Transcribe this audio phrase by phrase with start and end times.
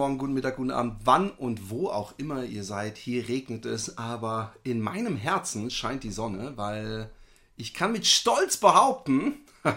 [0.00, 2.96] Morgen, guten Mittag, guten Abend, wann und wo auch immer ihr seid.
[2.96, 7.10] Hier regnet es, aber in meinem Herzen scheint die Sonne, weil
[7.58, 9.34] ich kann mit Stolz behaupten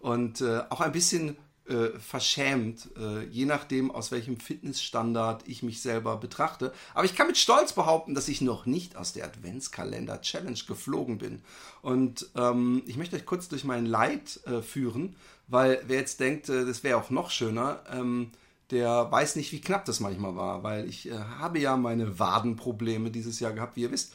[0.00, 1.36] und äh, auch ein bisschen
[1.68, 6.72] äh, verschämt, äh, je nachdem, aus welchem Fitnessstandard ich mich selber betrachte.
[6.92, 11.42] Aber ich kann mit Stolz behaupten, dass ich noch nicht aus der Adventskalender-Challenge geflogen bin.
[11.80, 15.14] Und ähm, ich möchte euch kurz durch mein Leid äh, führen,
[15.46, 18.32] weil wer jetzt denkt, äh, das wäre auch noch schöner, ähm,
[18.70, 23.10] der weiß nicht, wie knapp das manchmal war, weil ich äh, habe ja meine Wadenprobleme
[23.10, 24.14] dieses Jahr gehabt, wie ihr wisst.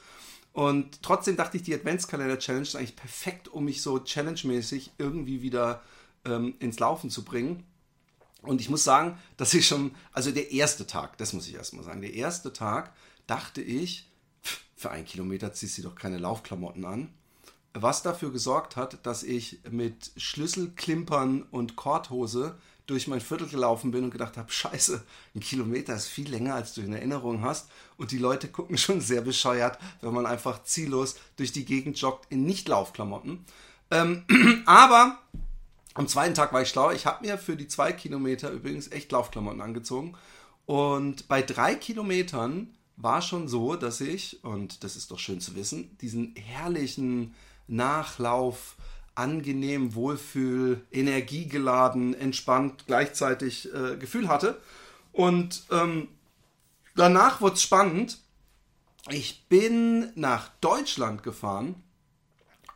[0.54, 5.82] Und trotzdem dachte ich, die Adventskalender-Challenge ist eigentlich perfekt, um mich so challenge-mäßig irgendwie wieder
[6.26, 7.64] ähm, ins Laufen zu bringen.
[8.42, 11.84] Und ich muss sagen, dass ich schon, also der erste Tag, das muss ich erstmal
[11.84, 12.94] sagen, der erste Tag
[13.28, 14.10] dachte ich,
[14.76, 17.14] für einen Kilometer ziehst du doch keine Laufklamotten an.
[17.74, 22.58] Was dafür gesorgt hat, dass ich mit Schlüsselklimpern und Korthose
[22.90, 25.04] durch mein Viertel gelaufen bin und gedacht habe, scheiße,
[25.36, 27.70] ein Kilometer ist viel länger, als du in Erinnerung hast.
[27.98, 32.26] Und die Leute gucken schon sehr bescheuert, wenn man einfach ziellos durch die Gegend joggt
[32.32, 33.46] in Nicht-Laufklamotten.
[33.92, 34.26] Ähm,
[34.66, 35.20] aber
[35.94, 36.92] am zweiten Tag war ich schlau.
[36.92, 40.16] Ich habe mir für die zwei Kilometer übrigens echt Laufklamotten angezogen.
[40.66, 45.56] Und bei drei Kilometern war schon so, dass ich, und das ist doch schön zu
[45.56, 47.34] wissen, diesen herrlichen
[47.68, 48.76] Nachlauf,
[49.20, 54.60] angenehm, wohlfühl, energiegeladen, entspannt gleichzeitig äh, Gefühl hatte.
[55.12, 56.08] Und ähm,
[56.96, 58.20] danach wurde es spannend.
[59.10, 61.76] Ich bin nach Deutschland gefahren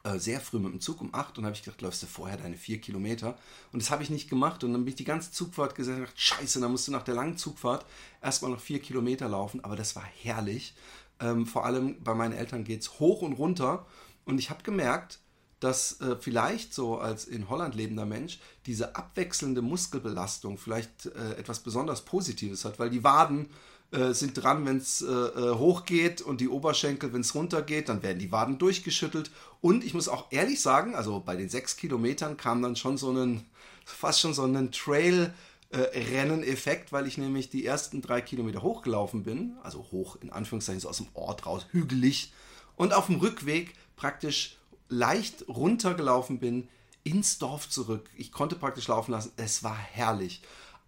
[0.04, 2.38] äh, sehr früh mit dem Zug um 8 und habe ich gedacht, läufst du vorher
[2.38, 3.38] deine 4 Kilometer.
[3.72, 4.64] Und das habe ich nicht gemacht.
[4.64, 7.38] Und dann bin ich die ganze Zugfahrt gesagt, scheiße, dann musst du nach der langen
[7.38, 7.86] Zugfahrt
[8.22, 9.64] erstmal noch 4 Kilometer laufen.
[9.64, 10.76] Aber das war herrlich.
[11.22, 13.86] Ähm, vor allem bei meinen Eltern geht es hoch und runter.
[14.26, 15.20] Und ich habe gemerkt,
[15.64, 21.60] dass äh, vielleicht so als in Holland lebender Mensch diese abwechselnde Muskelbelastung vielleicht äh, etwas
[21.60, 23.50] besonders Positives hat, weil die Waden
[23.92, 28.04] äh, sind dran, wenn es äh, äh, hochgeht und die Oberschenkel, wenn es runtergeht, dann
[28.04, 29.32] werden die Waden durchgeschüttelt.
[29.62, 33.12] Und ich muss auch ehrlich sagen, also bei den sechs Kilometern kam dann schon so
[33.12, 33.46] ein,
[33.86, 35.34] fast schon so ein Trail-
[35.76, 40.88] Rennen-Effekt, weil ich nämlich die ersten drei Kilometer hochgelaufen bin, also hoch in Anführungszeichen so
[40.88, 42.32] aus dem Ort raus, hügelig,
[42.76, 44.58] und auf dem Rückweg praktisch
[44.94, 46.68] leicht runtergelaufen bin
[47.04, 48.10] ins Dorf zurück.
[48.16, 49.32] Ich konnte praktisch laufen lassen.
[49.36, 50.42] Es war herrlich.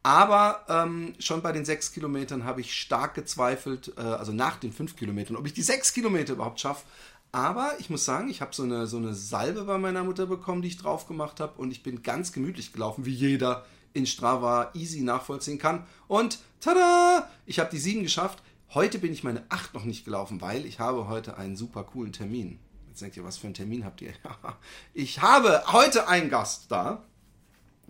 [0.03, 4.71] Aber ähm, schon bei den sechs Kilometern habe ich stark gezweifelt, äh, also nach den
[4.71, 6.85] fünf Kilometern, ob ich die sechs Kilometer überhaupt schaffe.
[7.31, 10.61] Aber ich muss sagen, ich habe so eine, so eine Salbe bei meiner Mutter bekommen,
[10.61, 11.59] die ich drauf gemacht habe.
[11.59, 15.85] Und ich bin ganz gemütlich gelaufen, wie jeder in Strava easy nachvollziehen kann.
[16.07, 17.27] Und tada!
[17.45, 18.43] Ich habe die sieben geschafft.
[18.73, 22.13] Heute bin ich meine acht noch nicht gelaufen, weil ich habe heute einen super coolen
[22.13, 22.59] Termin.
[22.95, 24.13] Jetzt denkt ihr, was für einen Termin habt ihr?
[24.93, 27.03] ich habe heute einen Gast da.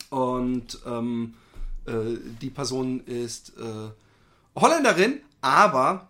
[0.10, 1.36] Und ähm,
[1.86, 3.92] äh, die Person ist äh,
[4.60, 6.10] Holländerin, aber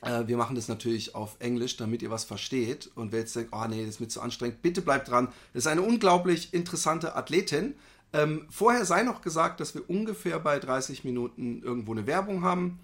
[0.00, 2.90] äh, wir machen das natürlich auf Englisch, damit ihr was versteht.
[2.94, 5.26] Und wer jetzt denkt, oh nee, das ist mir zu anstrengend, bitte bleibt dran.
[5.52, 7.74] Das ist eine unglaublich interessante Athletin.
[8.14, 12.80] Ähm, vorher sei noch gesagt, dass wir ungefähr bei 30 Minuten irgendwo eine Werbung haben.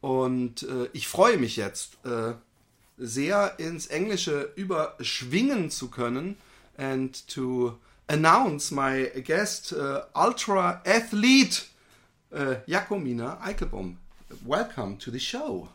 [0.00, 2.32] Und äh, ich freue mich jetzt äh,
[2.98, 6.36] sehr ins Englische überschwingen zu können
[6.76, 11.66] and to announce my guest, uh, ultra athlete
[12.32, 13.96] uh, Jakomina Eichelbaum.
[14.44, 15.68] Welcome to the show.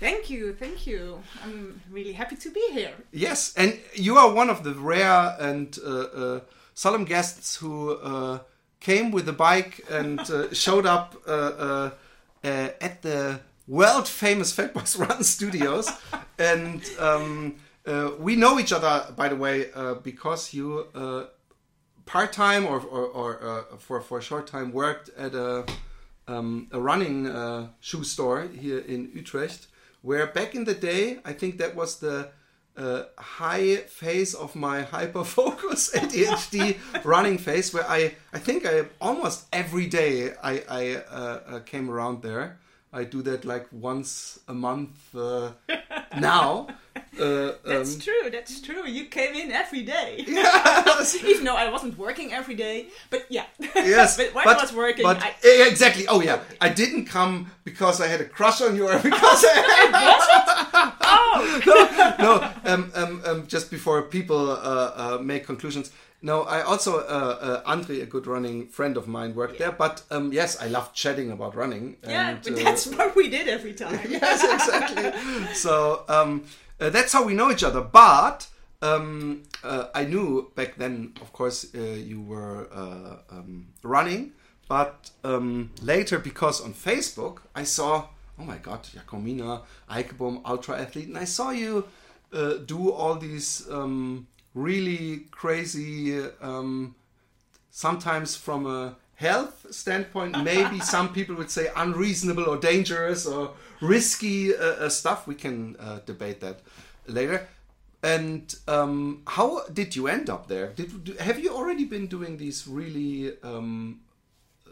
[0.00, 1.20] Thank you, thank you.
[1.44, 2.92] I'm really happy to be here.
[3.12, 6.40] Yes, and you are one of the rare and uh, uh
[6.74, 8.38] solemn guests who uh,
[8.78, 15.22] came with a bike and uh, showed up at the world famous Fat Boys Run
[15.22, 15.88] Studios.
[16.38, 17.54] and um,
[18.18, 19.66] we know each other, by the way,
[20.02, 20.88] because you
[22.08, 25.66] part time or, or, or uh, for, for a short time worked at a,
[26.26, 29.66] um, a running uh, shoe store here in Utrecht,
[30.00, 32.30] where back in the day, I think that was the
[32.78, 38.86] uh, high phase of my hyper focus ADHD running phase, where I, I think I
[39.02, 42.58] almost every day I, I uh, uh, came around there.
[42.92, 45.52] I do that like once a month uh,
[46.18, 46.68] now.
[47.20, 48.30] Uh, That's um, true.
[48.30, 48.86] That's true.
[48.86, 50.24] You came in every day.
[50.98, 51.22] Yes.
[51.24, 53.44] Even though I wasn't working every day, but yeah.
[53.74, 55.34] Yes, but when I was working, but I,
[55.68, 56.06] exactly.
[56.08, 60.94] Oh yeah, I didn't come because I had a crush on you or because I,
[61.02, 62.72] oh, no.
[62.72, 64.56] Um, um, um, just before people uh,
[64.96, 65.92] uh, make conclusions.
[66.20, 69.70] No, I also uh, uh, Andre, a good running friend of mine, worked there.
[69.72, 71.96] But um, yes, I loved chatting about running.
[72.02, 72.30] yeah.
[72.30, 74.00] and, But uh, that's what we did every time.
[74.08, 75.54] yes, exactly.
[75.54, 76.44] so um,
[76.80, 77.80] uh, that's how we know each other.
[77.82, 78.48] But
[78.82, 84.32] um, uh, I knew back then, of course, uh, you were uh, um, running.
[84.68, 88.06] But um, later, because on Facebook, I saw,
[88.38, 91.86] oh my God, Jacomina Eikebom, ultra athlete, and I saw you
[92.32, 96.94] uh, do all these um, really crazy um,
[97.70, 104.54] sometimes from a health standpoint, maybe some people would say unreasonable or dangerous or risky
[104.54, 105.26] uh, uh, stuff.
[105.26, 106.60] We can uh, debate that
[107.06, 107.48] later.
[108.02, 110.68] And um, how did you end up there?
[110.68, 114.00] Did have you already been doing these really um,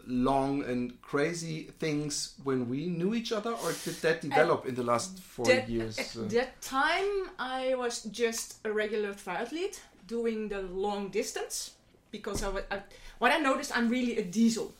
[0.06, 4.82] long and crazy things when we knew each other, or did that develop in the
[4.82, 5.98] last four that, years?
[5.98, 6.28] At uh?
[6.28, 11.72] that time, I was just a regular triathlete doing the long distance
[12.10, 12.80] because I, wa- I
[13.18, 14.72] what I noticed I'm really a diesel,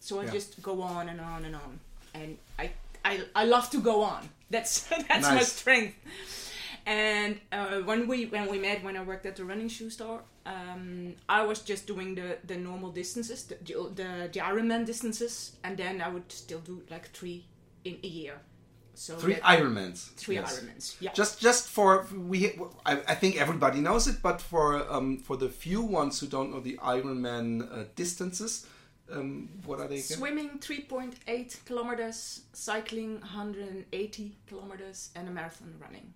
[0.00, 0.32] so I Yeah.
[0.32, 1.80] just go on and on and on,
[2.14, 2.70] and I
[3.04, 4.28] I, I love to go on.
[4.50, 5.96] That's that's my strength.
[6.86, 10.22] And uh, when we when we met when I worked at the running shoe store,
[10.48, 13.56] um, I was just doing the, the normal distances, the,
[13.94, 17.44] the the Ironman distances, and then I would still do like three
[17.84, 18.40] in a year.
[18.94, 20.10] So Three Ironmans.
[20.16, 20.58] three yes.
[20.58, 20.96] Ironmans.
[21.00, 21.12] Yeah.
[21.12, 25.48] Just, just for we, I, I think everybody knows it, but for um, for the
[25.48, 28.66] few ones who don't know the Ironman uh, distances,
[29.12, 30.18] um, what are they again?
[30.18, 36.12] Swimming 3.8 kilometers, cycling 180 kilometers, and a marathon running.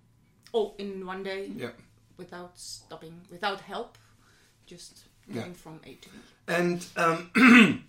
[0.51, 1.69] All in one day Yeah,
[2.17, 3.97] without stopping, without help,
[4.65, 5.41] just Yeah.
[5.41, 6.15] going from A to B.
[6.47, 7.19] and um,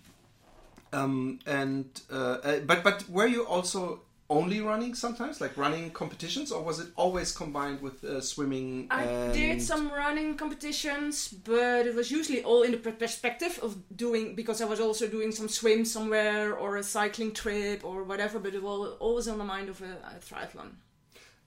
[0.93, 6.51] um, and uh, uh, but but were you also only running sometimes, like running competitions,
[6.51, 8.87] or was it always combined with uh, swimming?
[8.89, 9.33] I and...
[9.33, 14.61] did some running competitions, but it was usually all in the perspective of doing because
[14.61, 18.39] I was also doing some swim somewhere or a cycling trip or whatever.
[18.39, 20.71] But it was always on the mind of a, a triathlon.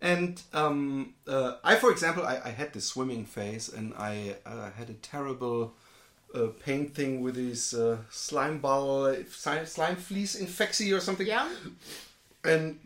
[0.00, 4.70] And um, uh, I, for example, I, I had this swimming phase, and I uh,
[4.70, 5.74] had a terrible
[6.34, 11.26] uh, pain thing with this uh, slime ball, slime, slime fleece infection or something.
[11.26, 11.48] Yeah.
[12.44, 12.78] And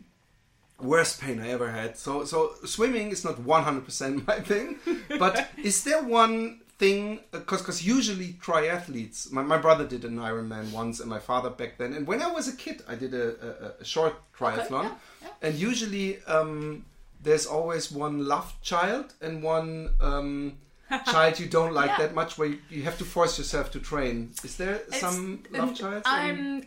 [0.79, 1.97] worst pain I ever had.
[1.97, 4.77] So, so swimming is not one hundred percent my thing.
[5.19, 7.19] But is there one thing?
[7.31, 9.31] Because, because usually triathletes.
[9.31, 11.93] My, my brother did an Ironman once, and my father back then.
[11.93, 13.27] And when I was a kid, I did a,
[13.79, 14.83] a, a short triathlon.
[14.83, 15.27] yeah, yeah.
[15.41, 16.85] And usually, um,
[17.23, 20.57] there's always one loved child and one um,
[21.11, 21.97] child you don't like Yeah.
[22.07, 24.31] that much, where you, you have to force yourself to train.
[24.43, 26.03] Is there It's- some love child?
[26.05, 26.63] I'm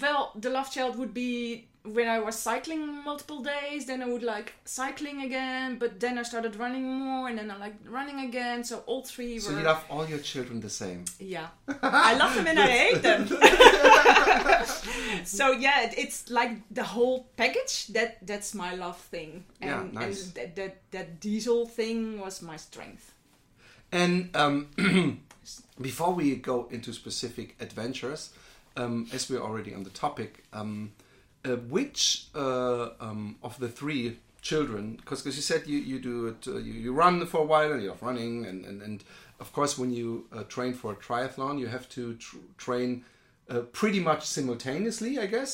[0.00, 0.32] well.
[0.34, 3.86] The love child would be when I was cycling multiple days.
[3.86, 7.56] Then I would like cycling again, but then I started running more, and then I
[7.56, 8.64] like running again.
[8.64, 9.58] So all three so were.
[9.60, 11.04] you love all your children the same.
[11.18, 11.48] Yeah,
[11.82, 13.26] I love them and I hate them.
[15.24, 17.86] so yeah, it- it's like the whole package.
[17.88, 20.24] That that's my love thing, and, Yeah, nice.
[20.26, 23.12] and that, that that diesel thing was my strength.
[23.92, 24.68] And um,
[25.80, 28.30] before we go into specific adventures,
[28.76, 30.92] um, as we're already on the topic, um,
[31.44, 36.48] uh, which uh, um, of the three children, because you said you, you do it,
[36.48, 39.04] uh, you, you run for a while and you're running, and, and, and
[39.38, 43.04] of course, when you uh, train for a triathlon, you have to tr- train.
[43.50, 45.50] Uh, pretty much simultaneously, I guess.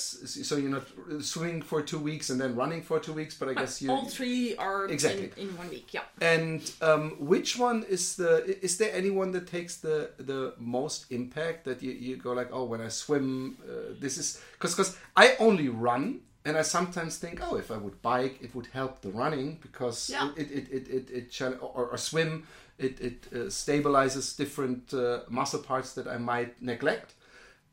[0.49, 0.87] So you're not
[1.25, 4.05] swimming for two weeks and then running for two weeks, but I guess you all
[4.05, 5.31] three are Exactly.
[5.39, 5.95] in, in one week.
[5.95, 6.03] Yeah.
[6.21, 8.33] and um, which one is the?
[8.63, 11.65] Is there anyone that takes the the most impact?
[11.65, 15.35] That you, you go like, oh, when I swim, uh, this is because because I
[15.41, 19.11] only run, and I sometimes think, oh, if I would bike, it would help the
[19.23, 20.33] running because Yeah.
[20.37, 22.47] it it it it, it, or, or swim,
[22.79, 27.15] it it uh, stabilizes different uh, muscle parts that I might neglect.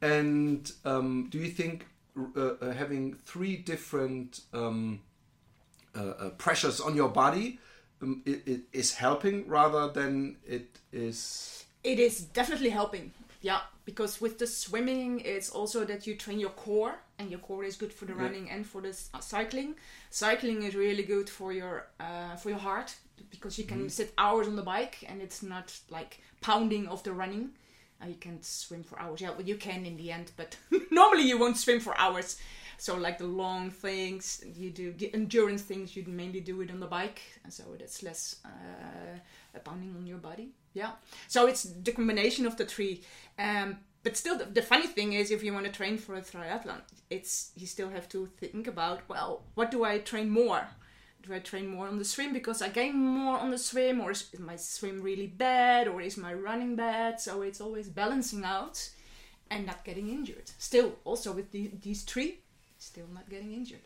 [0.04, 5.02] And um, do you think uh, uh, having three different um,
[5.96, 7.60] uh, uh, pressures on your body
[8.02, 13.14] um, it, it is helping rather than it is It is definitely helping.
[13.42, 17.64] Yeah, because with the swimming, it's also that you train your core, and your core
[17.66, 18.16] is good for the Yeah.
[18.16, 19.76] running and for the uh, cycling.
[20.10, 22.96] Cycling is really good for your uh, for your heart
[23.30, 23.90] because you can Mm-hmm.
[23.90, 27.52] sit hours on the bike and it's not like pounding of the running.
[28.04, 29.22] Uh, you can't swim for hours.
[29.22, 30.58] Yeah, well, you can in the end, but
[30.92, 32.38] normally you won't swim for hours.
[32.78, 36.80] So like the long things you do, the endurance things you mainly do it on
[36.80, 40.50] the bike, and so that's less uh, pounding on your body.
[40.74, 40.92] Yeah.
[41.28, 43.04] So it's the combination of the three.
[43.40, 46.22] Um, but still, the, the funny thing is, if you want to train for a
[46.22, 50.68] triathlon, it's you still have to think about well, what do I train more?
[51.26, 54.12] Do I train more on the swim because I gain more on the swim, or
[54.12, 57.20] is, my swim really bad, or is my running bad?
[57.20, 58.90] So it's always balancing out
[59.50, 60.52] and not getting injured.
[60.58, 62.40] Still, also with the, these three,
[62.78, 63.80] still not getting injured.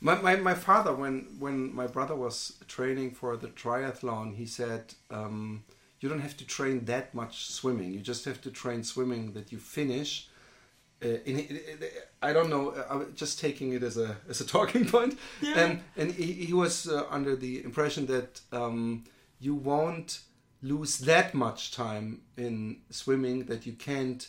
[0.00, 4.94] My, my, my father, when, when my brother was training for the triathlon, he said,
[5.10, 5.64] um,
[6.00, 7.92] You don't have to train that much swimming.
[7.92, 10.29] You just have to train swimming that you finish
[11.02, 11.62] uh, in,
[12.22, 12.70] I don't know.
[12.70, 15.58] Uh, I'm just taking it as a as a talking point, yeah.
[15.58, 19.04] and and he, he was uh, under the impression that um,
[19.38, 20.20] you won't
[20.62, 24.28] lose that much time in swimming that you can't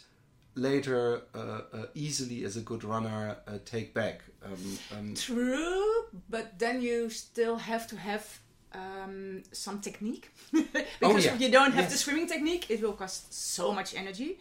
[0.55, 4.21] later uh, uh easily as a good runner uh, take back.
[4.43, 8.39] Um, um, True, but then you still have to have
[8.73, 11.33] um, some technique because oh, yeah.
[11.33, 11.91] if you don't have yes.
[11.91, 14.39] the swimming technique, it will cost so much energy.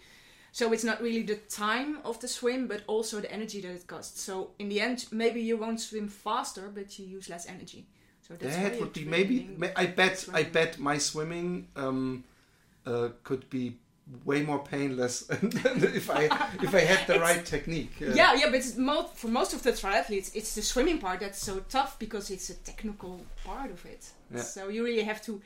[0.52, 3.87] So it's not really the time of the swim, but also the energy that it
[3.87, 4.21] costs.
[4.21, 7.87] So in the end, maybe you won't swim faster, but you use less energy.
[8.26, 9.49] So that's that would be maybe.
[9.76, 10.28] I bet.
[10.33, 12.25] I bet my swimming um,
[12.87, 13.76] uh, could be
[14.25, 16.25] way more painless if I
[16.62, 17.92] if I had the right technique.
[18.00, 21.40] Uh, yeah, yeah, but most, for most of the triathletes, it's the swimming part that's
[21.40, 24.11] so tough because it's a technical part of it.
[24.35, 24.42] Yeah.
[24.42, 25.40] So you really have to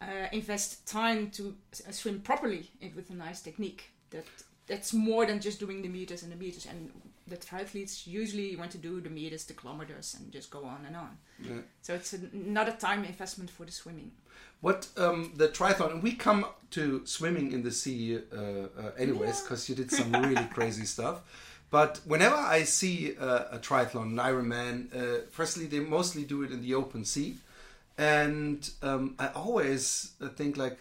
[0.00, 1.54] uh, invest time to
[1.88, 4.24] uh, swim properly with a nice technique that
[4.66, 6.66] that's more than just doing the meters and the meters.
[6.66, 6.90] And
[7.26, 10.96] the triathletes usually want to do the meters the kilometers and just go on and
[10.96, 11.18] on.
[11.42, 11.62] Yeah.
[11.82, 14.12] so it's a, not a time investment for the swimming.
[14.60, 19.42] What um, the triathlon and we come to swimming in the sea uh, uh, anyways
[19.42, 19.76] because yeah.
[19.76, 21.20] you did some really crazy stuff.
[21.70, 26.52] But whenever I see uh, a triathlon, an Ironman, uh, firstly they mostly do it
[26.52, 27.36] in the open sea,
[27.98, 30.78] and um, I always think like,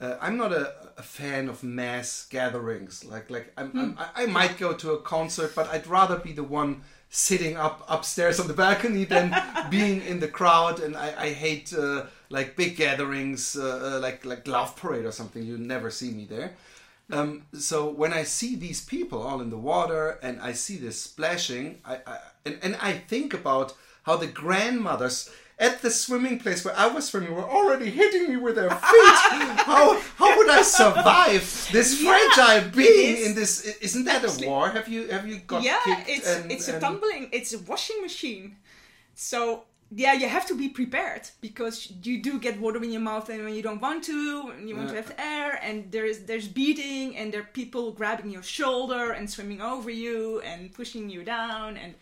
[0.00, 3.04] uh, I'm not a, a, fan of mass gatherings.
[3.04, 4.02] Like like I'm, I'm, hmm.
[4.14, 8.40] i might go to a concert, but I'd rather be the one sitting up upstairs
[8.40, 9.34] on the balcony than
[9.68, 10.80] being in the crowd.
[10.80, 15.12] And I, I hate uh, like big gatherings, uh, uh, like like Love Parade or
[15.12, 15.42] something.
[15.42, 16.52] You never see me there.
[17.12, 21.00] Um, so when I see these people all in the water and I see this
[21.02, 26.64] splashing, I, I and, and I think about how the grandmothers at the swimming place
[26.64, 28.78] where I was swimming were already hitting me with their feet.
[29.70, 33.76] how how would I survive this yeah, fragile being in this?
[33.82, 34.70] Isn't that a war?
[34.70, 35.62] Have you have you got?
[35.62, 36.78] Yeah, it's and, it's and...
[36.78, 37.28] a tumbling.
[37.30, 38.56] It's a washing machine.
[39.14, 39.64] So
[39.94, 43.44] yeah, you have to be prepared because you do get water in your mouth and
[43.44, 45.02] when you don't want to, and you want yeah.
[45.02, 49.12] to have air, and there is there's beating, and there are people grabbing your shoulder
[49.12, 51.94] and swimming over you and pushing you down, and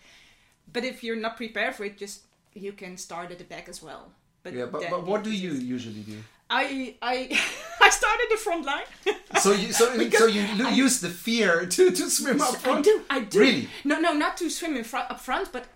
[0.73, 3.83] but if you're not prepared for it, just you can start at the back as
[3.83, 4.13] well.
[4.43, 6.19] But yeah, but, but what do you usually do?
[6.51, 7.39] I I
[7.81, 8.85] I started the front line.
[9.41, 12.79] so you so, so you I, use the fear to, to swim up front.
[12.79, 13.01] I do.
[13.11, 13.41] I do.
[13.41, 13.69] Really?
[13.85, 15.67] No, no, not to swim in front up front, but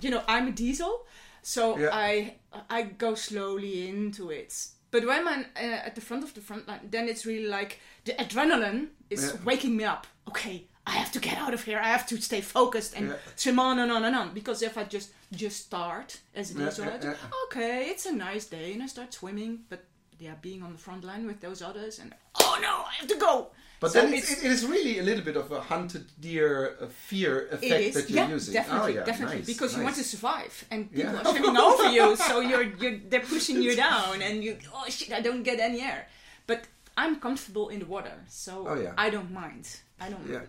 [0.00, 1.06] you know I'm a diesel,
[1.42, 1.90] so yeah.
[1.92, 2.34] I
[2.70, 4.68] I go slowly into it.
[4.90, 7.80] But when I'm uh, at the front of the front line, then it's really like
[8.04, 9.44] the adrenaline is yeah.
[9.44, 10.06] waking me up.
[10.28, 11.78] Okay, I have to get out of here.
[11.78, 13.16] I have to stay focused and yeah.
[13.34, 14.32] swim on and on and on.
[14.32, 17.04] Because if I just just start as it is, right?
[17.46, 19.60] Okay, it's a nice day, and I start swimming.
[19.68, 19.84] But
[20.20, 23.16] yeah, being on the front line with those others, and oh no, I have to
[23.16, 23.48] go.
[23.78, 26.86] But so then it's, it is really a little bit of a hunted deer uh,
[26.86, 28.54] fear effect that you're yeah, using.
[28.54, 29.78] Definitely, oh, yeah, definitely, nice, because nice.
[29.78, 31.20] you want to survive, and people yeah.
[31.20, 35.12] are swimming over you, so you're you're they're pushing you down, and you oh shit,
[35.12, 36.06] I don't get any air.
[36.46, 39.80] But I'm comfortable in the water, so oh, I don't mind.
[40.00, 40.26] I don't.
[40.28, 40.40] Yeah.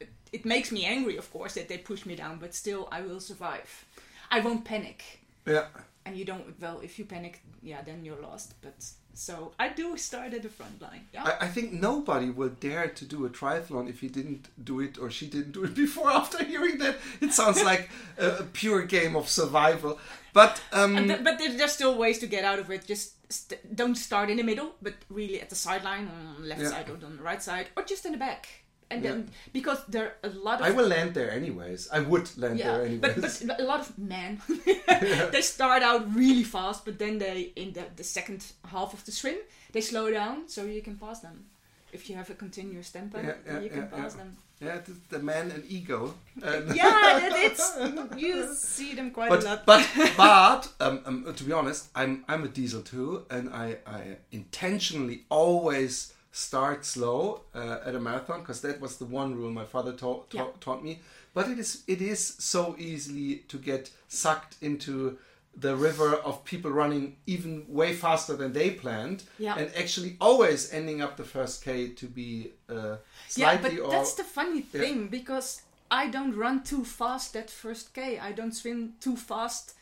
[0.00, 3.00] It, it, makes me angry, of course, that they push me down, but still, I
[3.02, 3.84] will survive.
[4.30, 5.20] I won't panic.
[5.46, 5.66] Yeah.
[6.06, 6.60] And you don't.
[6.60, 8.54] Well, if you panic, yeah, then you're lost.
[8.62, 8.84] But
[9.14, 11.06] so I do start at the front line.
[11.12, 11.24] Yeah.
[11.24, 14.98] I, I, think nobody will dare to do a triathlon if he didn't do it
[14.98, 16.10] or she didn't do it before.
[16.10, 19.98] After hearing that, it sounds like a, a, pure game of survival.
[20.32, 22.86] But um, th- but there's still ways to get out of it.
[22.86, 26.62] Just st- don't start in the middle, but really at the sideline on the left
[26.62, 26.68] yeah.
[26.68, 28.48] side or on the right side, or just in the back.
[28.94, 29.10] And yeah.
[29.10, 31.88] then because there are a lot of I will land there anyways.
[31.92, 33.40] I would land yeah, there anyways.
[33.40, 34.40] But, but a lot of men
[35.32, 39.12] they start out really fast, but then they in the, the second half of the
[39.12, 39.38] swim
[39.72, 41.44] they slow down so you can pass them.
[41.92, 44.36] If you have a continuous tempo, yeah, you can pass them.
[44.60, 44.78] Yeah,
[45.10, 46.14] the man and ego.
[46.42, 47.76] And yeah, it's
[48.16, 49.66] you see them quite but, a lot.
[49.66, 54.16] But but um, um, to be honest, I'm I'm a diesel too, and I I
[54.32, 59.64] intentionally always start slow uh, at a marathon because that was the one rule my
[59.64, 60.46] father taught Yeah.
[60.60, 61.00] taught me.
[61.32, 65.18] But it is it is so easily to get sucked into
[65.60, 69.54] the river of people running even way faster than they planned, Yeah.
[69.58, 72.96] and actually always ending up the first k to be uh,
[73.36, 74.80] Yeah, but or that's the funny Yeah.
[74.82, 78.18] thing because I don't run too fast that first K.
[78.18, 79.74] I don't swim too fast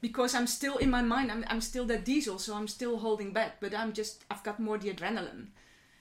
[0.00, 1.30] because I'm still in my mind.
[1.30, 3.60] I'm, I'm still that diesel, so I'm still holding back.
[3.60, 5.48] But I'm just I've got more the adrenaline,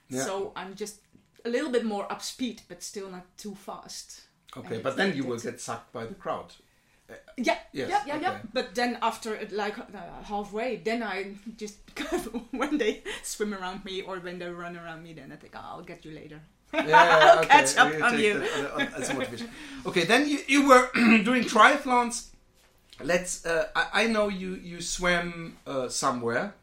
[0.09, 0.23] Yeah.
[0.23, 1.01] so I'm just
[1.45, 4.21] a little bit more up speed, but still not too fast.
[4.55, 4.79] okay.
[4.79, 6.53] But then you will get sucked by the crowd.
[7.37, 8.37] Yeah, Yes, yeah, yeah, yeah.
[8.53, 11.77] But then after like uh, halfway, then I just
[12.51, 15.61] when they swim around me or when they run around me, then I think oh,
[15.63, 16.41] I'll get you later.
[16.73, 18.39] Yeah, I'll catch up on you.
[18.39, 19.49] that on- as motivation.
[19.85, 20.89] Okay, then you, you were
[21.23, 22.27] doing triathlons.
[23.01, 23.45] Let's.
[23.45, 26.55] Uh, I, I know you you swam uh, somewhere.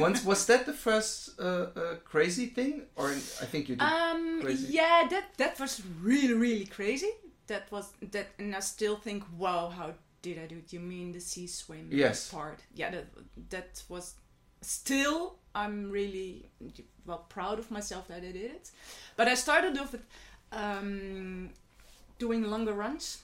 [0.00, 1.44] Once was that the first uh,
[1.76, 3.82] uh, crazy thing, or I think you did.
[3.84, 4.72] Um, Crazy.
[4.72, 7.10] yeah, that that was really really crazy.
[7.46, 10.72] That was that, and I still think, wow, how did I do it?
[10.72, 12.30] You mean the sea swim Yes.
[12.30, 12.60] part?
[12.74, 13.06] Yeah, that
[13.50, 14.14] that was
[14.60, 15.36] still.
[15.54, 16.48] I'm really
[17.04, 18.70] well proud of myself that I did it.
[19.16, 20.06] But I started off with
[20.52, 21.50] um,
[22.18, 23.22] doing longer runs,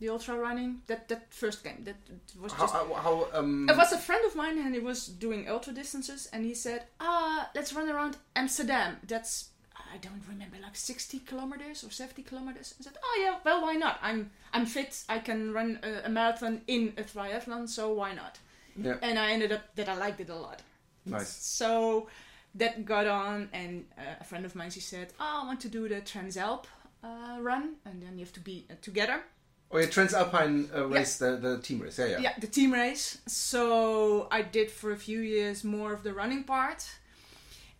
[0.00, 0.82] the ultra running.
[0.86, 1.96] That that first game that
[2.40, 5.48] was just how, how um, it was a friend of mine and he was doing
[5.48, 8.96] ultra distances and he said, ah, let's run around Amsterdam.
[9.06, 12.74] That's, I don't remember, like 60 kilometers or 70 kilometers.
[12.80, 13.98] I said, oh yeah, well, why not?
[14.02, 15.02] I'm, I'm fit.
[15.08, 18.38] I can run a, a marathon in a triathlon, so why not?
[18.80, 20.62] yeah, And I ended up that I liked it a lot.
[21.06, 21.28] nice.
[21.28, 22.08] So
[22.54, 25.68] that got on, and uh, a friend of mine she said, "Oh, I want to
[25.68, 26.64] do the Transalp
[27.02, 29.22] uh, run, and then you have to be uh, together."
[29.70, 31.98] Oh, yeah, Transalpine uh, race, the, the team race.
[31.98, 32.18] Yeah, yeah.
[32.20, 33.18] Yeah, the team race.
[33.26, 36.86] So I did for a few years more of the running part,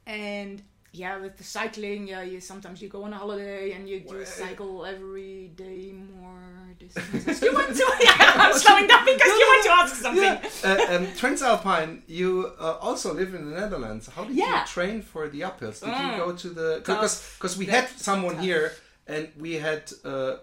[0.07, 4.01] and yeah, with the cycling, yeah, you sometimes you go on a holiday and you
[4.01, 6.41] do cycle every day more
[6.79, 7.43] distances.
[7.43, 7.85] you want to?
[8.03, 10.23] Yeah, I'm slowing down because you want to ask something.
[10.23, 10.49] Yeah.
[10.65, 14.09] Uh, um, Transalpine, you uh, also live in the Netherlands.
[14.09, 14.61] How did Yeah.
[14.63, 15.81] you train for the uphills?
[15.81, 16.17] Did you Mm.
[16.17, 18.45] go to the because because we had someone tough.
[18.45, 18.73] here
[19.07, 20.37] and we had uh,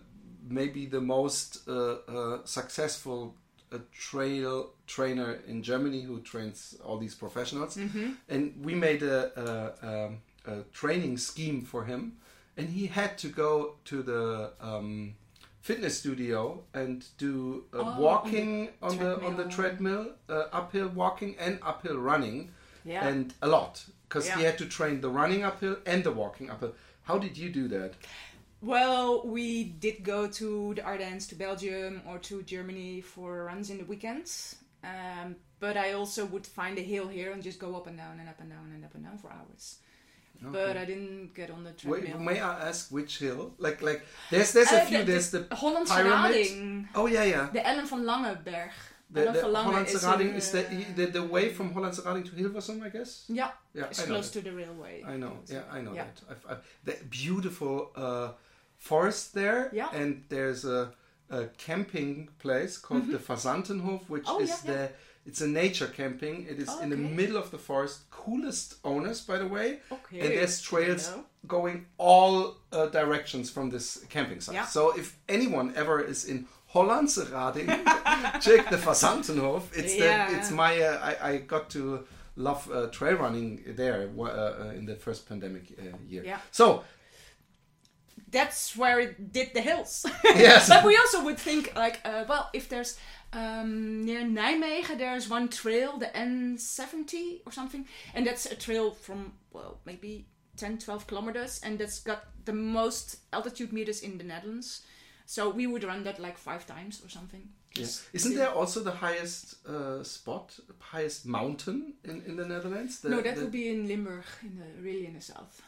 [0.49, 3.35] maybe the most uh, uh, successful
[3.71, 8.11] uh, trail trainer in Germany who trains all these professionals, Mm-hmm.
[8.29, 12.17] and we made a, a, um, a training scheme for him,
[12.57, 15.15] and he had to go to the um,
[15.61, 20.05] fitness studio and do uh, Oh, on walking on the on the treadmill.
[20.05, 22.51] treadmill, uh, uphill walking and uphill running,
[22.85, 23.07] Yeah.
[23.07, 26.73] and a lot because he had to train the running uphill and the walking uphill.
[27.03, 27.93] How did you do that?
[28.65, 33.77] Well, we did go to the Ardennes, to Belgium, or to Germany for runs in
[33.77, 34.55] the weekends.
[34.83, 38.19] Um, but I also would find a hill here and just go up and down
[38.19, 39.77] and up and down and up and down for hours.
[40.41, 43.53] But I didn't get on the Wait, may I ask which hill?
[43.57, 44.01] Like like
[44.31, 44.97] there's there's a Uh, few.
[44.99, 45.95] the- there's the Hollandse.
[45.95, 46.87] Rading.
[46.93, 47.49] Oh yeah yeah.
[47.53, 48.69] The Ellen van Langeberg.
[49.09, 50.61] The, the Lange Hollandse Rading is the,
[50.97, 53.25] the the way from Hollandsche Rading to Hilversum, I guess.
[53.29, 55.03] Yeah, Yeah, it's I close to the railway.
[55.07, 55.33] I know.
[55.47, 56.03] Yeah, I know Yeah.
[56.03, 56.17] that.
[56.31, 58.29] I've, I've, the beautiful uh,
[58.89, 59.89] forest there, Yeah.
[59.99, 60.81] and there's a,
[61.29, 64.81] a camping place called the Fazantenhof, which Oh, is yeah, the
[65.29, 66.35] it's a nature camping.
[66.51, 67.95] It is in the middle of the forest.
[68.11, 69.67] Coolest owners, by the way.
[69.97, 70.19] Okay.
[70.21, 71.23] And there's trails know.
[71.55, 72.35] going all
[72.71, 74.55] uh, directions from this camping site.
[74.55, 74.65] Yeah.
[74.67, 77.67] So if anyone ever is in Hollandsche Rading,
[78.45, 79.63] check the Fazantenhof.
[79.81, 80.29] It's Yeah.
[80.29, 81.81] the, it's my uh, I, I got to
[82.35, 83.49] love uh, trail running
[83.81, 86.23] there uh, uh, in the first pandemic uh, year.
[86.25, 86.39] Yeah.
[86.51, 86.83] So
[88.29, 90.05] That's where it did the hills.
[90.23, 92.97] yes, but we also would think like, uh, well, if there's
[93.33, 99.33] um, near Nijmegen, there's one trail, the N70 or something, and that's a trail from
[99.51, 100.25] well maybe
[100.57, 104.81] 10, 12 kilometers, and that's got the most altitude meters in the Netherlands.
[105.25, 107.49] So we would run that like five times or something.
[107.75, 107.87] Yeah.
[108.13, 113.01] Isn't there also the highest uh, spot, highest mountain in, in the Netherlands?
[113.01, 115.61] The, no, that the- would be in Limburg, in the really in the south.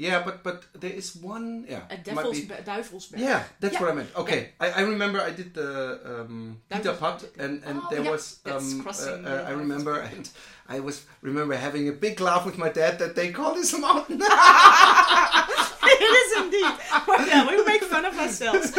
[0.00, 1.66] Yeah, but but there is one.
[1.68, 2.64] Yeah, At might be- Devils,
[3.12, 3.18] Duivelsberg.
[3.20, 3.80] Yeah, that's Yeah.
[3.82, 4.08] what I meant.
[4.16, 8.10] Okay, I, I remember I did the um, Peter Pat, and and Oh, there yeah,
[8.10, 10.24] was um, uh, uh, I remember, and
[10.66, 13.78] I was remember having a big laugh with my dad that they call this a
[13.78, 14.22] mountain.
[16.44, 16.72] indeed.
[17.28, 18.72] Yeah, we make fun of ourselves.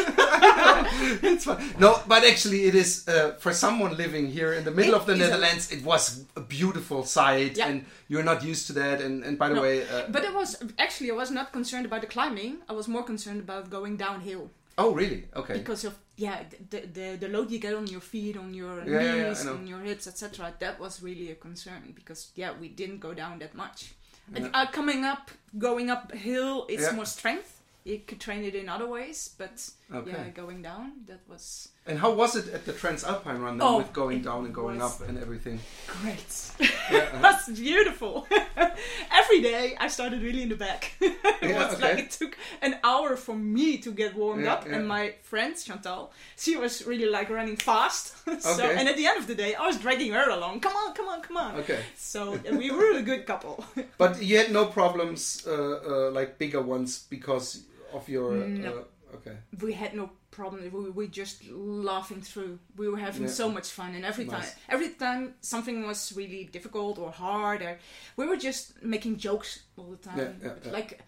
[1.24, 1.62] it's fun.
[1.80, 5.06] No, but actually, it is uh, for someone living here in the middle It of
[5.06, 5.71] the is a- Netherlands.
[5.71, 7.67] It was a beautiful sight, Yeah.
[7.67, 9.02] and you're not used to that.
[9.02, 11.86] And and by the No, way, uh, But it was actually I was not concerned
[11.86, 12.58] about the climbing.
[12.69, 15.26] I was more concerned about going downhill oh really?
[15.36, 15.54] Okay.
[15.62, 19.02] because of yeah the the, the load you get on your feet, on your Yeah,
[19.02, 20.54] yeah, yeah, knees, on your hips, etc.
[20.60, 23.93] That was really a concern because yeah we didn't go down that much.
[24.34, 24.49] Yeah.
[24.53, 26.91] Uh, coming up, going uphill, it's Yeah.
[26.91, 27.62] more strength.
[27.84, 30.12] You could train it in other ways, but Okay.
[30.12, 33.77] yeah, going down, that was And how was it at the Transalpine run then, Oh,
[33.80, 35.60] with going down and going up and everything?
[35.88, 36.51] great.
[36.60, 36.67] Yeah,
[37.15, 38.25] it was beautiful.
[39.12, 40.93] Every day I started really in the back.
[41.01, 41.84] it Yeah, was okay.
[41.95, 45.56] like it took an hour for me to get warmed Yeah, up, and my friend
[45.56, 48.13] Chantal, she was really like running fast.
[48.41, 48.75] so, Okay.
[48.77, 50.62] and at the end of the day, I was dragging her along.
[50.62, 51.56] Come on, come on, come on.
[51.62, 51.80] Okay.
[51.97, 53.65] So we were a good couple.
[53.97, 58.32] But you had no problems, uh, uh, like bigger ones, because of your.
[58.47, 58.86] No.
[59.15, 59.38] Okay.
[59.62, 60.62] we had no problem.
[60.71, 62.60] We were just laughing through.
[62.78, 63.30] We were having Yeah.
[63.41, 64.52] so much fun, and every Nice.
[64.54, 67.80] time, every time something was really difficult or hard, or
[68.17, 70.39] we were just making jokes all the time.
[70.41, 70.71] Yeah, yeah.
[70.71, 71.02] Like,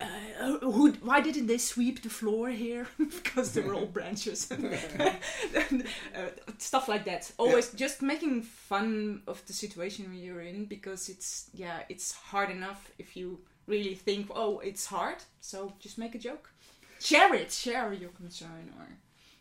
[0.00, 0.92] uh, who?
[1.00, 2.86] Why didn't they sweep the floor here?
[2.98, 4.64] because they were all branches, and,
[6.14, 7.32] uh, stuff like that.
[7.38, 12.90] Always just making fun of the situation you're in because it's yeah, it's hard enough
[12.98, 15.16] if you really think, oh, it's hard.
[15.40, 16.50] So just make a joke
[17.00, 18.86] share it share your concern or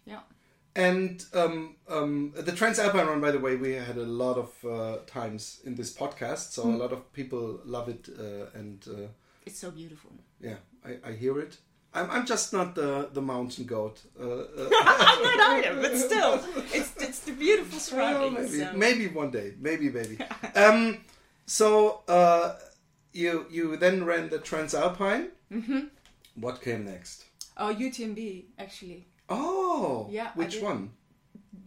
[0.06, 0.22] yeah
[0.78, 4.98] And um, um, the Transalpine run, by the way, we had a lot of uh,
[5.08, 6.74] times in this podcast, so Hmm.
[6.76, 9.08] a lot of people love it, uh, and uh,
[9.46, 11.58] it's so beautiful yeah, I, I hear it.
[11.94, 14.02] I'm, I'm just not the, the mountain goat.
[14.20, 14.70] Uh, uh,
[15.12, 16.34] i'm not either but still
[16.74, 20.18] it's it's the beautiful well, surroundings maybe, so- maybe one day, maybe, maybe.
[20.56, 20.98] um,
[21.46, 21.68] so
[22.10, 22.56] uh,
[23.14, 25.26] you you then ran the Transalpine.
[25.52, 25.80] Mm-hmm.
[26.44, 27.24] What came next?
[27.58, 30.64] Oh utmb actually Oh, Yeah, Which did.
[30.64, 30.92] one?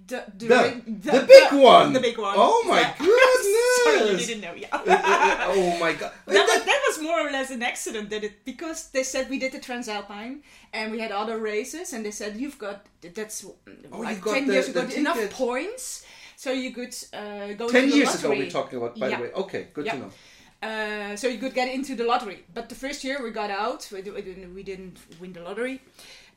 [0.06, 1.92] the the, The, big- the, one.
[1.92, 2.94] the big one Oh my Yeah.
[3.84, 6.12] Sorry, you didn't know yeah Uh, uh, oh my god.
[6.26, 9.38] that, was, that was more or less an accident that it because they said we
[9.38, 10.40] did the transalpine
[10.72, 13.44] and we had other races and they said you've got that's
[13.92, 16.04] Oh, like got 10 the- years ago enough points
[16.36, 19.16] so you could uh, go Ten to the years ago we're talking about, by Yeah.
[19.16, 19.30] the way.
[19.32, 19.92] Okay, good Yeah.
[19.94, 20.10] to know.
[20.62, 22.44] Uh, so you could get into the lottery.
[22.52, 25.80] But the first year we got out, we, we didn't we didn't win the lottery,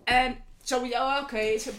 [0.06, 1.58] and so we oh okay.
[1.58, 1.72] So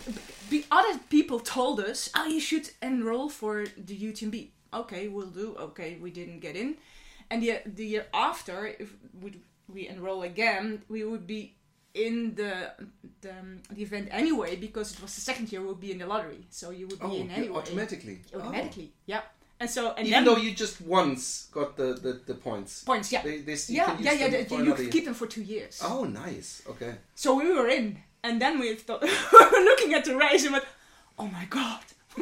[0.50, 4.48] the other people told us, oh, you should enroll for the UTMB.
[4.74, 5.54] Okay, we'll do.
[5.58, 6.76] Okay, we didn't get in,
[7.30, 9.40] and the the year after, if we
[9.72, 11.54] we enroll again, we would be
[11.94, 12.72] in the
[13.20, 16.06] the, um, the event anyway because it was the second year we'll be in the
[16.06, 16.44] lottery.
[16.50, 17.56] So you would be Oh, in anyway.
[17.58, 18.22] automatically.
[18.34, 18.40] Oh.
[18.40, 19.20] Automatically, yeah.
[19.62, 21.22] And so and Even then though you just once
[21.58, 22.82] got the, the, the points.
[22.82, 23.22] points, yeah.
[23.22, 24.28] They, they Yeah, yeah, yeah.
[24.42, 25.74] them the- you could keep them for two years.
[25.90, 26.62] Oh, nice.
[26.72, 26.94] Okay.
[27.14, 27.86] So we were in,
[28.24, 30.64] and then we thought, were looking at the race and went,
[31.16, 31.84] "Oh my god,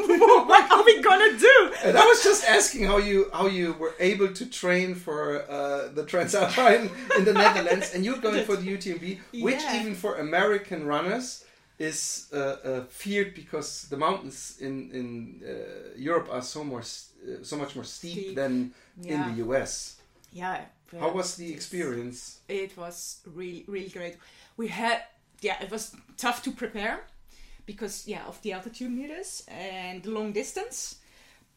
[0.50, 3.94] what are we gonna do?" And I was just asking how you how you were
[4.10, 5.20] able to train for
[5.56, 9.80] uh, the Transalpine in the Netherlands, and you're going for the UTMB, which Yeah.
[9.80, 11.44] even for American runners
[11.80, 17.42] is uh, uh, feared because the mountains in in uh, Europe are so more uh,
[17.42, 18.34] so much more steep, Steep.
[18.36, 19.14] than Yeah.
[19.14, 19.96] in the US.
[20.32, 20.66] Yeah.
[20.98, 22.40] How was the experience?
[22.48, 24.16] It was really, really great.
[24.56, 25.02] We had,
[25.40, 27.04] yeah, it was tough to prepare
[27.66, 30.96] because, yeah, of the altitude meters and the long distance.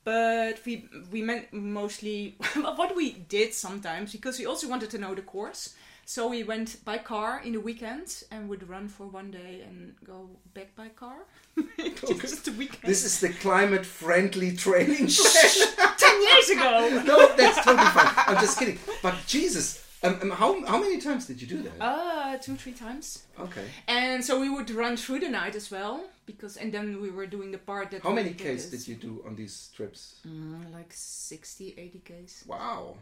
[0.04, 5.16] But we we meant mostly what we did sometimes because we also wanted to know
[5.16, 5.76] the course.
[6.06, 9.96] So we went by car in the weekend and would run for one day and
[10.06, 11.26] go back by car.
[12.20, 12.84] Just a weekend.
[12.84, 15.08] This is the climate friendly training.
[15.98, 17.04] ten years ago.
[17.06, 18.14] no, that's totally fine.
[18.28, 18.80] I'm just kidding.
[19.02, 21.80] But Jesus, um, um, how how many times did you do that?
[21.80, 23.24] Uh, two, three times.
[23.40, 23.66] Okay.
[23.88, 27.26] And so we would run through the night as well because, and then we were
[27.26, 28.04] doing the part that.
[28.04, 30.16] How many did Ks did you do on these trips?
[30.28, 32.46] Mm, like 60, 80 Ks.
[32.46, 32.98] Wow.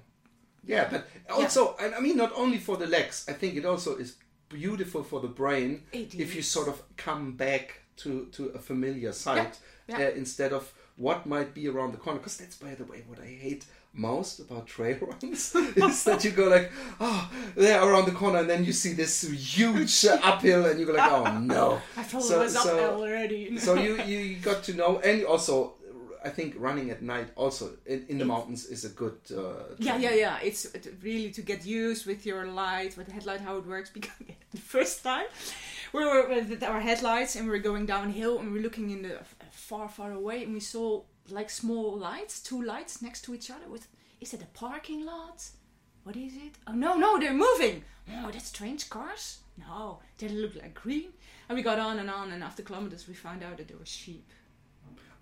[0.65, 3.25] Yeah, but also, and I mean, not only for the legs.
[3.27, 4.15] I think it also is
[4.49, 9.59] beautiful for the brain if you sort of come back to to a familiar site
[9.87, 9.97] yeah.
[9.97, 12.19] Uh, instead of what might be around the corner.
[12.19, 16.31] Because that's, by the way, what I hate most about trail runs is that you
[16.31, 20.79] go like, oh, they're around the corner, and then you see this huge uphill, and
[20.79, 21.81] you go like, oh no.
[21.97, 23.57] I thought So- it was so- already.
[23.57, 25.73] so you you got to know, and also,
[26.23, 29.17] I think running at night also in, in the mountains is a good.
[29.35, 30.37] Uh, yeah, yeah, yeah.
[30.43, 30.67] It's
[31.01, 33.89] really to get used with your light, with the headlight, how it works.
[33.93, 34.11] Because
[34.51, 35.25] the first time
[35.93, 39.01] we were with our headlights and we were going downhill and we were looking in
[39.01, 39.19] the
[39.51, 43.67] far, far away and we saw like small lights, two lights next to each other.
[43.67, 43.87] With
[44.19, 45.43] is it a parking lot?
[46.03, 46.53] What is it?
[46.67, 47.83] Oh no, no, they're moving.
[48.09, 49.39] Oh, that's strange cars.
[49.57, 51.09] No, they look like green.
[51.47, 53.85] And we got on and on, and after kilometers, we found out that they were
[53.85, 54.31] sheep.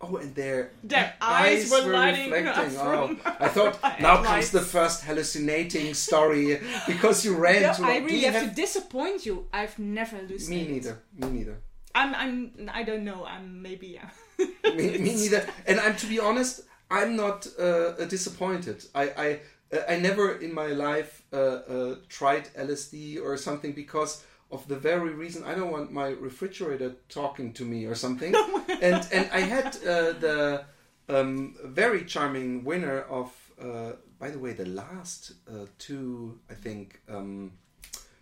[0.01, 4.61] Oh, and their Their eyes were lighting up Oh, I thought our now comes the
[4.61, 7.83] first hallucinating story because you ran No, to.
[7.83, 9.47] I really you have, to disappoint you.
[9.51, 10.99] I've never Me neither.
[11.17, 11.57] Me neither.
[11.95, 13.25] I'm, I'm, I don't know.
[13.25, 13.99] I'm maybe.
[14.63, 15.45] Me, me neither.
[15.67, 18.85] And I'm to be honest, I'm not uh, disappointed.
[18.95, 19.39] I, I
[19.71, 24.75] uh, I never in my life uh, uh, tried LSD or something because of the
[24.75, 28.33] very reason I don't want my refrigerator talking to me or something.
[28.81, 30.65] and and I had uh, the
[31.07, 33.31] um, very charming winner of,
[33.61, 37.01] uh, by the way, the last uh, two, I think.
[37.09, 37.51] Um,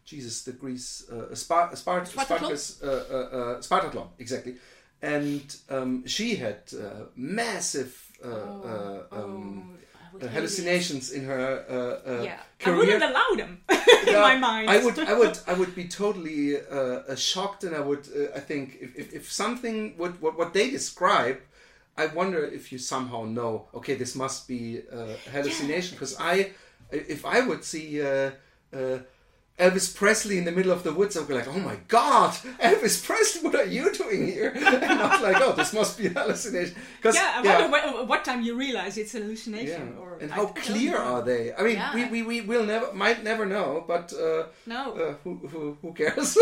[0.05, 4.55] Jesus, the Greece, uh, Spart- Spart- Spartacus, uh, uh, uh, Spartathlon, exactly.
[5.01, 9.03] And um, she had uh, massive uh, uh,
[10.21, 12.21] I hate hallucinations in her uh, uh.
[12.23, 12.77] Yeah, I career.
[12.77, 14.69] wouldn't allow them in Yeah, my mind.
[14.69, 16.75] I would, I would, I would be totally uh,
[17.11, 20.53] uh, shocked, and I would, uh, I think, if, if, if something would what, what
[20.53, 21.37] they describe,
[21.97, 23.67] I wonder if you somehow know.
[23.73, 26.51] Okay, this must be uh, hallucination because I,
[26.91, 28.01] if I would see.
[29.59, 32.31] Elvis Presley in the middle of the woods, I would be like, "Oh my God,
[32.61, 36.09] Elvis Presley, what are you doing here?" And not like, "Oh, this must be a
[36.11, 39.93] hallucination." Because yeah, I wonder what, what time you realize it's hallucination.
[39.95, 39.99] yeah.
[40.01, 41.53] Or and how clear are they?
[41.55, 41.95] I mean, Yeah.
[41.95, 44.93] we, we, we will never might never know, but uh, No.
[44.93, 46.37] uh, who, who, who cares?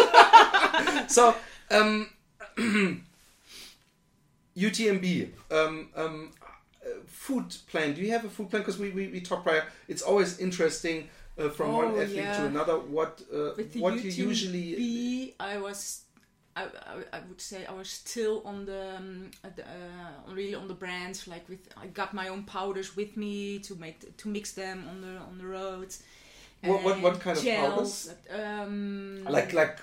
[1.08, 1.34] so,
[1.72, 2.10] um,
[4.58, 6.32] UTMB, um, um,
[6.86, 7.94] uh, food plan.
[7.94, 8.62] Do you have a food plan?
[8.62, 9.66] Because we, we, we talked prior.
[9.88, 14.76] It's always interesting uh, from one Oh, athlete to another what uh, what you usually.
[14.76, 16.04] UTMB, I was,
[16.56, 20.68] I, I, I would say I was still on the, um, the uh, really on
[20.68, 21.28] the brands.
[21.28, 25.02] Like with, I got my own powders with me to make to mix them on
[25.02, 25.94] the on the road.
[26.68, 29.76] What- what- what kind of gels, Um, Like like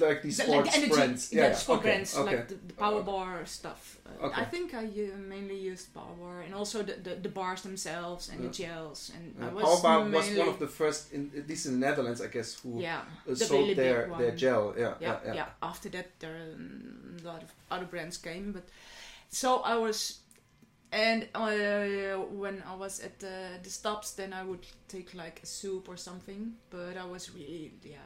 [0.00, 2.36] like these sports like the energy, brands, yeah, sport okay, brands okay.
[2.36, 3.98] like the, the power bar stuff.
[4.06, 4.42] Uh, Okay.
[4.42, 8.28] I think I uh, mainly used power bar and also the, the, the bars themselves
[8.30, 8.46] and Yeah.
[8.48, 9.10] the gels.
[9.16, 11.72] And Uh, I was Power Bar was one of the first, in, at least in
[11.80, 14.74] the Netherlands, I guess, who yeah, uh, the sold really their, big their gel.
[14.76, 18.64] Yeah, yeah, yeah, yeah, After that, there um, a lot of other brands came, but
[19.30, 20.20] so I was,
[20.94, 25.46] and uh, when I was at the, the stops, then I would take like a
[25.46, 26.54] soup or something.
[26.70, 27.98] But I was really, yeah,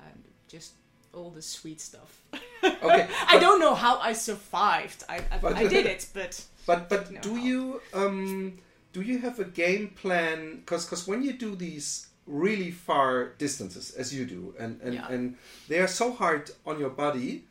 [0.49, 0.73] just
[1.13, 2.23] all the sweet stuff.
[2.65, 5.05] Okay, I don't know how I survived.
[5.09, 7.21] I I, But- I did it, but But but No.
[7.21, 8.59] do you um
[8.93, 10.63] do you have a game plan?
[10.67, 15.13] Because when you do these really far distances as you do, and and, Yeah.
[15.15, 15.37] and
[15.69, 17.45] they are so hard on your body,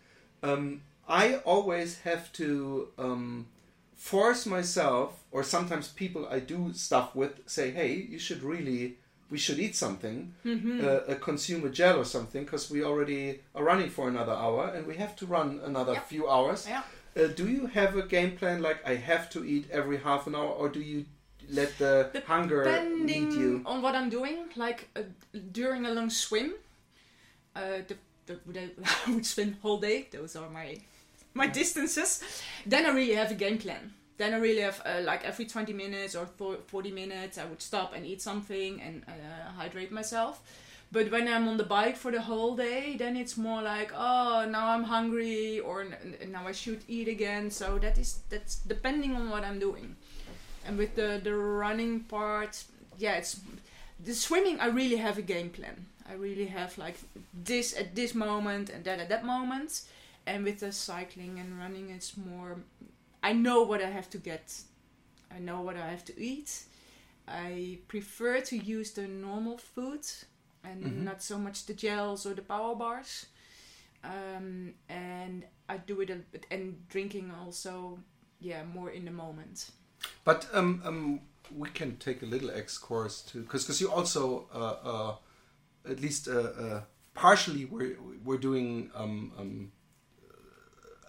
[0.44, 3.46] um, I always have to um,
[3.96, 8.98] force myself, or sometimes people I do stuff with say, hey, you should really.
[9.30, 10.78] We should eat something, Mm-hmm.
[10.88, 13.22] uh, consume a gel or something, because we already
[13.56, 16.06] are running for another hour, and we have to run another Yeah.
[16.14, 16.66] few hours.
[16.70, 16.84] yeah.
[17.16, 20.34] Uh, do you have a game plan like I have to eat every half an
[20.36, 21.00] hour, or do you
[21.60, 21.94] let the
[22.28, 23.62] hunger lead Depending you?
[23.66, 25.02] on what I'm doing, like uh,
[25.52, 26.54] during a long swim,
[27.56, 27.96] uh, the,
[28.28, 28.62] the, the,
[29.08, 30.08] I would swim whole day.
[30.12, 30.78] Those are my
[31.34, 32.24] my distances.
[32.66, 33.94] Then I really have a game plan.
[34.18, 37.94] Then I really have uh, like every 20 minutes or 40 minutes, I would stop
[37.96, 40.42] and eat something and uh, hydrate myself.
[40.92, 44.48] But when I'm on the bike for the whole day, then it's more like, oh,
[44.50, 45.86] now I'm hungry, or
[46.28, 47.52] now I should eat again.
[47.52, 49.98] So that is that's depending on what I'm doing.
[50.66, 52.64] And with the the running part,
[52.98, 53.40] yeah, it's
[54.04, 54.62] the swimming.
[54.62, 55.86] I really have a game plan.
[56.10, 56.98] I really have like
[57.34, 59.82] this at this moment and that at that moment.
[60.26, 62.58] And with the cycling and running, it's more.
[63.24, 64.62] I know what I have to get.
[65.32, 66.64] I know what I have to eat.
[67.28, 70.06] I prefer to use the normal food
[70.64, 71.04] and Mhm.
[71.04, 73.26] not so much the gels or the power bars.
[74.04, 78.00] Um, and I do it a bit, and drinking also,
[78.40, 79.72] yeah, more in the moment.
[80.24, 84.78] But um, um, we can take a little X course too, because you also uh,
[84.90, 85.16] uh,
[85.92, 86.82] at least uh, uh,
[87.14, 89.72] partially we're we're doing um, um,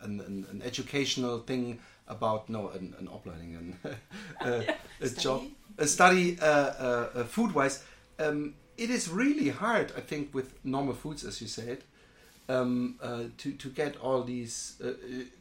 [0.01, 3.77] an, an, an educational thing about no an, an opleiding and
[4.41, 5.43] uh, a job
[5.79, 7.85] a study uh, uh, uh, food wise.
[8.19, 11.85] Um, it is really hard, I think, with normal foods, as you said,
[12.49, 14.93] um, uh, to to get all these, uh, uh,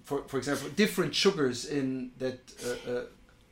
[0.04, 2.40] for for example, different sugars in that.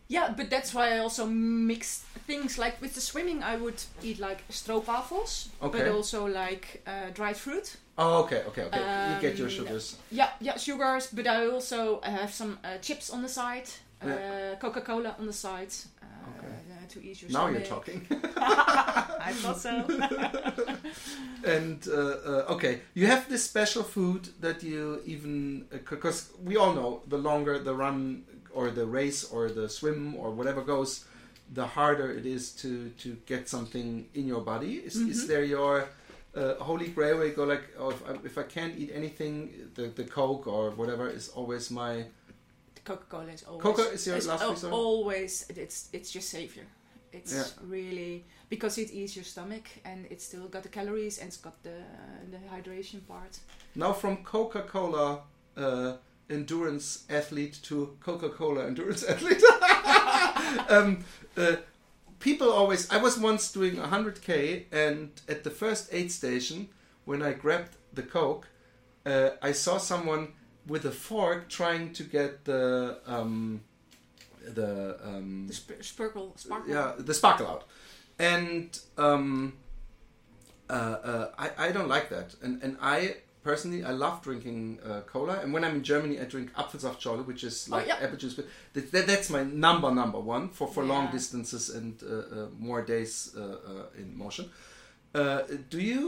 [0.10, 3.44] Uh, uh, Yeah, but that's why I also mix things like with the swimming.
[3.44, 5.80] I would eat like stroopwafels, Okay.
[5.80, 7.78] but also like uh, dried fruit.
[7.98, 9.14] Oh, okay, okay, okay.
[9.16, 9.98] you get your Um, sugars.
[10.12, 11.08] Yeah, yeah, sugars.
[11.14, 13.70] But I also have some uh, chips on the side,
[14.02, 15.74] uh, Coca Cola on the side.
[16.02, 16.06] Uh,
[16.40, 16.48] Okay.
[16.72, 18.06] uh, to ease your Now you're talking.
[19.28, 19.86] I thought so.
[21.44, 26.74] and uh, uh, okay, you have this special food that you even because we all
[26.74, 28.24] know the longer the run
[28.56, 31.06] or the race or the swim or whatever goes,
[31.54, 34.74] the harder it is to to get something in your body.
[34.88, 35.28] Is, is Mhm.
[35.28, 35.76] there your
[36.36, 39.36] uh, holy grail where you go like, oh, if I, if I can't eat anything,
[39.76, 41.94] the the Coke or whatever is always my
[42.84, 44.74] Coca Cola is always Coca is your is last resort?
[44.74, 46.66] always it's it's your savior.
[47.12, 47.48] It's Yeah.
[47.76, 51.56] really because it eats your stomach and it's still got the calories and it's got
[51.64, 51.78] the
[52.32, 53.40] the hydration part.
[53.76, 55.22] Now from Coca-Cola
[55.58, 55.94] uh,
[56.30, 59.42] endurance athlete to Coca-Cola endurance athlete.
[60.70, 61.04] um,
[61.38, 61.58] uh,
[62.20, 62.90] people always.
[62.92, 66.70] I was once doing 100k, and at the first aid station,
[67.06, 68.48] when I grabbed the Coke,
[69.06, 70.34] uh, I saw someone
[70.68, 73.62] with a fork trying to get the um,
[74.48, 76.70] the um, The sp- sparkle, sparkle.
[76.74, 77.64] yeah the sparkle out
[78.20, 79.54] and um,
[80.70, 83.18] uh, uh, I, I don't like that and and I
[83.50, 87.44] personally I love drinking uh, cola and when I'm in Germany I drink Apfelsaftschorle which
[87.50, 90.84] is Oh, like apple juice but that, that, that's my number number one for for
[90.94, 94.46] long distances and uh, uh, more days uh, uh, in motion.
[95.14, 96.02] Uh, do you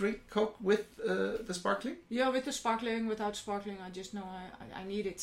[0.00, 1.96] drink Coke with uh, the sparkling?
[2.08, 5.22] Yeah, with the sparkling, without sparkling, I just know I, I, I need it,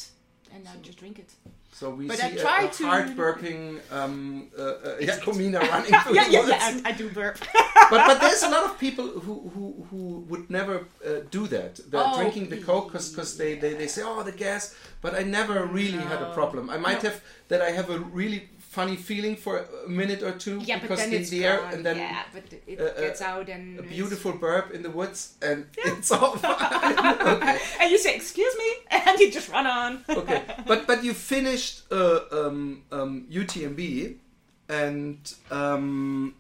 [0.56, 1.30] and I just drink it.
[1.74, 5.60] So we But see I a, try a to- hard burping um, uh, uh, Jacomina
[5.74, 6.52] running through yeah, the yeah, woods.
[6.52, 6.82] yeah.
[6.86, 7.38] I, I do burp.
[7.91, 11.72] but but there's a lot of people who who, who would never uh, do that.
[11.89, 14.74] They're Oh, drinking the coke because they, they, they say oh the gas.
[15.02, 16.70] But I never really had a problem.
[16.70, 17.10] I might No.
[17.10, 19.54] have that I have a really funny feeling for
[19.86, 22.24] a minute or two yeah, but because then the, it's the air and then yeah,
[22.34, 26.36] but it uh, gets out and a beautiful burp in the woods and it's all
[26.44, 27.58] okay.
[27.80, 28.70] and you say excuse me,
[29.06, 30.04] and you just run on.
[30.10, 34.16] okay, but but you finished uh, um, um, UTMB,
[34.68, 35.20] and
[35.52, 36.36] um,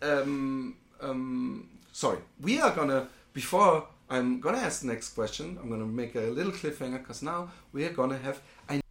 [0.00, 5.58] um, um, sorry, we are gonna before I'm gonna ask the next question.
[5.60, 8.83] I'm gonna make a little cliffhanger because now we are gonna have ein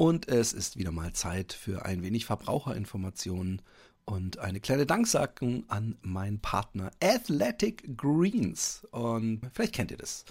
[0.00, 3.60] und es ist wieder mal Zeit für ein wenig Verbraucherinformationen
[4.06, 8.86] und eine kleine Danksagung an meinen Partner Athletic Greens.
[8.92, 10.24] Und vielleicht kennt ihr das.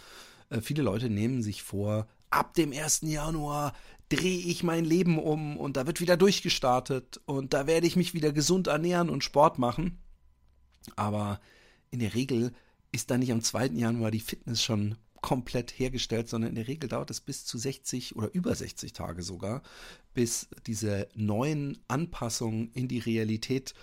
[0.50, 3.02] Äh, viele Leute nehmen sich vor, ab dem 1.
[3.04, 3.74] Januar
[4.10, 8.16] drehe ich mein Leben um und da wird wieder durchgestartet und da werde ich mich
[8.16, 10.00] wieder gesund ernähren und Sport machen.
[10.96, 11.40] Aber
[11.92, 12.54] in der Regel
[12.92, 13.68] ist da nicht am 2.
[13.68, 18.16] Januar die Fitness schon komplett hergestellt, sondern in der Regel dauert es bis zu 60
[18.16, 19.62] oder über 60 Tage sogar,
[20.14, 23.74] bis diese neuen Anpassungen in die Realität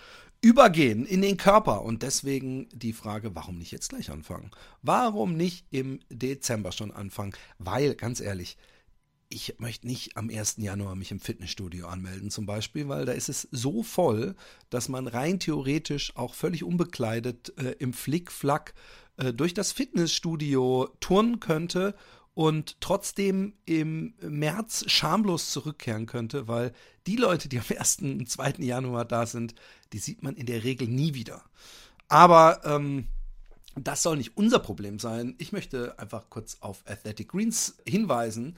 [0.41, 1.83] übergehen, in den Körper.
[1.83, 4.51] Und deswegen die Frage, warum nicht jetzt gleich anfangen?
[4.81, 7.33] Warum nicht im Dezember schon anfangen?
[7.57, 8.57] Weil, ganz ehrlich,
[9.29, 10.55] ich möchte nicht am 1.
[10.57, 14.35] Januar mich im Fitnessstudio anmelden zum Beispiel, weil da ist es so voll,
[14.69, 18.73] dass man rein theoretisch auch völlig unbekleidet äh, im Flickflack
[19.17, 21.95] äh, durch das Fitnessstudio turnen könnte
[22.33, 26.71] und trotzdem im März schamlos zurückkehren könnte, weil
[27.07, 27.99] die Leute, die am 1.
[28.01, 28.55] und 2.
[28.59, 29.55] Januar da sind,
[29.91, 31.43] die sieht man in der Regel nie wieder.
[32.07, 33.07] Aber ähm,
[33.75, 35.35] das soll nicht unser Problem sein.
[35.37, 38.57] Ich möchte einfach kurz auf Athletic Greens hinweisen.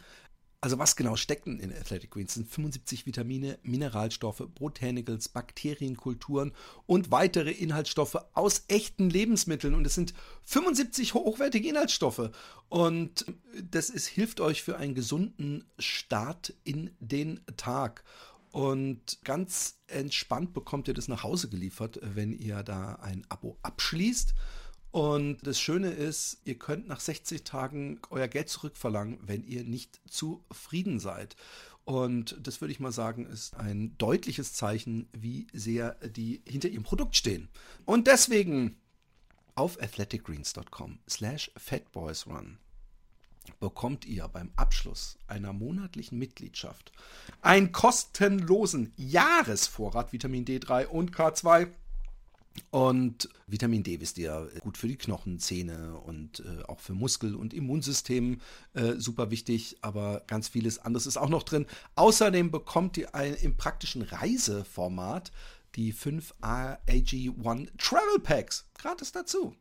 [0.61, 2.33] Also was genau steckt denn in Athletic Greens?
[2.33, 6.51] Sind 75 Vitamine, Mineralstoffe, Botanicals, Bakterienkulturen
[6.85, 9.73] und weitere Inhaltsstoffe aus echten Lebensmitteln.
[9.73, 12.31] Und es sind 75 hochwertige Inhaltsstoffe.
[12.67, 13.25] Und
[13.71, 18.03] das ist, hilft euch für einen gesunden Start in den Tag.
[18.51, 24.33] Und ganz entspannt bekommt ihr das nach Hause geliefert, wenn ihr da ein Abo abschließt.
[24.91, 29.99] Und das Schöne ist, ihr könnt nach 60 Tagen euer Geld zurückverlangen, wenn ihr nicht
[30.09, 31.35] zufrieden seid.
[31.85, 36.83] Und das würde ich mal sagen, ist ein deutliches Zeichen, wie sehr die hinter ihrem
[36.83, 37.49] Produkt stehen.
[37.85, 38.77] Und deswegen
[39.55, 42.57] auf athleticgreens.com slash fatboysrun
[43.59, 46.91] bekommt ihr beim Abschluss einer monatlichen Mitgliedschaft
[47.41, 51.69] einen kostenlosen Jahresvorrat Vitamin D3 und K2
[52.71, 57.35] und Vitamin D, wisst ihr, gut für die Knochen, Zähne und äh, auch für Muskel-
[57.35, 58.41] und Immunsystem
[58.73, 61.65] äh, super wichtig, aber ganz vieles anderes ist auch noch drin.
[61.95, 65.31] Außerdem bekommt ihr ein, im praktischen Reiseformat
[65.75, 69.55] die 5 AG1 Travel Packs gratis dazu.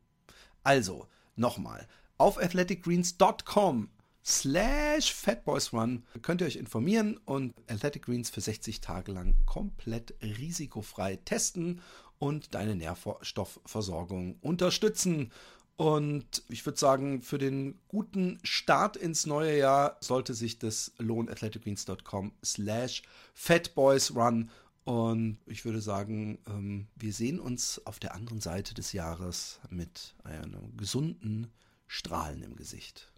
[0.62, 1.06] Also,
[1.37, 3.88] nochmal, auf athleticgreens.com
[4.28, 11.16] slash fatboysrun könnt ihr euch informieren und Athletic Greens für 60 Tage lang komplett risikofrei
[11.24, 11.80] testen
[12.18, 15.30] und deine Nährstoffversorgung unterstützen.
[15.76, 21.28] Und ich würde sagen, für den guten Start ins neue Jahr sollte sich das lohnen,
[21.30, 23.02] athleticgreens.com slash
[23.34, 24.50] fatboysrun.
[24.82, 30.14] Und ich würde sagen, ähm, wir sehen uns auf der anderen Seite des Jahres mit
[30.24, 31.52] einem gesunden
[31.86, 33.12] Strahlen im Gesicht.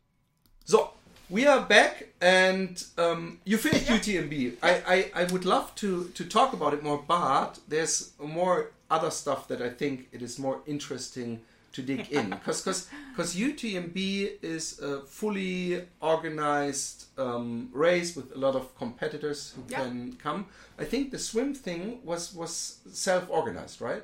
[0.65, 0.91] So,
[1.31, 4.59] we are back and um, you finished UTMB.
[4.63, 9.11] I, I, I would love to, to talk about it more, but there's more other
[9.11, 11.41] stuff that I think it is more interesting
[11.73, 18.55] to dig in because because UTMB is a fully organized um, race with a lot
[18.57, 19.85] of competitors who Yeah.
[19.85, 20.47] can come.
[20.79, 24.03] I think the swim thing was was self organized, right?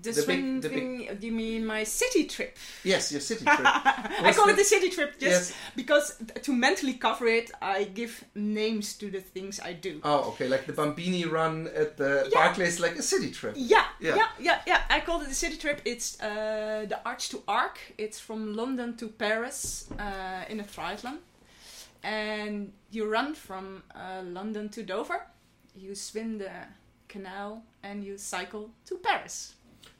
[0.00, 2.56] The, The big- the thing, do you mean my city trip?
[2.82, 3.60] Yes, your city trip.
[3.60, 5.52] I call it the- the city trip just Yes.
[5.76, 10.00] because to mentally cover it, I give names to the things I do.
[10.04, 12.38] Oh, okay, like the Bambini run at the Yeah.
[12.38, 13.54] Barclays, like a city trip.
[13.56, 14.16] Yeah, Yeah.
[14.16, 15.80] yeah, yeah, yeah, I call it the city trip.
[15.84, 17.78] It's uh, the Arch to Arc.
[17.98, 21.18] It's from London to Paris uh, in a triathlon,
[22.02, 25.26] and you run from uh, London to Dover.
[25.74, 26.50] You swim the
[27.08, 29.54] canal and you cycle to Paris.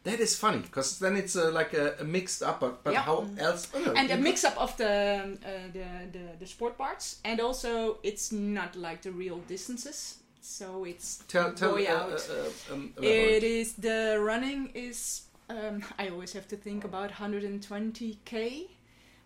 [0.05, 3.03] That is funny because then it's uh, like a, a mixed up, but, but Yeah.
[3.03, 3.69] how else?
[3.75, 7.41] Oh, no, and a mix up of the, uh, the the the sport parts, and
[7.41, 10.19] also it's not like the real distances.
[10.41, 12.29] So it's Tell tell way uh, out.
[12.31, 12.35] uh,
[12.71, 15.23] uh, um, It is the running is.
[15.49, 18.69] Um, I always have to think about 120k.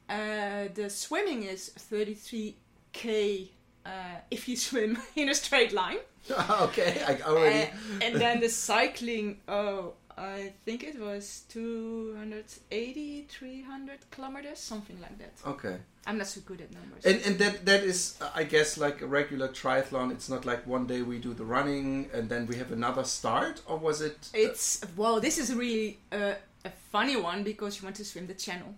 [0.08, 3.48] Uh, the swimming is 33k
[3.86, 3.90] uh,
[4.30, 5.98] if you swim in a straight line,
[6.60, 7.70] okay, I already.
[7.70, 9.38] Uh, and then the cycling.
[9.48, 15.32] Oh, I think it was 280, 300 kilometers, something like that.
[15.46, 17.04] okay, I'm not so good at numbers.
[17.04, 20.10] and and that that is, I guess, like a regular triathlon.
[20.12, 23.60] It's not like one day we do the running and then we have another start,
[23.66, 24.18] or was it?
[24.34, 28.26] uh, It's well, this is really a, a funny one because you want to swim
[28.26, 28.74] the channel,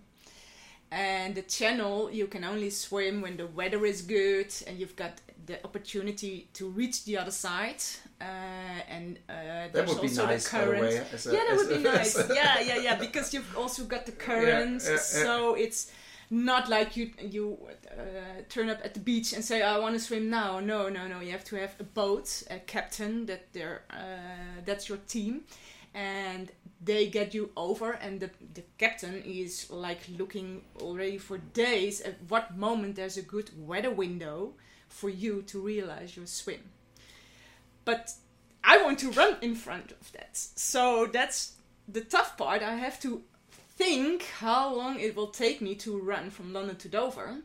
[0.91, 5.13] and the channel you can only swim when the weather is good and you've got
[5.49, 7.81] the opportunity to reach the other side.
[8.21, 8.23] Uh,
[8.87, 10.81] and uh, that there's also nice, the current.
[10.81, 10.95] way.
[10.97, 12.15] a- yeah, that would be nice.
[12.33, 12.95] yeah, yeah, yeah.
[12.95, 15.25] Because you've also got the currents, yeah, yeah.
[15.25, 15.91] so it's
[16.29, 17.57] not like you you
[17.91, 20.59] uh, turn up at the beach and say I want to swim now.
[20.59, 21.19] No, no, no.
[21.19, 25.41] You have to have a boat, a captain that they're uh, that's your team,
[25.93, 26.51] and
[26.83, 27.93] they get you over.
[27.93, 33.23] And the the captain is like looking already for days at what moment there's a
[33.23, 34.53] good weather window
[34.89, 36.61] for you to realize your swim.
[37.85, 38.11] But
[38.63, 40.35] I want to run in front of that.
[40.37, 41.53] So that's
[41.87, 42.61] the tough part.
[42.61, 43.23] I have to
[43.77, 47.37] think how long it will take me to run from London to Dover.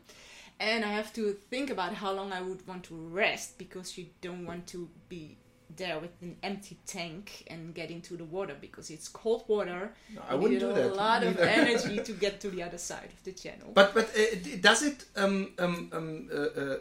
[0.59, 4.07] And I have to think about how long I would want to rest because you
[4.21, 5.37] don't want to be
[5.75, 9.93] there with an empty tank and get into the water because it's cold water.
[10.13, 10.91] No, I You wouldn't need do that.
[10.91, 13.71] A lot of energy to get to the other side of the channel.
[13.73, 16.77] But but uh, does it um um um uh, uh,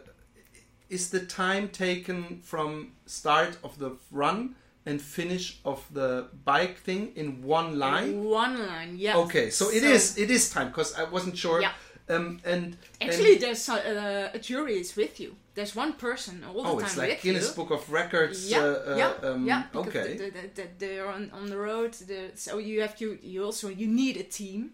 [0.89, 4.55] is the time taken from start of the run
[4.87, 8.23] and finish of the bike thing in one line?
[8.25, 9.17] One line, yeah.
[9.17, 11.61] Okay, so it is it is time because I wasn't sure.
[11.61, 11.73] Yeah.
[12.09, 15.37] Um and Actually, and, there's a, a jury is with you.
[15.55, 17.55] There's one person all the oh, time it's like with Guinness you.
[17.55, 18.51] Book of Records.
[18.51, 19.63] Yeah, uh, uh, yeah, um, yeah.
[19.75, 20.17] Okay.
[20.17, 21.95] the, the, the, they're on, on the road.
[21.95, 23.19] The, so you have to.
[23.23, 24.73] You also you need a team.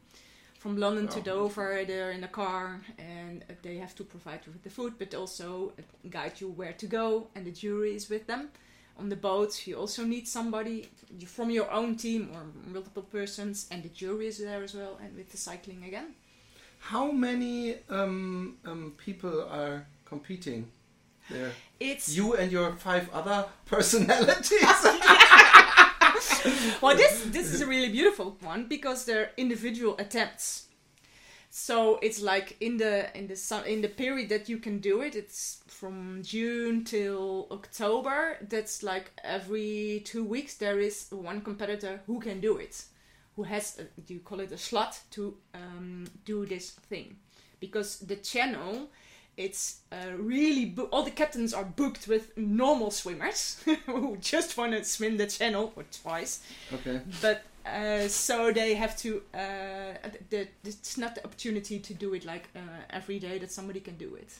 [0.62, 1.22] From London to Oh.
[1.22, 2.64] Dover, they're in a car,
[2.98, 5.72] and they have to provide you with the food, but also
[6.16, 7.06] guide you where to go.
[7.34, 8.42] And the jury is with them.
[8.98, 10.76] On the boat, you also need somebody
[11.26, 12.42] from your own team or
[12.76, 14.98] multiple persons, and the jury is there as well.
[15.02, 16.08] And with the cycling again,
[16.92, 20.70] How many um, um, people are competing
[21.30, 21.52] there?
[21.78, 24.60] it's You and your five other personalities.
[26.80, 30.66] well, this this is a really beautiful one because they're individual attempts.
[31.50, 35.02] So it's like in the in the sun in the period that you can do
[35.02, 35.16] it.
[35.16, 38.36] It's from June till October.
[38.48, 42.84] That's like every two weeks there is one competitor who can do it,
[43.34, 47.16] who has a, you call it a slot to um, do this thing,
[47.58, 48.90] because the channel.
[49.40, 54.72] It's uh, really bo- all the captains are booked with normal swimmers who just want
[54.72, 56.42] to swim the channel or twice,
[56.74, 57.00] okay.
[57.22, 59.22] but uh, so they have to.
[59.32, 59.94] Uh,
[60.28, 62.60] the, it's not the opportunity to do it like uh,
[62.90, 64.30] every day that somebody can do it.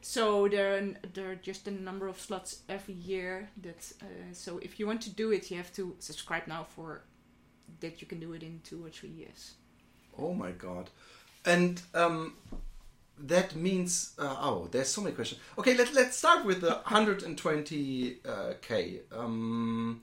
[0.00, 0.82] So there are,
[1.14, 3.48] there are just a number of slots every year.
[3.62, 7.02] That uh, so if you want to do it, you have to subscribe now for
[7.80, 9.54] that you can do it in two or three years.
[10.18, 10.90] Oh my god.
[11.44, 12.34] And um,
[13.26, 15.40] that means uh, oh, there's so many questions.
[15.58, 18.98] Okay, let let's start with the 120k.
[19.16, 20.00] Um,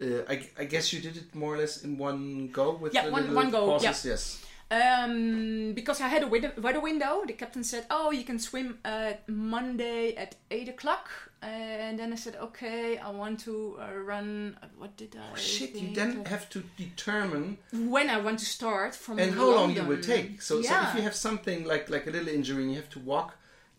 [0.00, 3.06] uh, I, I guess you did it more or less in one go with Yeah,
[3.06, 4.04] the one- one go, pauses.
[4.04, 4.44] Yes.
[4.72, 9.28] Um, because I had a weather window, the captain said, "Oh, you can swim at
[9.28, 11.08] Monday at eight o'clock."
[11.42, 14.56] And then I said, "Okay, I want to uh, run.
[14.62, 15.18] uh, What did I?
[15.32, 19.48] Oh, Shit, you then have to determine when I want to start from and how
[19.50, 19.88] long you London.
[19.88, 20.40] will take.
[20.48, 23.00] So, so if you have something like like a little injury and you have to
[23.12, 23.28] walk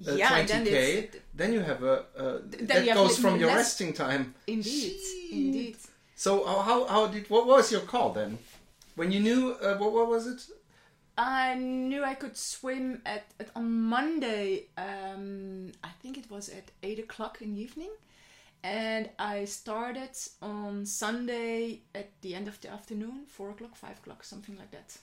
[0.08, 0.68] uh, Yeah, 20k,
[0.98, 4.24] it's- then you have a uh, then that goes from your resting time.
[4.48, 5.32] indeed, Shit.
[5.32, 5.76] indeed.
[6.16, 8.38] So uh, how how did what was your call then?
[8.96, 10.42] when you knew uh, what what was it?
[11.18, 14.66] I knew I could swim at, at on Monday.
[14.78, 17.92] Um, I think it was at eight o'clock in the evening,
[18.64, 20.12] and I started
[20.42, 24.98] on Sunday at the end of the afternoon, four o'clock, five o'clock, something like that.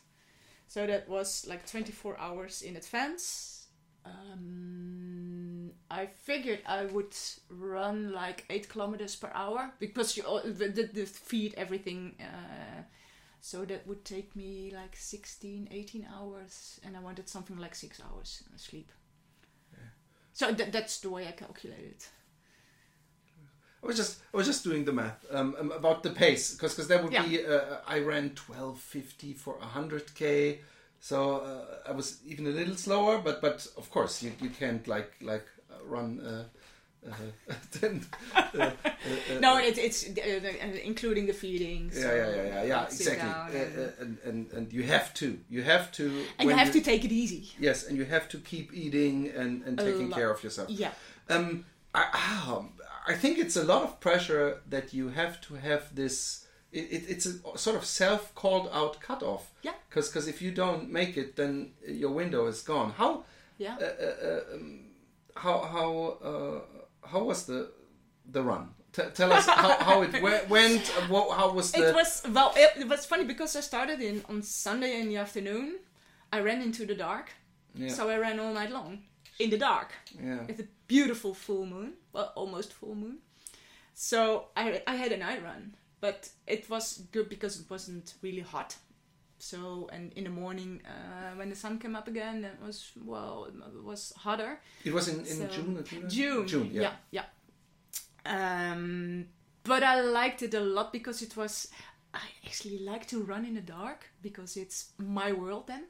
[0.69, 3.67] So that was like twenty four hours in advance.
[4.05, 7.15] Um, I figured I would
[7.51, 12.17] run like eight kilometers per hour because you all- the, the, the feed everything.
[12.21, 12.83] Uh,
[13.41, 18.01] so that would take me like 16, 18 hours, and I wanted something like six
[18.01, 18.91] hours sleep.
[20.33, 22.05] So th- that's the way I calculated.
[23.83, 26.75] I was just I was just doing the math um, um, about the pace because
[26.75, 27.25] because that would Yeah.
[27.27, 30.61] be uh, I ran twelve fifty for hundred k,
[31.01, 33.19] so uh, I was even a little slower.
[33.19, 36.21] But but of course you, you can't like like uh, run.
[36.21, 36.45] Uh,
[37.09, 37.15] uh,
[37.81, 41.91] then, uh, uh, uh, No, it, it's uh, including the feeding.
[41.95, 43.29] yeah, so yeah, yeah, yeah, yeah, exactly.
[43.29, 46.05] Uh, and, uh, and, and and you have to, you have to,
[46.39, 47.51] and you have to take it easy.
[47.59, 50.69] yes, and you have to keep eating and and taking care of yourself.
[50.71, 50.93] Yeah.
[51.29, 52.65] Um, I, ah,
[53.07, 56.47] I think it's a lot of pressure that you have to have this.
[56.73, 59.51] It, it, it's a sort of self called out cutoff.
[59.63, 59.73] Yeah.
[59.89, 62.93] Because if you don't make it, then your window is gone.
[62.93, 63.25] How
[63.59, 63.77] Yeah.
[63.81, 64.81] uh, uh, uh, um,
[65.35, 66.61] how how uh,
[67.05, 67.71] how was the
[68.31, 68.71] the run?
[68.93, 70.21] T- tell us how, how it
[70.51, 70.87] went.
[71.09, 71.89] What, how was the?
[71.89, 72.53] It was well.
[72.57, 75.79] It, it was funny because I started in on Sunday in the afternoon.
[76.33, 77.31] I ran into the dark,
[77.75, 79.03] yeah, so I ran all night long
[79.41, 79.93] in the dark
[80.23, 80.45] yeah.
[80.47, 83.19] with a beautiful full moon, well, almost full moon.
[83.95, 88.43] So I I had a night run, but it was good because it wasn't really
[88.43, 88.77] hot.
[89.43, 93.47] So and in the morning uh, when the sun came up again, it was well,
[93.49, 94.61] it was hotter.
[94.85, 95.85] It was in, in So- June.
[96.09, 96.47] June.
[96.47, 96.71] June.
[96.73, 96.93] Yeah.
[97.11, 97.25] yeah.
[98.27, 98.73] yeah.
[98.73, 99.27] Um,
[99.65, 101.69] but I liked it a lot because it was.
[102.13, 105.67] I actually like to run in the dark because it's my world.
[105.69, 105.85] Then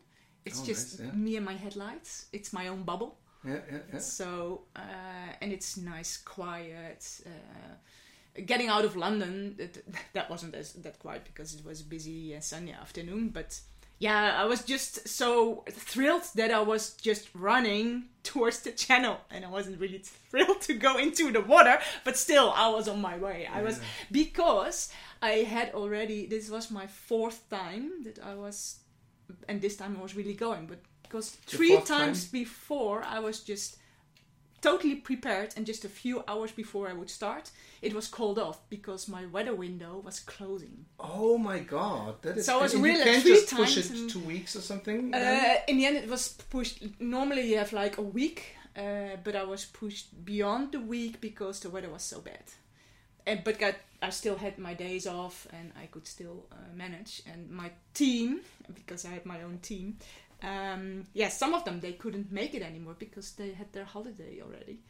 [0.45, 1.15] it's Oh, just nice, yeah.
[1.15, 2.27] me and my headlights.
[2.33, 3.19] It's my own bubble.
[3.45, 3.61] Yeah.
[3.73, 3.79] Yeah.
[3.93, 3.99] yeah.
[4.01, 7.05] So uh, and it's nice, quiet.
[7.27, 7.75] Uh,
[8.47, 9.79] getting out of London, that,
[10.13, 13.29] that wasn't as that quiet because it was a busy uh, sunny afternoon.
[13.29, 13.61] But
[13.99, 19.45] yeah, I was just so thrilled that I was just running towards the channel, and
[19.45, 21.79] I wasn't really thrilled to go into the water.
[22.05, 23.47] But still, I was on my way.
[23.47, 23.79] I was
[24.11, 26.27] because I had already.
[26.27, 28.81] This was my fourth time that I was,
[29.49, 30.67] and this time I was really going.
[30.67, 32.01] But because three fourth time?
[32.07, 33.77] times before I was just
[34.63, 37.51] totally prepared and just a few hours before I would start
[37.83, 42.21] it was called off because my weather window was closing Oh my God!
[42.23, 42.47] That is.
[42.47, 45.15] So I was really you can't three just push it and- two weeks or something.
[45.15, 49.35] uh, in the end it was pushed normally you have like a week uh, but
[49.35, 52.45] I was pushed beyond the week because the weather was so bad
[53.27, 57.23] and but got, I still had my days off and I could still uh, manage
[57.31, 58.41] and my team
[58.75, 59.97] because I had my own team
[60.43, 64.41] um, yeah some of them they couldn't make it anymore because they had their holiday
[64.43, 64.81] already.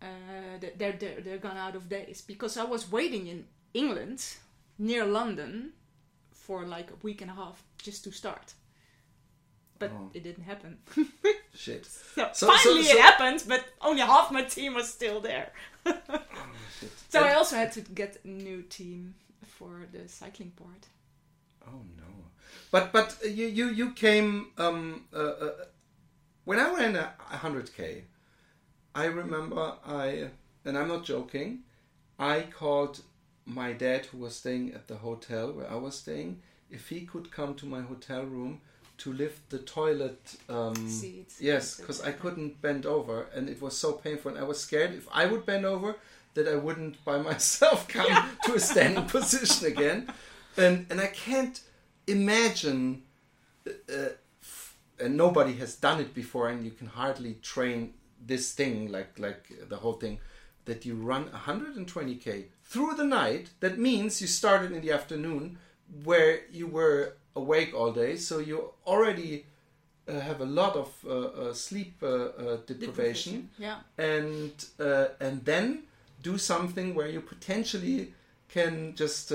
[0.00, 2.20] Uh, they- they're, they're, they're gone out of days.
[2.26, 3.44] Because I was waiting in
[3.74, 4.24] England
[4.78, 5.72] near London
[6.32, 8.54] for like a week and a half just to start.
[9.78, 10.10] But Oh.
[10.14, 10.78] it didn't happen.
[11.54, 11.86] Shit.
[12.14, 15.52] so, So- finally so- so- it happened but only half my team was still there.
[15.86, 15.98] Oh,
[17.08, 20.88] so And- I also had to get a new team for the cycling part
[21.66, 22.04] Oh no!
[22.70, 25.50] But but you you you came um uh, uh,
[26.44, 28.04] when I ran a hundred k.
[28.94, 30.28] I remember I
[30.64, 31.60] and I'm not joking.
[32.18, 33.00] I called
[33.46, 36.40] my dad who was staying at the hotel where I was staying
[36.70, 38.60] if he could come to my hotel room
[38.98, 41.40] to lift the toilet um, Seats.
[41.40, 44.94] yes because I couldn't bend over and it was so painful and I was scared
[44.94, 45.96] if I would bend over
[46.34, 50.12] that I wouldn't by myself come to a standing position again
[50.56, 51.60] and and I can't
[52.06, 53.02] imagine
[53.66, 54.08] uh,
[54.98, 57.94] and nobody has done it before and you can hardly train
[58.24, 60.18] this thing like like the whole thing
[60.64, 63.50] that you run 120k through the night.
[63.60, 65.58] That means you started in the afternoon
[66.04, 69.46] where you were awake all day so you already
[70.08, 73.50] uh, have a lot of uh, uh, sleep uh, uh, deprivation.
[73.58, 73.78] Yeah.
[73.98, 75.84] And uh, and then
[76.22, 78.14] do something where you potentially
[78.48, 79.32] can just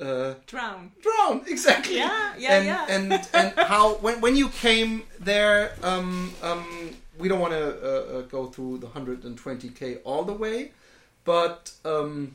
[0.00, 0.92] uh, drown.
[1.02, 1.96] drown exactly.
[1.96, 2.86] Yeah, yeah, and, yeah.
[2.88, 6.64] and and how when when you came there um um
[7.18, 10.70] we don't want to uh, uh, go through the 120k all the way
[11.24, 12.32] but um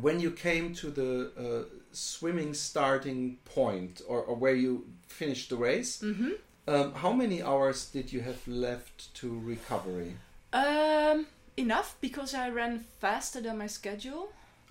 [0.00, 5.56] when you came to the uh, swimming starting point or, or where you finished the
[5.56, 6.32] race mm-hmm.
[6.68, 10.16] um, how many hours did you have left to recovery?
[10.52, 11.26] Um
[11.56, 14.28] enough because I ran faster than my schedule.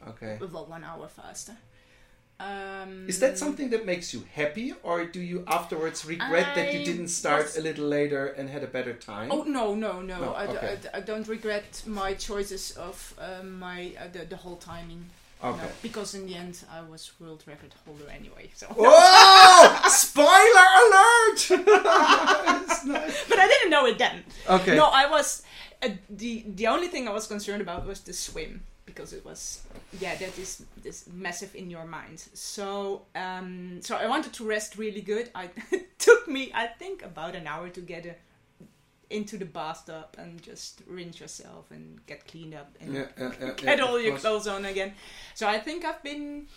[0.08, 0.38] Okay.
[0.40, 1.58] Well one hour faster
[2.38, 6.84] Um, Is that something that makes you happy, or do you afterwards regret that you
[6.84, 9.32] didn't start was- a little later and had a better time?
[9.32, 10.20] Oh no no no!
[10.20, 10.68] No, I, d- okay.
[10.68, 15.06] I d- I don't regret my choices of um, my uh, the, the whole timing.
[15.42, 15.62] okay.
[15.64, 18.50] No, because in the end I was world record holder anyway.
[18.54, 19.90] So, Whoa!
[19.90, 21.42] Spoiler alert!
[22.86, 23.26] Nice.
[23.30, 24.24] but I didn't know it then.
[24.48, 24.76] Okay.
[24.76, 25.42] No, I was
[25.82, 29.62] uh, the the only thing I was concerned about was the swim because it was
[30.00, 32.20] yeah that is this massive in your mind.
[32.34, 35.30] So um so I wanted to rest really good.
[35.36, 38.16] I it took me I think about an hour to get a,
[39.10, 43.52] into the bathtub and just rinse yourself and get cleaned up and Yeah, yeah, yeah,
[43.58, 44.22] get all your course.
[44.22, 44.94] clothes on again.
[45.36, 46.48] So I think I've been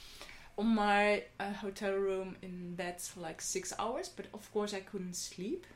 [0.57, 4.81] on my uh, hotel room in bed for like six hours, but of course I
[4.81, 5.67] couldn't sleep.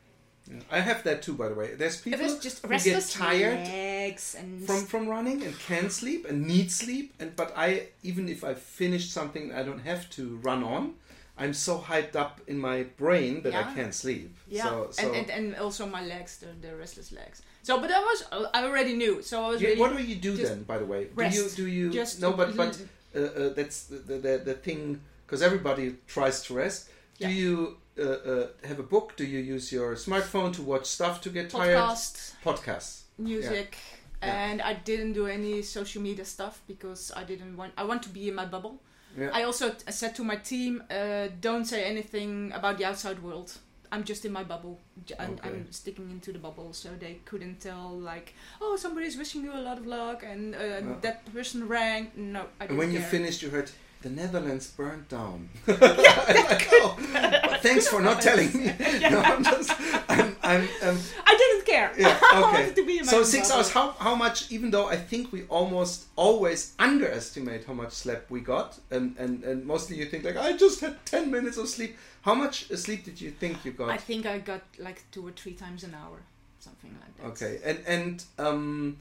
[0.51, 0.61] Yeah.
[0.70, 1.74] I have that too, by the way.
[1.74, 6.47] There's people just who get tired legs and from from running and can sleep and
[6.47, 10.62] need sleep, and but I even if I finish something I don't have to run
[10.64, 10.95] on,
[11.38, 14.34] I'm so hyped up in my brain that I can't sleep.
[14.49, 17.43] Yeah, So, so and, and and also my legs, the, the restless legs.
[17.62, 19.22] So, but I was, I already knew.
[19.22, 19.80] So I was Yeah, really.
[19.80, 20.64] what do you do then?
[20.64, 21.57] By the way, rest.
[21.57, 22.32] do you do you Just no?
[22.32, 22.76] But but
[23.14, 26.88] uh, uh, that's the, the the the thing because everybody tries to rest.
[27.18, 27.28] Do Yeah.
[27.30, 29.16] you uh, uh, have a book?
[29.16, 31.76] Do you use your smartphone to watch stuff to get tired?
[31.76, 33.03] podcast, Podcasts.
[33.18, 33.76] music,
[34.22, 34.51] Yeah.
[34.51, 37.72] and I didn't do any social media stuff because I didn't want.
[37.76, 38.80] I want to be in my bubble.
[39.18, 39.30] Yeah.
[39.32, 43.53] I also said to my team, uh, don't say anything about the outside world.
[43.95, 44.80] I'm just in my bubble.
[45.05, 45.49] J- I'm, Okay.
[45.51, 48.32] I'm sticking into the bubble, so they couldn't tell like,
[48.62, 50.97] oh, somebody's wishing you a lot of luck, and uh, Yeah.
[51.03, 52.11] that person rang.
[52.16, 53.70] No, I didn't And when you finished, you heard
[54.03, 55.48] the Netherlands burned down.
[55.66, 56.96] Like, oh,
[57.62, 58.74] thanks for not telling me.
[59.11, 59.72] No, I'm just,
[60.09, 61.92] I'm, I'm, um, I didn't care.
[61.96, 62.40] yeah, I okay.
[62.40, 63.70] wanted to be in my so six hours.
[63.70, 64.50] How how much?
[64.50, 69.44] Even though I think we almost always underestimate how much sleep we got, and and
[69.44, 71.96] and mostly you think like I just had ten minutes of sleep.
[72.22, 73.90] How much sleep did you think you got?
[73.90, 76.18] I think I got like two or three times an hour,
[76.61, 77.26] something like that.
[77.32, 78.96] Okay, and and um,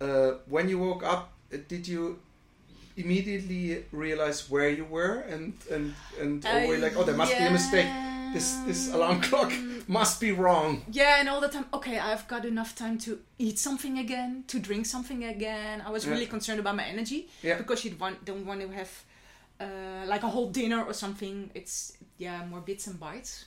[0.00, 2.18] uh, when you woke up, uh, did you
[2.96, 7.44] immediately realize where you were and and and were you like, oh, there must be
[7.44, 7.86] a mistake.
[8.32, 9.52] This this alarm clock
[9.88, 10.82] must be wrong.
[10.90, 11.66] Yeah, and all the time.
[11.72, 15.82] Okay, I've got enough time to eat something again, to drink something again.
[15.86, 16.30] I was really Yeah.
[16.30, 17.58] concerned about my energy Yeah.
[17.58, 18.90] because you want don't want to have
[19.60, 21.50] uh, like a whole dinner or something.
[21.54, 23.46] It's yeah more bits and bites.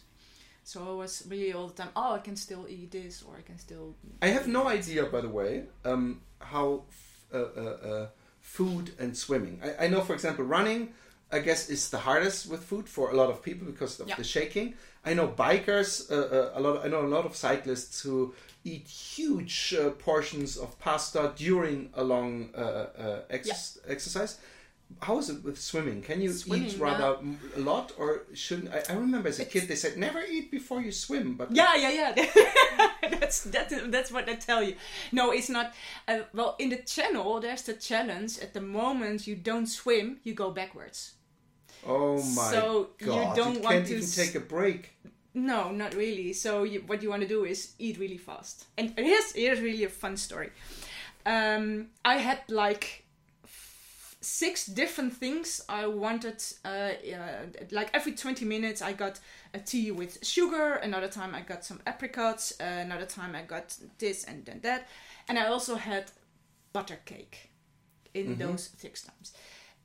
[0.63, 1.91] So I was really all the time.
[1.95, 3.95] Oh, I can still eat this, or I can still.
[4.21, 8.07] I have no idea, by the way, um, how f- uh, uh, uh,
[8.45, 9.59] food and swimming.
[9.63, 10.93] I, I know, for example, running.
[11.31, 14.15] I guess is the hardest with food for a lot of people because of Yeah.
[14.15, 14.75] the shaking.
[15.03, 16.09] I know bikers.
[16.09, 16.85] Uh, uh, a lot.
[16.85, 18.33] I know a lot of cyclists who
[18.63, 22.59] eat huge uh, portions of pasta during a long uh,
[23.05, 24.37] uh, ex- exercise.
[25.01, 26.01] How is it with swimming?
[26.01, 27.17] Can you eat Swimming, rather
[27.55, 28.73] a lot, or shouldn't?
[28.73, 31.75] I, I remember as a kid they said never eat before you swim, but Yeah,
[31.75, 32.89] yeah, yeah.
[33.19, 34.75] that's that, that's what I tell you.
[35.11, 35.73] No, it's not.
[36.07, 38.39] Uh, well, in the channel, there's the challenge.
[38.39, 41.13] At the moment you don't swim, you go backwards.
[41.86, 44.93] Oh my So you don't you want can't to even take a break.
[45.33, 46.31] No, not really.
[46.33, 48.65] So you, what you want to do is eat really fast.
[48.77, 50.51] And here's here's really a fun story.
[51.25, 53.05] Um, I had like
[54.26, 56.43] six different things I wanted.
[56.63, 59.19] Uh, uh, like every twenty minutes, I got
[59.53, 60.76] a tea with sugar.
[60.76, 62.53] Another time, I got some apricots.
[62.59, 64.88] Uh, another time, I got this and then that.
[65.28, 66.11] And I also had
[66.73, 67.51] butter cake
[68.13, 69.34] in those six times.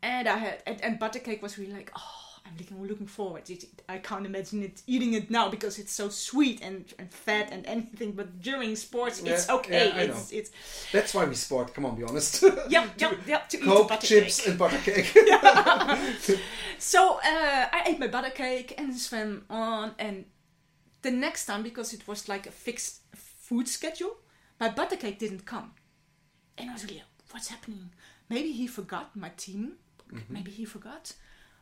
[0.02, 3.48] And I had and, and butter cake was really like oh I'm looking looking forward.
[3.48, 7.48] It, I can't imagine it eating it now because it's so sweet and, and fat
[7.52, 8.12] and anything.
[8.12, 9.88] But during sports, it's okay.
[9.88, 10.50] yeah, I it's it's
[10.92, 11.72] That's why we sport.
[11.74, 12.42] Come on, be honest.
[12.68, 14.48] yeah yeah yeah to eat Coke, butter chips, cake.
[14.48, 15.16] and butter cake.
[16.78, 19.94] So uh, I ate my butter cake and swam on.
[19.98, 20.24] And
[21.02, 24.16] the next time, because it was like a fixed food schedule,
[24.58, 25.72] my butter cake didn't come.
[26.56, 27.90] And I was like, what's happening?
[28.28, 29.72] Maybe he forgot my team.
[30.28, 31.12] Maybe he forgot.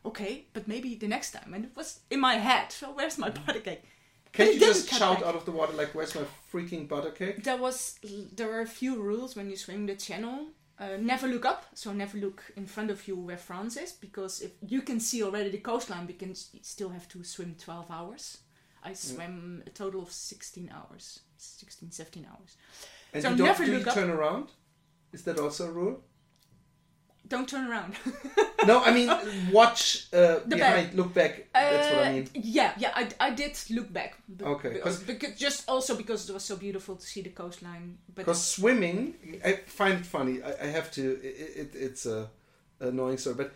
[0.05, 1.53] Okay, but maybe the next time.
[1.53, 2.71] And it was in my head.
[2.71, 3.83] So where's my butter cake?
[4.31, 5.27] Can But you just shout back.
[5.27, 6.23] out of the water like, "Where's my
[6.53, 7.43] freaking butter cake"?
[7.43, 7.99] There was
[8.35, 10.47] there were a few rules when you swim the channel.
[10.79, 14.39] Uh, never look up, so never look in front of you where France is, because
[14.41, 18.37] if you can see already the coastline, we can still have to swim 12 hours.
[18.81, 22.55] I swam a total of 16 hours, 16, 17 hours.
[23.13, 23.95] And So you don't never do look you up.
[23.95, 24.51] turn around?
[25.11, 26.01] Is that also a rule?
[27.29, 27.93] Don't turn around.
[28.67, 29.07] No, I mean
[29.53, 31.47] watch uh, The behind, look back.
[31.53, 32.29] That's what I Uh, mean.
[32.33, 34.17] Yeah, yeah, I, I did look back.
[34.37, 37.97] b- Okay, 'cause- because, just also because it was so beautiful to see the coastline.
[38.13, 39.13] But Because swimming,
[39.45, 40.43] I find it funny.
[40.43, 41.01] I, I have to.
[41.23, 42.27] It, it, it's a
[42.81, 43.51] annoying story, but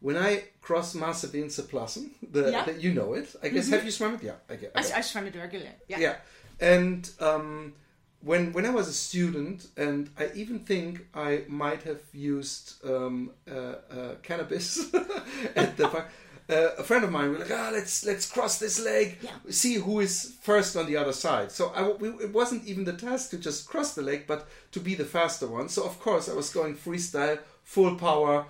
[0.00, 2.64] when I cross Masse Plassen, the, Yeah.
[2.66, 3.34] the you know it.
[3.42, 4.22] I guess have you swum it?
[4.22, 4.70] Yeah, I guess.
[4.92, 5.72] I, I swam it regularly.
[5.88, 5.98] Yeah.
[5.98, 6.16] yeah
[6.60, 7.72] and um,
[8.24, 13.30] when when I was a student, and I even think I might have used um,
[13.50, 14.92] uh, uh, cannabis
[15.56, 16.08] at the park.
[16.46, 19.30] Uh, a friend of mine was like, "Ah, let's let's cross this lake, Yeah.
[19.50, 21.82] see who is first on the other side." So I,
[22.24, 25.46] it wasn't even the task to just cross the lake, but to be the faster
[25.46, 25.68] one.
[25.68, 28.44] So of course I was going freestyle, full power,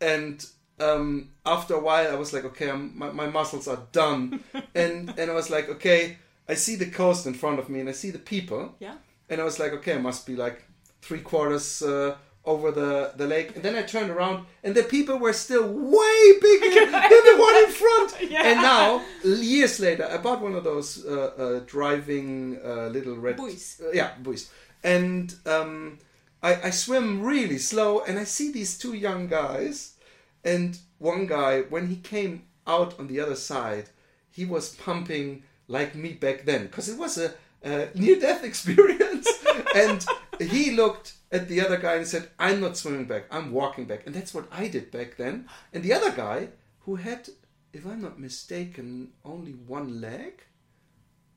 [0.00, 0.46] and
[0.78, 4.40] um, after a while I was like, "Okay, I'm, my, my muscles are done,"
[4.74, 6.18] and and I was like, "Okay."
[6.48, 8.96] I see the coast in front of me, and I see the people, Yeah.
[9.32, 10.62] And I was like, okay, it must be like
[11.00, 13.56] three quarters uh, over the, the lake.
[13.56, 17.56] And then I turned around, and the people were still way bigger than the one
[17.64, 18.12] in front.
[18.32, 18.46] Yeah.
[18.46, 23.36] And now, years later, I bought one of those uh, uh, driving uh, little red
[23.36, 23.80] Buoys.
[23.82, 24.50] Uh, yeah, buoys.
[24.84, 25.98] And um,
[26.42, 29.94] I, I swim really slow, and I see these two young guys,
[30.44, 33.88] and one guy when he came out on the other side,
[34.30, 37.32] he was pumping like me back then because it was a,
[37.64, 39.28] a near-death experience,
[39.74, 40.04] and
[40.40, 43.24] he looked at the other guy and said, "I'm not swimming back.
[43.30, 45.48] I'm walking back," and that's what I did back then.
[45.72, 46.48] And the other guy,
[46.80, 47.28] who had,
[47.72, 50.42] if I'm not mistaken, only one leg,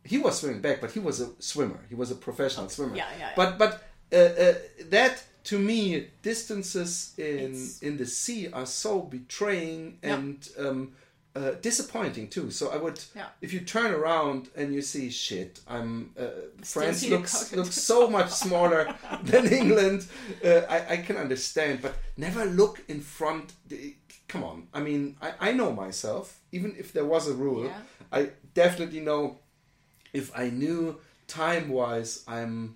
[0.04, 1.80] he was swimming back, but he was a swimmer.
[1.90, 2.96] He was a professional swimmer.
[2.96, 3.34] Yeah, yeah, yeah.
[3.36, 4.54] But but uh, uh,
[4.90, 10.94] that to me, distances in It's- in the sea are so betraying and um,
[11.36, 12.50] uh, disappointing too.
[12.52, 13.28] So I would, Yeah.
[13.42, 16.28] if you turn around and you see shit, I'm uh,
[16.64, 20.06] France looks looks so much smaller than England.
[20.44, 23.54] Uh, I, I can understand, but never look in front.
[24.28, 26.40] Come on, I mean, I, I know myself.
[26.52, 27.82] Even if there was a rule, Yeah.
[28.12, 29.40] I definitely know
[30.14, 32.76] if I knew time wise I'm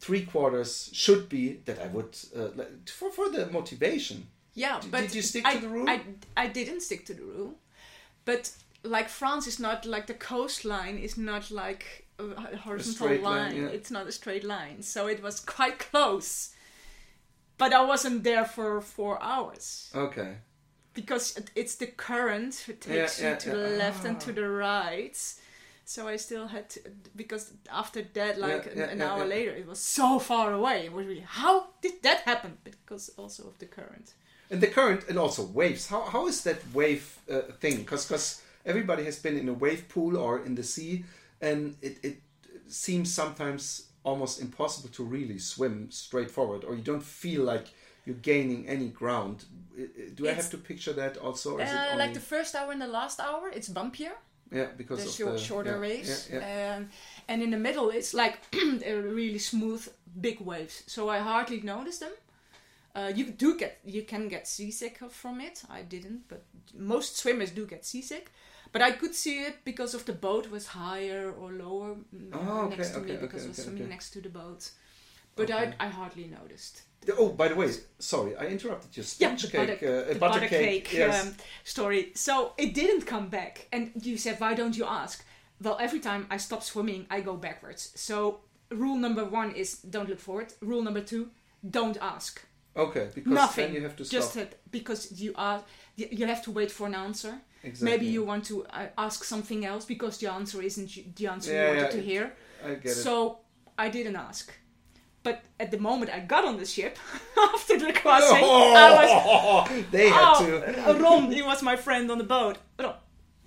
[0.00, 2.48] three quarters should be that I would uh,
[2.86, 4.26] for for the motivation.
[4.54, 5.88] Yeah, D- but did you stick I, to the rule?
[5.88, 6.00] I,
[6.36, 7.54] I didn't stick to the rule,
[8.24, 8.50] but
[8.84, 13.52] like France is not like the coastline is not like a horizontal straight line.
[13.54, 13.68] line, yeah.
[13.68, 16.50] It's not a straight line, so it was quite close.
[17.58, 20.36] But I wasn't there for four hours Okay.
[20.94, 23.54] because it's the current who Yeah, takes yeah, you to yeah.
[23.54, 24.34] the left and to Ah.
[24.34, 25.16] the right.
[25.84, 26.80] So I still had to
[27.14, 29.24] because after that, like Yeah, an, yeah, an yeah, hour yeah.
[29.36, 30.86] later, it was so far away.
[30.86, 32.58] It was really how did that happen?
[32.64, 34.14] Because also of the current.
[34.52, 35.88] And the current and also waves.
[35.88, 37.78] How how is that wave uh, thing?
[37.78, 41.04] Because everybody has been in a wave pool or in the sea,
[41.40, 42.16] and it it
[42.68, 47.66] seems sometimes almost impossible to really swim straight forward, or you don't feel like
[48.04, 49.44] you're gaining any ground.
[50.16, 51.54] Do I have to picture that also?
[51.56, 54.16] Or is it Uh, only, like the first hour and the last hour, it's bumpier,
[54.50, 56.76] yeah, because the of short, the shorter yeah, waves, Yeah, yeah.
[56.76, 56.90] Um,
[57.28, 59.88] and in the middle, it's like really smooth,
[60.20, 60.82] big waves.
[60.86, 62.12] So I hardly notice them.
[62.94, 65.62] Uh, you do get, you can get seasick from it.
[65.70, 68.30] I didn't, but most swimmers do get seasick.
[68.70, 72.66] But I could see it because of the boat was higher or lower mm, Oh,
[72.66, 74.70] okay, next to me okay, because okay, I was swimming next to the boat.
[75.36, 75.50] But.
[75.50, 76.82] I, I hardly noticed.
[77.18, 79.02] Oh, by the way, sorry, I interrupted you.
[79.18, 80.84] Yeah, Sponge the cake, butter, uh, the butter, butter cake.
[80.84, 81.26] cake, yes.
[81.26, 81.34] um,
[81.64, 82.12] story.
[82.14, 85.24] So it didn't come back, and you said, "Why don't you ask?"
[85.60, 87.92] Well, every time I stop swimming, I go backwards.
[87.96, 88.40] So
[88.70, 90.52] rule number one is don't look forward.
[90.60, 91.30] Rule number two,
[91.68, 92.40] don't ask.
[92.76, 93.66] Okay, because Nothing.
[93.66, 94.50] then you have to Just stop.
[94.50, 95.62] that because you are,
[95.96, 97.34] you have to wait for an answer.
[97.64, 97.90] Exactly.
[97.90, 101.62] Maybe you want to uh, ask something else because the answer isn't the answer Yeah,
[101.62, 102.32] you wanted yeah, to hear.
[102.64, 102.94] I get it.
[102.96, 103.38] So
[103.78, 104.52] I didn't ask.
[105.22, 106.98] But at the moment I got on the ship
[107.54, 110.84] after the crossing, I was they had to.
[110.86, 112.58] Oh, Ron, he was my friend on the boat.
[112.80, 112.94] Ron,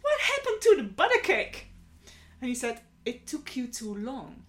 [0.02, 1.68] what happened to the butter cake?
[2.40, 4.44] And he said, it took you too long.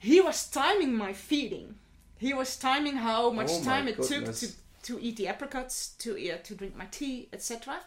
[0.00, 1.76] He was timing my feeding.
[2.22, 4.40] He was timing how much Oh time it goodness.
[4.40, 4.50] took
[4.82, 7.80] to, to eat the apricots, to uh, to drink my tea, etc.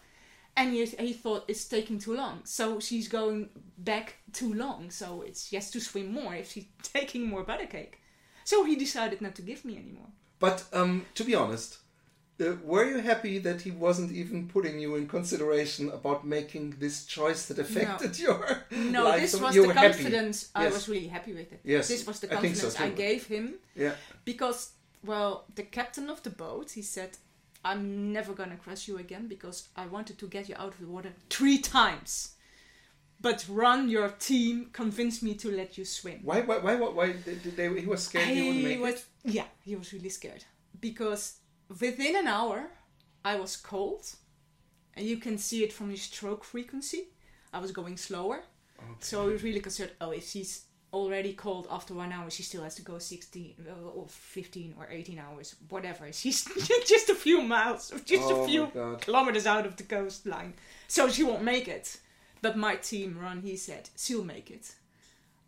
[0.58, 2.42] And he, he thought it's taking too long.
[2.44, 4.92] So she's going back too long.
[4.92, 6.68] So it's she has to swim more if she's
[6.98, 8.00] taking more butter cake.
[8.44, 10.10] So he decided not to give me anymore.
[10.40, 11.78] But um, to be honest,
[12.42, 17.06] uh, were you happy that he wasn't even putting you in consideration about making this
[17.06, 19.22] choice that affected your No, life?
[19.22, 19.88] this So was the were happy.
[20.04, 20.50] confidence.
[20.54, 20.74] I Yes.
[20.74, 21.62] was really happy with it.
[21.64, 23.96] Yes, This was the I so confidence I, gave him Yeah.
[24.26, 24.72] because,
[25.04, 27.12] well, the captain of the boat, he said,
[27.64, 30.88] I'm never gonna cross you again because I wanted to get you out of the
[30.88, 32.36] water three times.
[33.22, 36.20] But Ron your team, convinced me to let you swim.
[36.22, 36.42] Why?
[36.42, 36.58] Why?
[36.58, 36.76] Why?
[36.76, 36.90] Why?
[36.90, 39.06] why did they, he was scared he wouldn't make was, it.
[39.24, 40.44] Yeah, he was really scared
[40.80, 41.38] because
[41.70, 42.68] within an hour
[43.24, 44.06] I was cold,
[44.96, 47.06] and you can see it from the stroke frequency.
[47.54, 48.44] I was going slower,
[49.00, 49.92] so he was really concerned.
[50.02, 52.30] Oh, if she's already cold after one hour.
[52.30, 56.12] She still has to go 16 uh, or 15 or 18 hours, whatever.
[56.12, 56.46] She's
[56.88, 60.54] just a few miles, just Oh a few kilometers out of the coastline.
[60.88, 61.98] So she won't make it.
[62.42, 64.74] But my team, Ron, he said, she'll make it.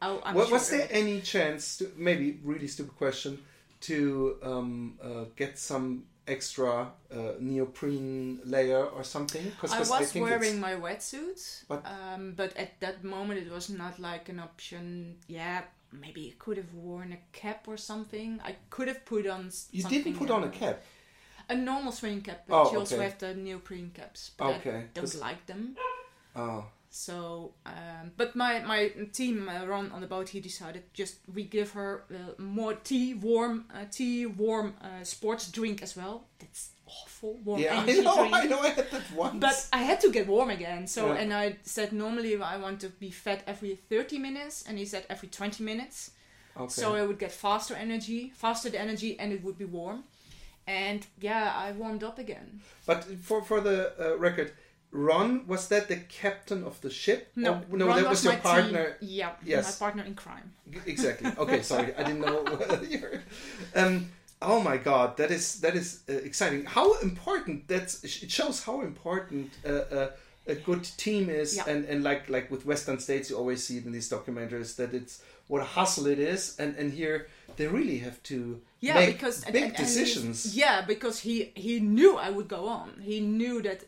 [0.01, 0.53] Oh, I'm Wa- sure.
[0.53, 3.39] was there any chance, to, maybe really stupid question,
[3.81, 9.51] to um, uh, get some extra uh, neoprene layer or something?
[9.59, 13.39] 'Cause- I 'cause was think wearing it's- my wetsuit, But- um, but at that moment
[13.45, 15.17] it was not like an option.
[15.27, 18.39] Yeah, maybe I could have worn a cap or something.
[18.43, 19.51] I could have put on.
[19.71, 20.81] You didn't put on a cap.
[21.49, 23.05] A normal swimming cap, but Oh, you also okay.
[23.05, 24.31] have the neoprene caps.
[24.35, 25.77] But Okay, I don't like them.
[26.35, 26.65] Oh,
[26.97, 31.43] So, um, but my my team uh, Ron on the boat, he decided just we
[31.43, 36.25] give her uh, more tea, warm uh, tea, warm uh, sports drink as well.
[36.39, 38.35] That's awful, warm yeah, I energy know, drink.
[38.35, 39.39] I know, I had that once.
[39.39, 40.87] But I had to get warm again.
[40.87, 41.21] So Yeah.
[41.21, 45.05] and I said normally I want to be fed every 30 minutes, and he said
[45.09, 46.11] every 20 minutes.
[46.55, 46.81] okay.
[46.81, 50.03] So I would get faster energy, faster the energy, and it would be warm.
[50.65, 52.59] And yeah, I warmed up again.
[52.87, 54.51] but for for the uh, record,
[54.91, 57.31] Ron was that the captain of the ship?
[57.35, 58.85] No, Or- no, Ron that was, your partner.
[58.99, 59.09] Team.
[59.09, 59.65] Yeah, Yes.
[59.79, 60.53] my partner in crime.
[60.85, 61.31] Exactly.
[61.37, 62.45] Okay, sorry, I didn't know.
[63.75, 64.09] um,
[64.41, 66.65] oh my God, that is that is uh, exciting.
[66.65, 70.09] How important that's it shows how important uh, uh,
[70.47, 71.63] a good team is, Yeah.
[71.67, 74.93] and and like like with Western States, you always see it in these documentaries that
[74.93, 77.27] it's what a hustle it is, and and here
[77.57, 80.55] they really have to Yeah, make because big and- and decisions.
[80.55, 83.01] yeah, because he he knew I would go on.
[83.01, 83.81] He knew that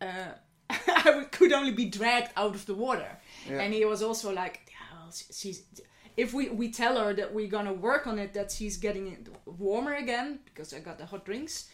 [0.00, 0.32] uh,
[0.70, 3.60] I could only be dragged out of the water, Yeah.
[3.60, 5.62] and he was also like, yeah, she's.
[6.16, 9.28] If we, we tell her that we're gonna work on it, that she's getting it
[9.46, 11.70] warmer again because I got the hot drinks,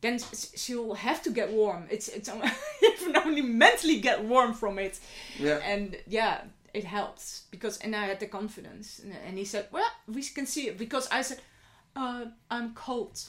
[0.00, 0.18] then
[0.56, 1.86] she'll have to get warm.
[1.90, 2.48] It's it's only,
[2.82, 4.98] you can only mentally get warm from it,
[5.38, 5.58] Yeah.
[5.58, 6.42] and yeah,
[6.72, 10.46] it helps because and I had the confidence, and, and he said, well, we can
[10.46, 11.40] see it because I said,
[11.96, 13.20] uh, I'm cold,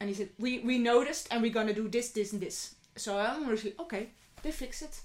[0.00, 2.74] and he said, we we noticed, and we're gonna do this, this, and this.
[2.96, 4.10] So I'm really okay.
[4.42, 5.00] They fix it.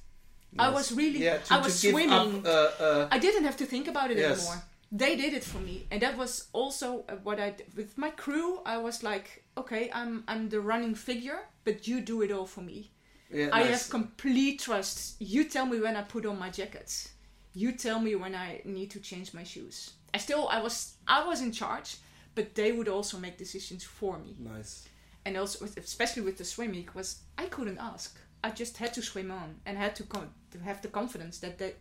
[0.57, 2.11] I was really, yeah, to, I was swimming.
[2.11, 4.39] Up, uh, uh, I didn't have to think about it Yes.
[4.39, 4.63] anymore.
[4.91, 8.11] They did it for me, and that was also uh, what I did with my
[8.11, 8.61] crew.
[8.65, 12.61] I was like, okay, I'm I'm the running figure, but you do it all for
[12.61, 12.91] me.
[13.29, 13.69] yeah, I nice.
[13.71, 15.15] have complete trust.
[15.19, 17.11] You tell me when I put on my jacket.
[17.53, 19.91] You tell me when I need to change my shoes.
[20.13, 21.97] I still I was I was in charge,
[22.35, 24.35] but they would also make decisions for me.
[24.39, 24.87] nice.
[25.25, 28.17] And also, with, especially with the swimming, was I couldn't ask.
[28.43, 31.73] I just had to swim on and had to to have the confidence that they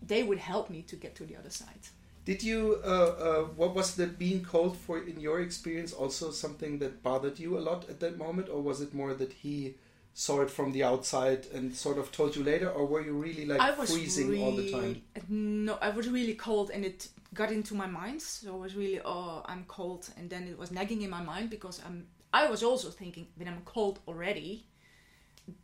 [0.00, 1.84] they would help me to get to the other side.
[2.24, 2.80] Did you?
[2.84, 5.92] Uh, uh, what was the being cold for in your experience?
[5.92, 9.32] Also something that bothered you a lot at that moment, or was it more that
[9.32, 9.74] he
[10.12, 13.46] saw it from the outside and sort of told you later, or were you really
[13.46, 15.02] like I was freezing really, all the time?
[15.28, 18.20] No, I was really cold, and it got into my mind.
[18.20, 21.50] So I was really, oh, I'm cold, and then it was nagging in my mind
[21.50, 22.06] because I'm.
[22.32, 24.66] I was also thinking, when I'm cold already,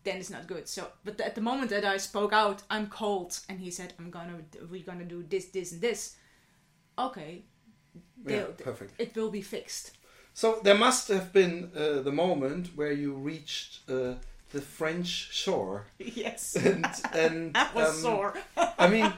[0.03, 0.67] then it's not good.
[0.69, 4.11] So, but at the moment that I spoke out, I'm cold, and he said, I'm
[4.11, 4.39] gonna,
[4.71, 6.17] we're gonna do this, this, and this.
[6.99, 7.43] Okay,
[8.27, 8.95] Yeah, perfect.
[8.99, 9.93] it will be fixed.
[10.33, 14.15] So there must have been uh, the moment where you reached uh,
[14.53, 18.35] the French shore, Yes, and and that was um, sore.
[18.79, 19.13] I mean,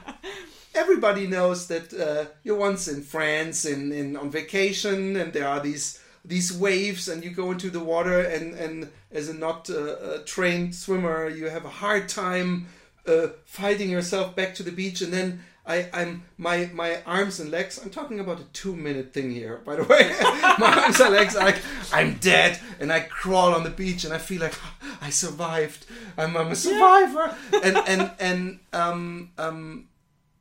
[0.75, 5.59] everybody knows that uh, you're once in France in, in on vacation, and there are
[5.61, 9.73] these these waves, and you go into the water, and and as a not uh,
[9.75, 12.67] uh, trained swimmer, you have a hard time
[13.07, 15.39] uh, fighting yourself back to the beach, and then.
[15.69, 17.77] I, I'm my my arms and legs.
[17.77, 20.15] I'm talking about a two minute thing here, by the way.
[20.59, 21.61] my arms and legs are like
[21.91, 24.53] I'm dead, and I crawl on the beach, and I feel like
[25.01, 25.85] I survived.
[26.17, 29.89] I'm, I'm a survivor, and and and um um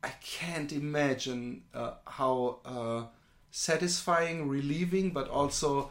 [0.06, 3.06] I can't imagine uh, how uh,
[3.56, 5.90] satisfying, relieving, but also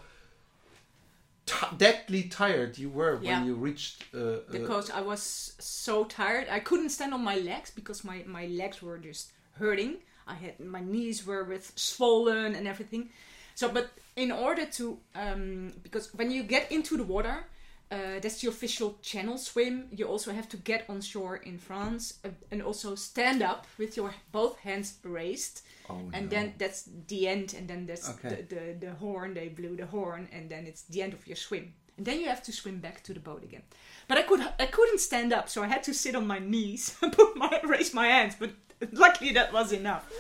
[1.48, 3.40] t- deadly tired you were Yeah.
[3.40, 4.04] when you reached.
[4.14, 6.48] Uh, uh, because I was so tired.
[6.48, 9.98] I couldn't stand on my legs because my, my legs were just hurting.
[10.28, 13.10] I had my knees were with swollen and everything.
[13.56, 17.48] So, but in order to, um, because when you get into the water,
[17.92, 19.88] uh, that's the official channel swim.
[19.92, 23.98] You also have to get on shore in France uh, and also stand up with
[23.98, 25.62] your both hands raised.
[25.90, 26.30] Oh, and no.
[26.30, 28.44] then that's the end, and then that's Okay.
[28.48, 29.34] the, the, the horn.
[29.34, 31.74] They blew the horn, and then it's the end of your swim.
[31.98, 33.62] And then you have to swim back to the boat again.
[34.08, 36.98] But I could I couldn't stand up, so I had to sit on my knees
[37.02, 38.36] and put my raise my hands.
[38.40, 38.52] But
[38.92, 40.12] luckily that was enough.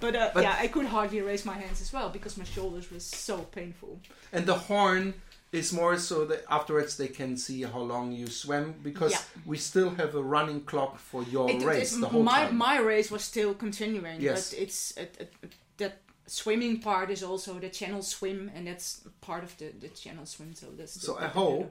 [0.00, 2.90] But, uh, But- yeah, I could hardly raise my hands as well because my shoulders
[2.90, 4.00] were so painful.
[4.32, 5.14] and the horn
[5.54, 9.22] is more so that afterwards they can see how long you swam because Yeah.
[9.46, 12.56] we still have a running clock for your It- race it- the whole my time.
[12.56, 14.50] my race was still continuing, Yes.
[14.50, 15.94] but it's it, it, that
[16.26, 20.54] swimming part is also the channel swim, and that's part of the, the channel swim.
[20.54, 21.70] So that's So the, I hope.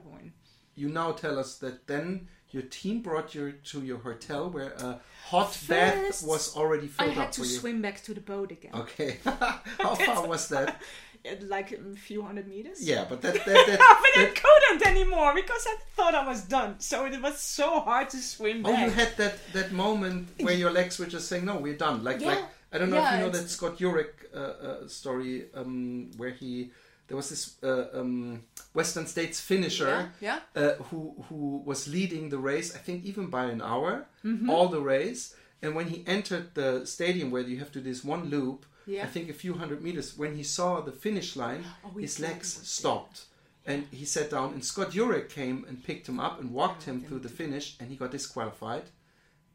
[0.76, 5.00] You now tell us that then your team brought you to your hotel where a
[5.30, 7.58] hot bath was already I filled had up to for you.
[7.60, 9.18] swim back to the boat again, Okay.
[9.24, 10.80] How far was that?
[11.26, 12.78] Uh, like a few hundred meters.
[12.86, 16.76] Yeah, but that, that, that, but I couldn't anymore because I thought I was done.
[16.80, 18.84] So it was so hard to swim Oh, back.
[18.86, 22.20] you had that, that moment where your legs were just saying, "No, we're done." Like,
[22.20, 22.28] Yeah.
[22.28, 26.30] like I don't know if you know that Scott Jurek uh, uh, story um, where
[26.30, 26.70] he
[27.06, 28.42] there was this uh, um,
[28.74, 32.74] Western States finisher yeah, uh, who who was leading the race.
[32.74, 34.50] I think even by an hour, Mm-hmm.
[34.50, 35.34] all the race.
[35.62, 39.04] And when he entered the stadium where you have to do this one loop, Yeah.
[39.04, 42.48] I think a few hundred meters, when he saw the finish line, Oh, his legs
[42.68, 43.24] stopped.
[43.66, 47.00] And he sat down, and Scott Jurek came and picked him up and walked him
[47.00, 48.84] through the finish, and he got disqualified,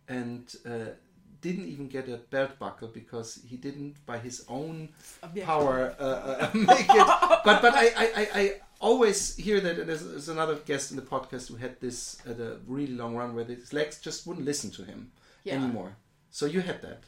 [0.08, 0.94] and uh,
[1.42, 4.90] didn't even get a belt buckle because he didn't, by his own
[5.34, 5.46] Yeah.
[5.46, 7.08] power, uh, uh, make it.
[7.46, 10.98] But but I, I, I, I always hear that and there's, there's another guest in
[10.98, 14.46] the podcast who had this at a really long run where his legs just wouldn't
[14.46, 15.12] listen to him
[15.44, 15.56] Yeah.
[15.56, 15.96] anymore.
[16.32, 17.04] So you had that.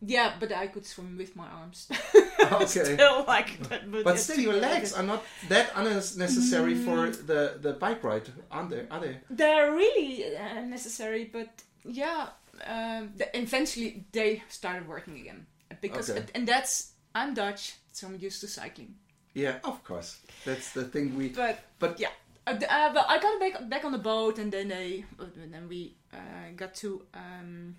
[0.00, 1.88] Yeah, but I could swim with my arms.
[2.52, 2.66] Okay.
[2.94, 3.50] still like.
[3.68, 6.84] But, But still, your legs are not that unnecessary Mm.
[6.84, 8.86] for the, the bike ride, aren't they?
[8.90, 9.18] Are they?
[9.30, 11.48] They're really uh, necessary, but
[11.84, 12.28] yeah,
[12.66, 15.46] um, the, eventually they started working again
[15.80, 16.24] because Okay.
[16.34, 18.94] and that's I'm Dutch, so I'm used to cycling.
[19.34, 20.18] Yeah, of course.
[20.44, 21.28] That's the thing we.
[21.28, 22.10] But But yeah,
[22.46, 25.68] uh, uh, but I got back back on the boat, and then they uh, then
[25.68, 27.02] we uh, got to.
[27.14, 27.76] Um,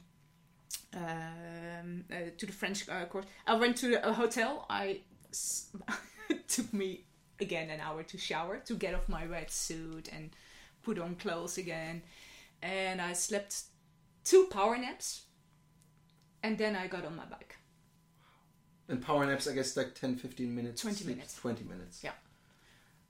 [0.96, 3.26] um, uh, to the French uh, court.
[3.48, 4.66] I went to a hotel.
[4.70, 5.02] I
[6.48, 7.06] took me
[7.40, 10.32] again an hour to shower to get off my wetsuit and
[10.84, 12.02] put on clothes again,
[12.62, 13.64] and I slept
[14.24, 15.24] two power naps,
[16.44, 17.56] and then I got on my bike.
[18.88, 20.82] And power naps, I guess, like 10, 15 minutes.
[20.82, 21.36] 20 sleep, minutes.
[21.36, 22.04] 20 minutes.
[22.04, 22.12] Yeah.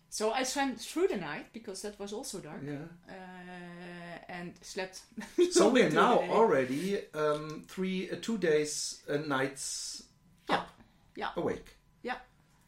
[0.09, 2.85] So I swam through the night because that was also dark, Yeah.
[3.07, 5.01] uh, and slept.
[5.51, 10.03] So we're now already um, three, uh, two days and nights
[10.49, 10.67] up,
[11.15, 11.29] Yeah.
[11.35, 11.75] awake.
[12.03, 12.17] Yeah.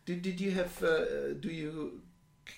[0.06, 0.84] Did, did you have?
[0.84, 2.02] Uh, do you?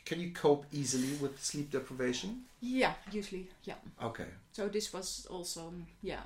[0.06, 2.44] Can you cope easily with sleep deprivation?
[2.62, 3.76] Yeah, usually, yeah.
[4.02, 4.26] Okay.
[4.52, 6.22] So this was also, yeah.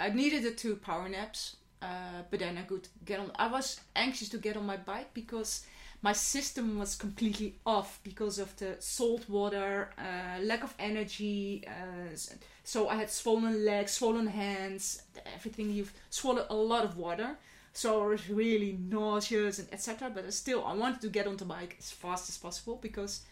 [0.00, 3.30] I needed the two power naps, uh, but then I could get on.
[3.36, 5.64] I was anxious to get on my bike because
[6.04, 11.64] my system was completely off because of the salt water, uh, lack of energy.
[11.66, 12.14] Uh,
[12.62, 15.00] so I had swollen legs, swollen hands,
[15.34, 15.70] everything.
[15.70, 17.30] You've swallowed a lot of water.
[17.72, 20.10] So I was really nauseous and etc.
[20.14, 23.22] But still, I wanted to get on the bike as fast as possible because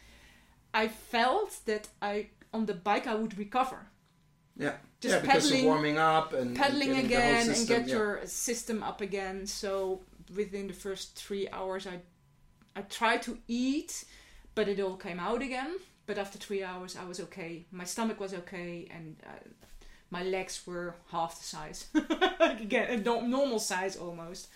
[0.73, 3.81] I felt that I on the bike I would recover
[4.57, 4.77] Yeah.
[5.01, 7.87] Just yeah, because pedaling- of warming up and pedaling getting the whole again and get
[7.87, 7.95] yeah.
[7.97, 9.47] your system up again.
[9.47, 10.01] So
[10.35, 11.97] within the first three hours, I
[12.75, 14.05] I tried to eat,
[14.55, 15.79] but it all came out again.
[16.07, 17.65] But after three hours, I was okay.
[17.71, 19.49] My stomach was okay, and uh,
[20.11, 21.87] my legs were half the size
[22.41, 24.49] again, a normal size almost.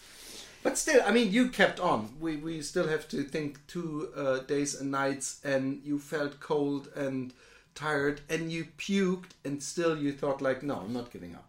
[0.62, 2.14] But still, I mean, you kept on.
[2.20, 6.88] We we still have to think two uh, days and nights, and you felt cold
[6.96, 7.32] and
[7.74, 11.46] tired, and you puked, and still you thought like, no, I'm not giving up.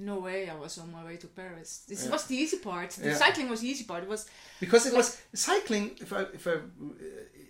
[0.00, 1.84] No way, I was on my way to Paris.
[1.88, 2.12] This Yeah.
[2.12, 2.90] was the easy part.
[2.90, 3.16] The Yeah.
[3.16, 4.04] cycling was the easy part.
[4.04, 4.26] It was
[4.60, 6.60] because it was cycling if i if i uh,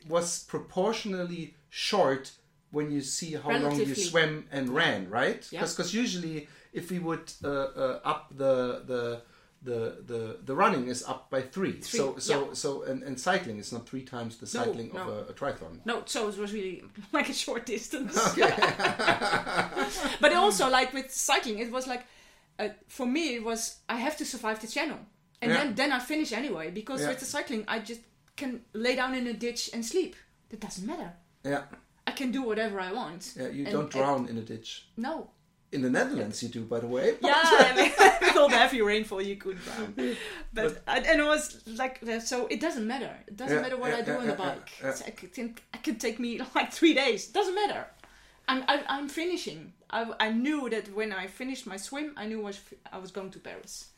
[0.09, 2.33] was proportionally short
[2.71, 5.61] when you see how long you swam and ran right Yeah.
[5.67, 9.23] because usually if we would uh, uh, up the the
[9.61, 12.55] the, the the running is up by three, so Three, so yeah.
[12.55, 15.81] so and, and cycling is not three times the No, cycling of a, a triathlon
[15.85, 18.17] No, so it was really like a short distance.
[18.29, 18.55] Okay.
[20.21, 22.05] but also, like with cycling, it was like
[22.59, 24.99] uh, for me, it was I have to survive the channel,
[25.43, 25.59] and Yeah.
[25.65, 27.09] then then I finish anyway because Yeah.
[27.11, 28.01] with the cycling, I just
[28.37, 30.15] can lay down in a ditch and sleep.
[30.51, 31.13] That doesn't matter.
[31.45, 31.63] yeah
[32.07, 33.23] I can do whatever I want.
[33.37, 35.31] yeah you And- don't drown in a ditch no.
[35.73, 37.93] in the netherlands you do by the way Yeah, I mean,
[38.23, 39.95] with all the heavy rainfall, you could drown.
[40.57, 41.43] But, and and it was
[41.83, 42.37] like uh, so.
[42.55, 43.13] It doesn't matter.
[43.31, 44.69] It doesn't Yeah, matter what I do on the bike.
[44.81, 44.89] yeah.
[44.91, 45.31] It's- I could
[45.77, 47.21] it could take me like three days.
[47.29, 47.83] It doesn't matter.
[48.49, 49.73] I'm I, I'm finishing.
[49.91, 52.61] I, I knew that when I finished my swim, I knew I was
[52.93, 53.89] I was going to Paris.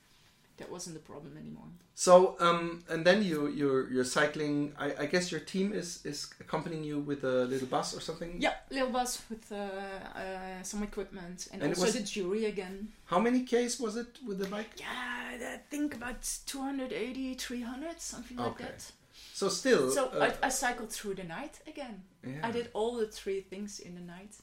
[0.59, 1.69] That wasn't the problem anymore.
[1.95, 4.73] So, um, and then you you're you're cycling.
[4.79, 8.37] I, I guess your team is is accompanying you with a little bus or something.
[8.39, 12.45] Yeah, little bus with uh, uh, some equipment and, And it also was- the jury
[12.45, 12.89] again.
[13.07, 14.73] How many k's was it with the bike?
[14.77, 18.65] Yeah, I think about 280, 300, something like Okay.
[18.65, 18.93] that.
[19.35, 19.91] So still.
[19.91, 22.03] So uh, I, I cycled through the night again.
[22.27, 22.47] Yeah.
[22.49, 24.37] I did all the three things in the night.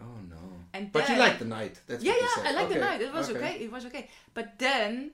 [0.00, 0.36] Oh no.
[0.74, 1.80] And but you then- like the night.
[1.86, 2.48] That's Yeah, yeah.
[2.48, 3.00] I like the night.
[3.00, 3.54] It was okay.
[3.64, 4.08] It was okay.
[4.34, 5.12] But then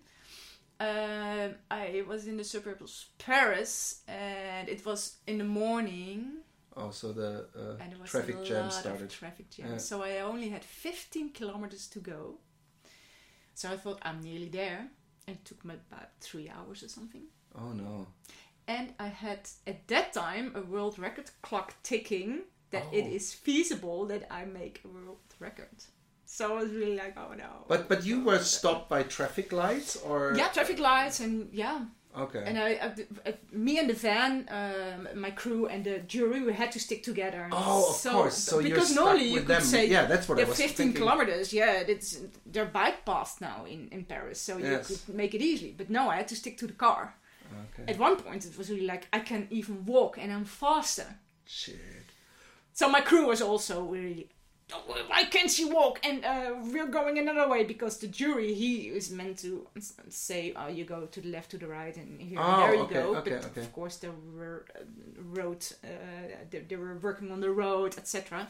[0.80, 6.44] Um, I was in the suburbs Paris, and it was in the morning,
[6.76, 9.02] Oh, so the uh, and there was traffic a jam lot started.
[9.02, 9.66] of traffic jam.
[9.72, 9.78] Yeah.
[9.78, 12.38] So I only had 15 kilometers to go.
[13.54, 14.88] So I thought I'm nearly there,
[15.26, 17.24] and it took me about three hours or something.
[17.56, 18.06] Oh no.
[18.68, 22.40] And I had at that time a world record clock ticking
[22.70, 23.16] that it Oh.
[23.16, 25.76] is feasible that I make a world record.
[26.26, 27.64] So I was really like, oh no.
[27.66, 31.86] But but you were stopped by traffic lights or Yeah, traffic lights and yeah,
[32.24, 32.42] Okay.
[32.48, 32.88] and I, I,
[33.30, 37.02] I- me and the van, um, my crew and the jury, we had to stick
[37.02, 37.48] together.
[37.52, 38.36] Oh, of course.
[38.36, 39.62] So because normally you could them.
[39.62, 41.00] say Yeah, that's what I they're was 15 thinking.
[41.00, 41.52] kilometers.
[41.54, 42.18] Yeah, it's
[42.52, 44.90] they're bike paths now in in Paris, so Yes.
[44.90, 45.72] you could make it easily.
[45.78, 47.14] But no, I had to stick to the car.
[47.80, 47.92] Okay.
[47.92, 51.06] At one point, it was really like I can even walk and I'm faster.
[51.46, 51.76] Shit.
[52.72, 54.28] So my crew was also really.
[54.72, 55.98] "Oh, Why can't she walk?
[56.04, 59.66] And uh, we're going another way because the jury he is meant to
[60.10, 62.82] say, "Oh, you go to the left, to the right, and here, Oh, there you
[62.82, 63.60] okay, go." okay, but okay.
[63.62, 64.80] of course, there were uh,
[65.38, 65.88] road, uh,
[66.50, 68.48] they, they were working on the road, etc.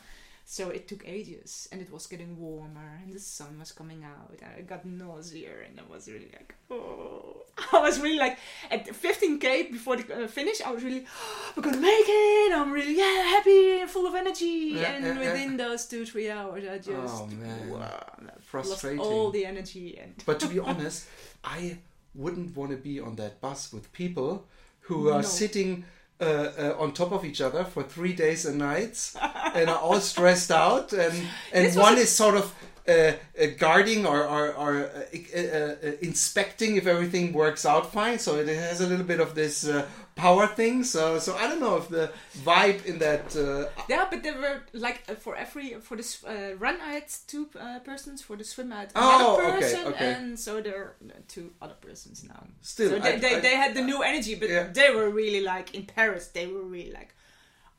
[0.51, 4.31] So it took ages, and it was getting warmer, and the sun was coming out,
[4.41, 7.43] and I got nausea, and I was really like, oh,
[7.75, 8.39] I was really like,
[8.71, 11.05] at 15k before the uh, finish, I was really,
[11.55, 12.53] we're gonna make it.
[12.57, 15.19] I'm really yeah happy and full of energy, Yeah, and yeah, yeah.
[15.19, 17.69] within those two three hours, I just Oh, man.
[17.69, 18.07] wow,
[18.55, 21.09] I lost all the energy and But to be honest,
[21.45, 21.77] I
[22.15, 24.47] wouldn't want to be on that bus with people
[24.89, 25.29] who are No.
[25.29, 25.85] sitting
[26.21, 29.17] uh, uh, on top of each other for three days and nights
[29.55, 31.15] and are all stressed out, and
[31.53, 32.55] and one a- is sort of.
[32.89, 38.19] Uh, uh, guarding or, or, or uh, uh, uh, inspecting if everything works out fine,
[38.19, 39.85] so it has a little bit of this uh,
[40.27, 40.85] power thing.
[40.85, 42.07] So, so I don't know if the
[42.49, 44.05] vibe in that uh, yeah.
[44.11, 47.45] But there were like uh, for every for the s- uh, run, I had two
[47.59, 48.23] uh, persons.
[48.27, 50.13] For the swim, I had Oh, another okay, person, okay.
[50.15, 52.43] and so there are uh, two other persons now.
[52.63, 54.67] Still, so they, I- they, I- they had the new energy, but Yeah.
[54.79, 56.25] they were really like in Paris.
[56.29, 57.11] They were really like,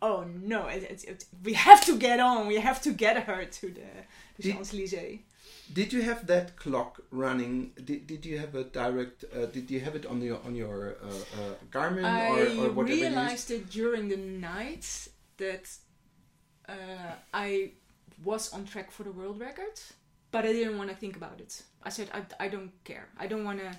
[0.02, 0.20] oh
[0.54, 2.48] no, it, it, it, we have to get on.
[2.48, 3.90] We have to get her to the,
[4.38, 5.20] the Champs Elysees.
[5.72, 7.72] Did you have that clock running?
[7.84, 9.24] Did, did you have a direct?
[9.34, 12.72] Uh, did you have it on your on your uh, uh, Garmin I or, or
[12.72, 12.96] whatever?
[12.98, 13.02] used?
[13.02, 15.08] realized it during the night
[15.38, 15.70] that
[16.68, 16.74] uh,
[17.34, 17.72] I
[18.24, 19.80] was on track for the world record,
[20.32, 21.62] but I didn't want to think about it.
[21.84, 23.08] I said I, I don't care.
[23.18, 23.72] I don't want to.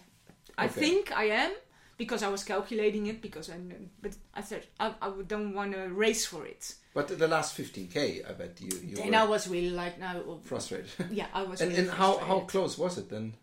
[0.56, 0.80] I Okay.
[0.80, 1.52] think I am
[2.00, 3.56] because I was calculating it because I.
[4.00, 6.74] But I said I, I don't want to race for it.
[6.94, 10.14] But the last 15k, I bet you you Then I was really like now.
[10.42, 10.90] frustrated.
[11.10, 11.60] Yeah, I was.
[11.60, 13.34] and really and how how close was it then?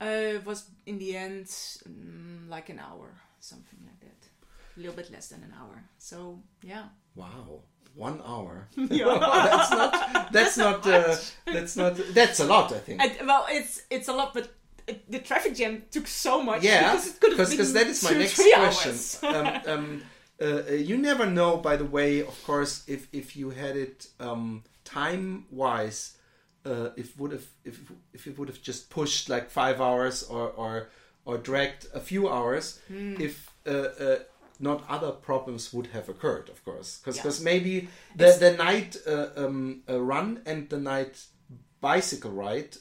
[0.00, 3.08] Uh, it was in the end mm, like an hour,
[3.40, 4.20] something like that.
[4.76, 5.82] A little bit less than an hour.
[5.98, 6.84] So yeah.
[7.16, 7.62] Wow,
[7.96, 8.68] one hour.
[8.76, 9.18] Yeah.
[9.50, 10.32] that's not.
[10.32, 10.86] That's not.
[10.86, 11.16] Uh,
[11.56, 11.92] that's not.
[12.14, 13.02] That's a lot, I think.
[13.30, 14.46] Well, it's it's a lot, but
[15.08, 16.62] the traffic jam took so much.
[16.62, 19.34] yeah, because it could have because been that is my next question.
[19.34, 20.02] um, um,
[20.40, 24.08] uh, uh, you never know, by the way, of course, if if you had it
[24.20, 26.16] um, time wise,
[26.64, 27.78] uh, if would have if
[28.12, 30.88] if it would have just pushed like five hours or or
[31.24, 33.14] or dragged a few hours, Hmm.
[33.20, 34.18] if uh, uh,
[34.58, 37.44] not other problems would have occurred, of course, because Yeah.
[37.44, 41.26] maybe the It's- the night uh, um, uh, run and the night
[41.80, 42.76] bicycle ride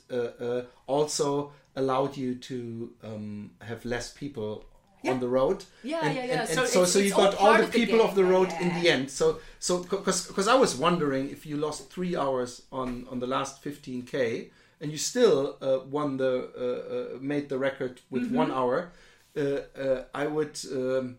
[0.87, 4.65] also allowed you to um, have less people
[5.03, 5.13] Yeah.
[5.13, 5.59] on the road.
[5.83, 6.39] Yeah, and, yeah, yeah.
[6.41, 8.01] And, So and so, it's- so you all got all part the of the people
[8.01, 8.61] of the road yeah.
[8.65, 9.09] in the end.
[9.09, 9.25] So,
[9.59, 14.51] so because I was wondering if you lost three hours on on the last 15k
[14.81, 16.33] and you still uh, won the
[16.65, 18.35] uh, uh, made the record with Mm-hmm.
[18.43, 18.91] one hour,
[19.37, 19.41] uh,
[19.85, 20.55] uh, I would.
[20.71, 21.17] Um,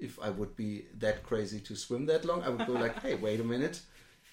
[0.00, 3.14] if I would be that crazy to swim that long, I would go like, "Hey,
[3.14, 3.80] wait a minute!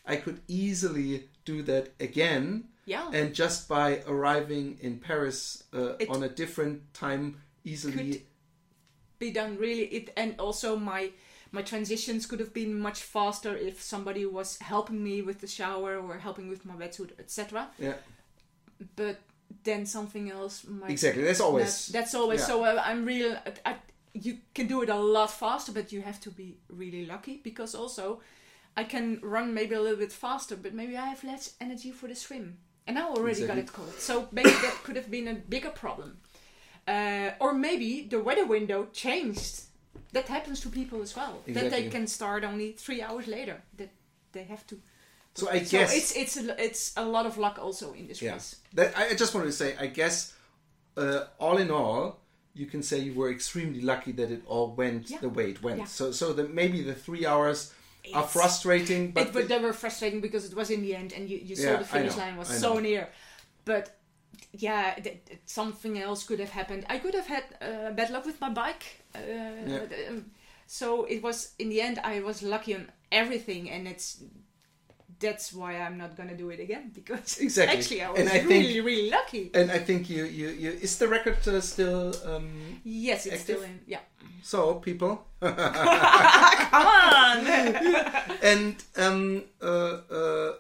[0.06, 1.12] I could easily
[1.46, 3.10] do that again." Yeah.
[3.14, 7.94] and just by arriving in Paris uh, on a different time, easily.
[7.94, 8.22] could
[9.20, 11.12] be done really it and also my
[11.52, 15.98] my transitions could have been much faster if somebody was helping me with the shower
[15.98, 17.96] or helping with my wetsuit etc Yeah,
[18.96, 19.20] but
[19.64, 21.24] then something else might exactly.
[21.24, 21.66] that's always.
[21.66, 22.46] that's, that's always yeah.
[22.46, 23.76] so uh, i'm real I,
[24.14, 27.76] you can do it a lot faster but you have to be really lucky because
[27.76, 28.22] also
[28.78, 32.08] i can run maybe a little bit faster but maybe i have less energy for
[32.08, 32.58] the swim
[32.90, 36.18] and i already got it cold so maybe that could have been a bigger problem
[36.88, 39.56] uh, or maybe the weather window changed
[40.12, 43.92] that happens to people as well that they can start only three hours later that
[44.32, 44.76] they have to
[45.36, 45.96] so I so guess.
[45.96, 48.34] it's it's a, it's a lot of luck also in this yeah.
[48.34, 50.34] race That, I I just wanted to say, I guess,
[50.98, 52.20] uh, all in all,
[52.54, 55.20] you can say you were extremely lucky that it all went Yeah.
[55.22, 55.80] the way it went.
[55.80, 55.86] Yeah.
[55.86, 57.74] So, so that maybe the three hours
[58.14, 61.38] are frustrating, but it, they were frustrating because it was in the end and you,
[61.38, 63.10] you saw Yeah, the finish know, line was so near
[63.66, 63.96] but
[64.54, 66.86] yeah, th- th- something else could have happened.
[66.90, 68.84] I could have had uh, bad luck with my bike.
[69.16, 69.82] Uh, Yeah.
[70.10, 70.32] um,
[70.66, 74.24] so it was in the end I was lucky on everything, and it's
[75.20, 77.78] that's why I'm not gonna do it again because Exactly.
[77.78, 79.52] actually I was And I think- really really lucky.
[79.54, 83.58] And I think you, you, you is the record uh, still um, Yes, it's active?
[83.58, 83.80] still in.
[83.88, 84.00] Yeah,
[84.44, 87.48] so people come on.
[88.44, 90.52] and um, uh, uh,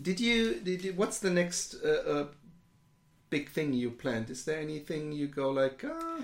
[0.00, 2.26] did you did you, what's the next uh, uh,
[3.30, 4.30] big thing you planned?
[4.30, 5.84] Is there anything you go like?
[5.84, 6.22] Uh,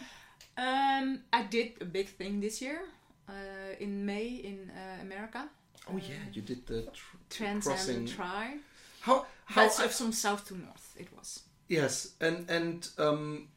[0.57, 2.81] um, I did a big thing this year
[3.28, 3.32] uh,
[3.81, 5.49] in May in uh, America.
[5.90, 8.06] Oh yeah, you did the tr- Trans crossing.
[8.06, 8.56] Try.
[9.00, 10.94] How how That's uh, from south to north.
[10.98, 11.42] It was.
[11.68, 13.48] yes and and um,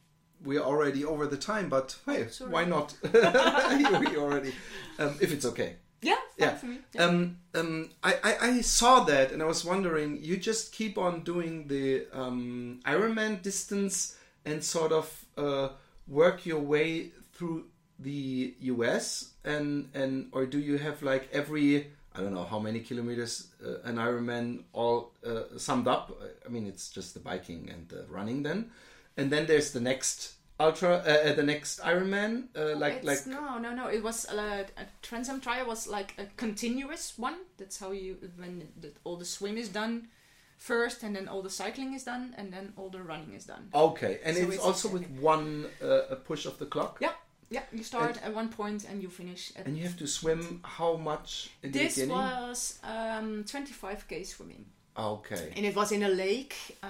[0.44, 2.50] we're already over the time, but hey, Oh, sorry.
[2.52, 2.94] why not?
[3.02, 4.52] we already
[4.98, 5.76] um, if it's okay.
[6.02, 6.54] Yeah, Yeah.
[6.56, 6.78] for me.
[6.94, 7.04] Yeah.
[7.04, 11.22] Um, um, I, I, I saw that and I was wondering, you just keep on
[11.24, 15.68] doing the um, Ironman distance and sort of uh,
[16.06, 17.64] work your way through
[17.98, 22.80] the US and and or do you have like every I don't know how many
[22.80, 26.10] kilometers uh, an Ironman all uh, summed up?
[26.44, 28.70] I mean, it's just the biking and the running then,
[29.16, 33.26] and then there's the next ultra, uh, uh, the next Ironman, uh, like It's- like
[33.26, 33.88] no no no.
[33.88, 37.36] It was uh, a Trans Am Trial was like a continuous one.
[37.58, 40.08] That's how you when the, all the swim is done
[40.56, 43.68] first and then all the cycling is done and then all the running is done.
[43.74, 46.96] Okay, and So it's, it's also with one uh, push of the clock.
[47.00, 47.12] yeah
[47.50, 50.60] yeah you start at one point and you finish at And you have to swim
[50.64, 52.16] how much in the this beginning?
[52.16, 54.64] was um, 25k swimming
[54.98, 55.52] Okay.
[55.56, 56.88] and it was in a lake uh,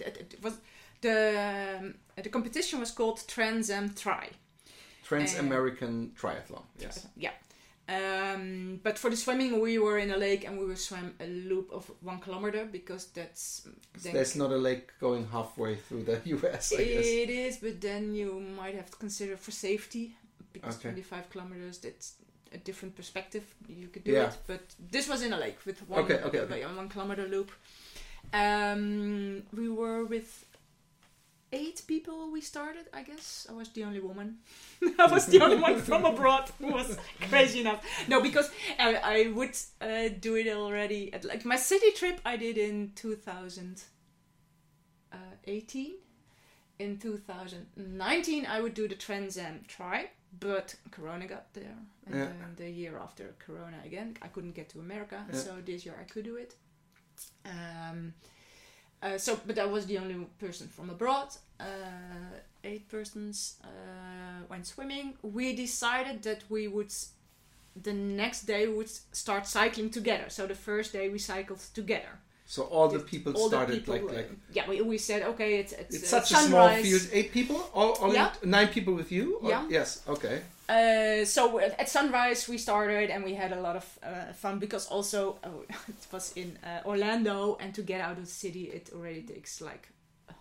[0.00, 0.54] it, it was
[1.02, 4.28] the um, the competition was called Trans Am Tri
[5.04, 6.62] Trans American Triathlon.
[6.80, 7.06] Yes.
[7.16, 7.30] Yeah.
[7.88, 11.26] Um, but for the swimming, we were in a lake and we were swam a
[11.26, 13.68] loop of one kilometer because that's.
[14.02, 17.06] then- There's not a lake going halfway through the US, I guess.
[17.06, 20.16] it is, but then you might have to consider for safety
[20.52, 20.88] because Okay.
[20.90, 22.14] 25 kilometers, that's
[22.52, 23.44] a different perspective.
[23.68, 24.28] You could do Yeah.
[24.28, 26.64] it, but this was in a lake with one, Okay, okay, okay.
[26.66, 27.52] one kilometer loop.
[28.32, 30.45] Um, we were with
[31.52, 33.46] eight people we started, I guess.
[33.48, 34.38] I was the only woman.
[34.98, 36.98] I was the only one from abroad who was
[37.30, 37.84] crazy enough.
[38.08, 42.36] No, because I, I would uh, do it already at like my city trip I
[42.36, 45.92] did in 2018.
[46.78, 50.10] In 2019, I would do the Trans Am Tri,
[50.40, 51.74] but Corona got there,
[52.06, 52.24] and Yeah.
[52.26, 55.24] then the year after Corona again, I couldn't get to America.
[55.32, 55.38] Yeah.
[55.38, 56.54] So this year I could do it.
[57.46, 58.12] Um,
[59.06, 61.28] uh, so, but I was the only person from abroad.
[61.60, 61.64] Uh,
[62.64, 63.68] eight persons uh,
[64.50, 65.14] went swimming.
[65.22, 66.92] We decided that we would,
[67.82, 70.28] the next day, we would start cycling together.
[70.28, 72.18] So the first day we cycled together.
[72.48, 75.22] So all the people All the started people, like uh, like yeah, we, we said
[75.22, 77.02] okay, it's it's, it's uh, such a small field.
[77.12, 78.30] Eight people, all, all Yeah.
[78.44, 79.38] nine people with you.
[79.42, 79.64] Or- Yeah.
[79.68, 80.02] Yes.
[80.06, 80.42] Okay.
[80.68, 84.86] Uh, so at sunrise we started and we had a lot of uh, fun because
[84.88, 85.48] also uh,
[85.88, 89.60] it was in uh, Orlando and to get out of the city it already takes
[89.60, 89.88] like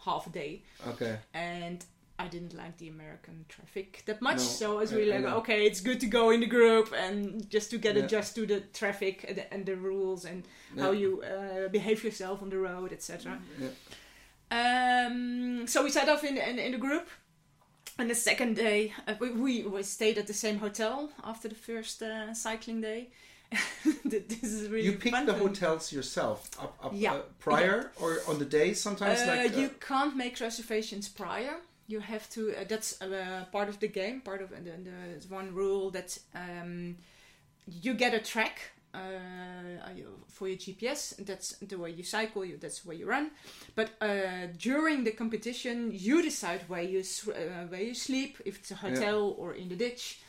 [0.05, 1.17] half a day Okay.
[1.33, 1.85] and
[2.17, 5.35] I didn't like the American traffic that much No, so I was really I like
[5.41, 8.05] okay it's good to go in the group and just to get Yeah.
[8.05, 10.43] adjust to the traffic and the, and the rules and
[10.79, 13.37] how you uh, behave yourself on the road etc.
[13.61, 13.69] Yeah.
[14.51, 17.07] Um, so we set off in, in in the group,
[17.97, 21.55] and the second day uh, we, we we stayed at the same hotel after the
[21.55, 23.07] first uh, cycling day.
[24.05, 27.13] this is really You pick fun the hotels yourself up, up Yeah.
[27.13, 31.55] uh, prior or on the day sometimes Uh, like uh, you can't make reservations prior.
[31.87, 32.41] You have to.
[32.55, 34.21] Uh, that's uh, part of the game.
[34.21, 36.97] Part of the, the one rule that um,
[37.67, 38.74] you get a track uh,
[40.27, 41.15] for your GPS.
[41.25, 42.45] That's the way you cycle.
[42.45, 43.31] You, that's where you run.
[43.75, 48.41] But uh, during the competition, you decide where you uh, where you sleep.
[48.45, 50.19] If it's a hotel or in the ditch.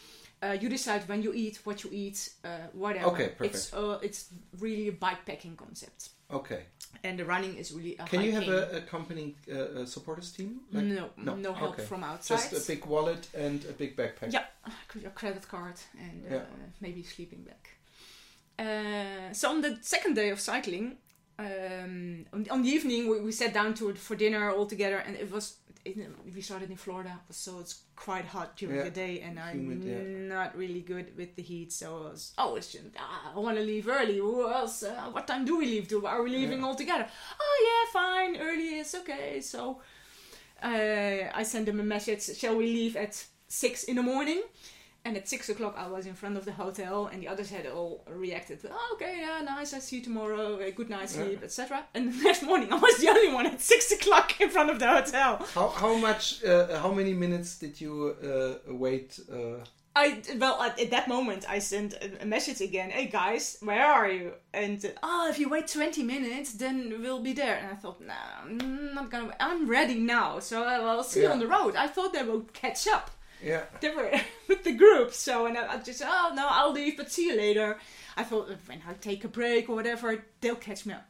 [0.42, 3.06] Uh, you decide when you eat, what you eat, uh, whatever.
[3.06, 3.54] Okay, perfect.
[3.54, 4.28] It's uh, it's
[4.60, 6.64] really a bikepacking concept, okay
[7.04, 10.60] and the running is really a can you have a accompanying uh, a supporters team
[10.72, 10.80] no,
[11.16, 11.82] no, no, help okay.
[11.82, 12.36] from outside.
[12.36, 14.44] just a big wallet and a big backpack Yeah,
[15.00, 16.42] your credit card and uh, Yeah.
[16.80, 17.64] maybe sleeping bag.
[18.58, 20.96] Uh, so on the second day of cycling,
[21.38, 25.14] um, on, on the evening we, we sat down to for dinner all together, and
[25.16, 25.96] it was it,
[26.34, 30.02] we started in Florida, so it's quite hot during Yeah, the day, and I'm yeah.
[30.36, 31.72] not really good with the heat.
[31.72, 34.16] So I was, oh, it's just, ah, I want to leave early.
[34.18, 34.82] Who else?
[34.82, 35.86] Uh, what time do we leave?
[35.88, 36.66] Do are we leaving Yeah.
[36.66, 37.06] all together?
[37.40, 38.36] Oh yeah, fine.
[38.40, 39.40] Early is okay.
[39.42, 39.80] So
[40.62, 42.36] uh, I sent them a message.
[42.36, 44.42] Shall we leave at six in the morning?
[45.06, 47.64] And at six o'clock, I was in front of the hotel, and the others had
[47.64, 48.58] all reacted.
[48.68, 49.72] Oh, okay, yeah, nice.
[49.72, 50.58] I see you tomorrow.
[50.58, 51.84] A good night's sleep, etc.
[51.94, 54.80] And the next morning, I was the only one at six o'clock in front of
[54.80, 55.46] the hotel.
[55.54, 56.42] How how much?
[56.42, 59.20] Uh, how many minutes did you uh, wait?
[59.32, 59.64] Uh,
[59.94, 62.90] I well at, at that moment I sent a, a message again.
[62.90, 64.32] Hey guys, where are you?
[64.52, 67.56] And oh, if you wait twenty minutes, then we'll be there.
[67.58, 69.36] And I thought, nah, I'm not gonna.
[69.38, 71.76] I'm ready now, so I'll see you on the road.
[71.76, 73.12] I thought they would catch up.
[73.42, 73.62] Yeah.
[73.80, 74.10] They were
[74.48, 77.36] with the group, so and I, I just oh no, I'll leave, but see you
[77.36, 77.78] later.
[78.16, 81.06] I thought when I take a break or whatever, they'll catch me up.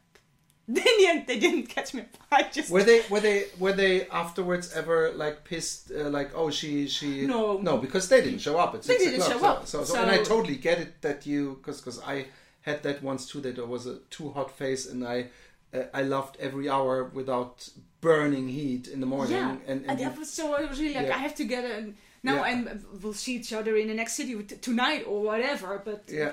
[0.69, 2.09] In the end, they didn't catch me up.
[2.33, 6.51] I just Were they were they were they afterwards ever like pissed uh, like oh
[6.51, 7.59] she she No.
[7.59, 9.95] no because they didn't show up at They six didn't o'clock show up, so, so,
[9.95, 12.27] so and I totally get it that you because because I
[12.63, 15.29] had that once too that there was a too hot face and I
[15.73, 17.69] uh, I loved every hour without
[18.01, 20.55] burning heat in the morning Yeah, and, and, and that was so.
[20.55, 21.15] I was really like, Yeah.
[21.15, 22.51] I have to get a now, Yeah.
[22.51, 25.81] and we'll see each other in the next city t- tonight or whatever.
[25.85, 26.33] But Yeah.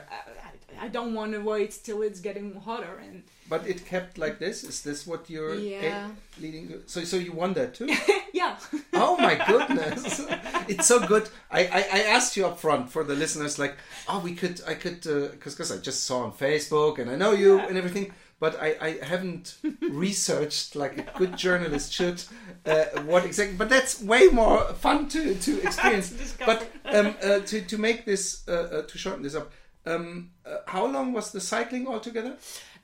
[0.80, 3.00] I, I don't want to wait till it's getting hotter.
[3.06, 6.08] And but it kept like this is this what you're Yeah.
[6.10, 7.88] a- leading so so you won that too
[8.34, 8.58] yeah,
[8.94, 10.22] Oh my goodness,
[10.68, 11.30] it's so good.
[11.52, 13.76] I, I, I asked you up front for the listeners, like,
[14.08, 17.16] oh, we could, I could, uh, because because I just saw on Facebook and I
[17.16, 17.68] know you Yeah.
[17.68, 18.12] and everything,
[18.44, 19.46] but I, I haven't
[20.08, 22.20] researched like a good journalist should
[22.66, 23.56] uh, what exactly.
[23.56, 26.36] But that's way more fun to to experience.
[26.50, 26.60] But
[26.98, 29.48] um, uh, to to make this uh, uh, to shorten this up,
[29.86, 32.34] um, uh, how long was the cycling altogether?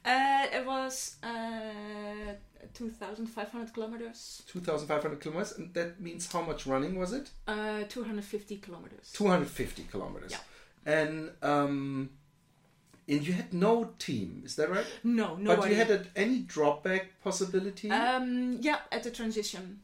[0.06, 2.34] uh, it was uh,
[2.74, 6.68] two thousand five hundred kilometers, Two thousand five hundred kilometers, and that means how much
[6.68, 7.32] running was it?
[7.48, 9.12] uh, two hundred fifty kilometers.
[9.12, 10.32] 250 kilometers.
[10.32, 10.40] Yeah.
[10.86, 12.10] And um,
[13.10, 14.86] and you had no team, is that right?
[15.04, 15.56] No, no.
[15.56, 19.80] But you had a, any drop back possibility um, yeah, at the transition.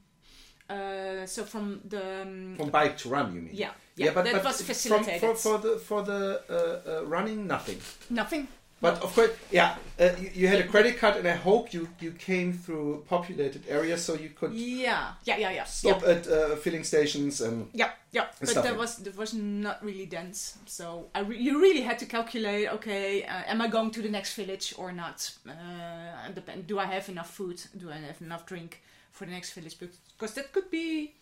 [0.69, 3.53] Uh, so from the um, from bike to run, you mean?
[3.53, 5.21] yeah, yeah, but that was from- facilitated.
[5.21, 7.79] for, for the for the uh, uh, running, nothing.
[8.09, 8.47] Nothing.
[8.81, 11.87] But of course, yeah, uh, you, you had a credit card, and I hope you
[12.01, 15.51] you came through populated areas so you could Yeah, yeah, yeah, yeah.
[15.51, 15.63] yeah.
[15.63, 20.05] stop at uh, filling stations and Yeah, yeah, but that was that was not really
[20.05, 20.57] dense.
[20.65, 22.69] So I re- you really had to calculate.
[22.73, 25.31] Okay, uh, am I going to the next village or not?
[25.47, 26.67] Uh, depend.
[26.67, 27.61] Do I have enough food?
[27.77, 28.81] Do I have enough drink
[29.11, 29.77] for the next village?
[29.79, 31.13] Because that could be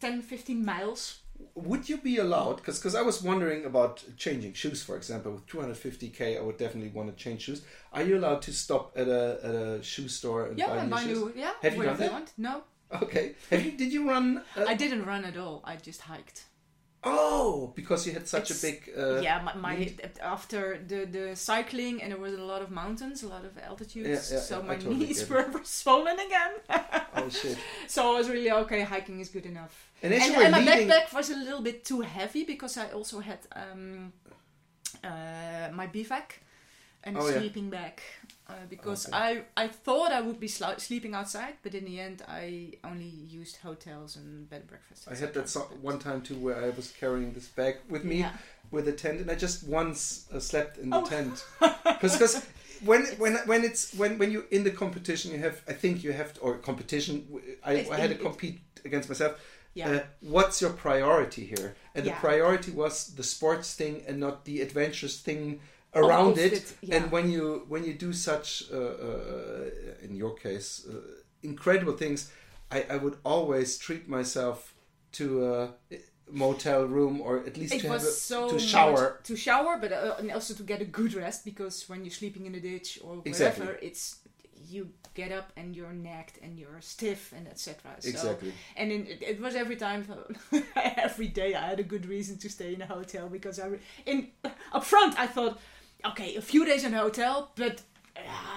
[0.00, 1.20] 10, 15 miles.
[1.56, 2.56] Would you be allowed?
[2.56, 5.32] Because because I was wondering about changing shoes, for example.
[5.32, 7.62] With 250k, I would definitely want to change shoes.
[7.92, 10.90] Are you allowed to stop at a, at a shoe store and Yeah, buy and
[10.90, 11.18] new buy shoes?
[11.18, 11.32] new.
[11.36, 12.12] Yeah, Have you done that?
[12.12, 12.32] want.
[12.36, 12.64] No,
[13.02, 13.34] Okay.
[13.50, 13.72] Have you?
[13.72, 14.42] Did you run?
[14.56, 15.60] Uh, I didn't run at all.
[15.64, 16.44] I just hiked.
[17.06, 18.90] oh, because you had such It's- a big.
[18.96, 19.92] Uh, yeah, my, my
[20.22, 24.08] after the the cycling and there was a lot of mountains, a lot of altitudes,
[24.08, 26.52] Yeah, yeah, so yeah, my totally knees were swollen again.
[27.24, 27.58] Oh shit!
[27.88, 28.82] So I was really okay.
[28.82, 29.90] Hiking is good enough.
[30.02, 33.20] And And, and my leading, backpack was a little bit too heavy because I also
[33.20, 34.12] had um,
[35.02, 36.40] uh, my bivac
[37.02, 37.38] and a Oh, yeah.
[37.38, 38.00] sleeping bag.
[38.46, 39.16] Uh, because Okay.
[39.56, 43.06] I, I thought I would be sleeping outside, but in the end I only
[43.40, 45.08] used hotels and bed and breakfast.
[45.10, 48.18] I had that so- one time too, where I was carrying this bag with me
[48.18, 48.32] Yeah.
[48.70, 51.04] with a tent, and I just once uh, slept in the Oh.
[51.06, 51.44] tent
[51.84, 52.44] because
[52.84, 56.12] when when when it's when when you're in the competition, you have I think you
[56.12, 57.14] have to, or competition.
[57.64, 59.32] I, It's- I had to it- compete against myself.
[59.74, 59.90] Yeah.
[59.90, 61.74] Uh, what's your priority here?
[61.94, 62.14] And Yeah.
[62.14, 65.60] the priority was the sports thing and not the adventurous thing
[65.94, 66.52] around Of it.
[66.52, 66.96] it, yeah.
[66.96, 70.92] And when you when you do such, uh, uh, in your case, uh,
[71.42, 72.30] incredible things,
[72.70, 74.74] I, I would always treat myself
[75.12, 75.74] to a
[76.30, 79.20] motel room or at least it to have was a, so to shower.
[79.24, 82.46] to shower, but uh, and also to get a good rest because when you're sleeping
[82.46, 83.66] in a ditch or whatever, Exactly.
[83.88, 84.16] it's
[84.66, 87.76] you get up and you're nagged and you're stiff and etc.
[88.00, 88.52] So, Exactly.
[88.76, 90.06] And in, it, it was every time,
[90.76, 93.78] every day I had a good reason to stay in a hotel because I, re-
[94.06, 94.28] in
[94.72, 95.60] up front I thought,
[96.04, 97.82] okay, a few days in a hotel, but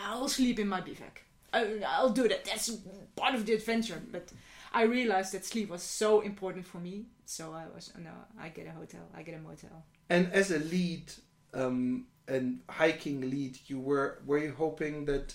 [0.06, 1.24] I'll sleep in my bivac.
[1.54, 2.46] I, I'll do that.
[2.46, 2.70] That's
[3.16, 4.02] part of the adventure.
[4.12, 4.32] But
[4.78, 8.68] I realized that sleep was so important for me, so I was no, I get
[8.68, 9.84] a hotel, I get a motel.
[10.08, 11.12] And as a lead,
[11.56, 15.34] um, and hiking lead, you were were you hoping that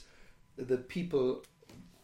[0.57, 1.43] the people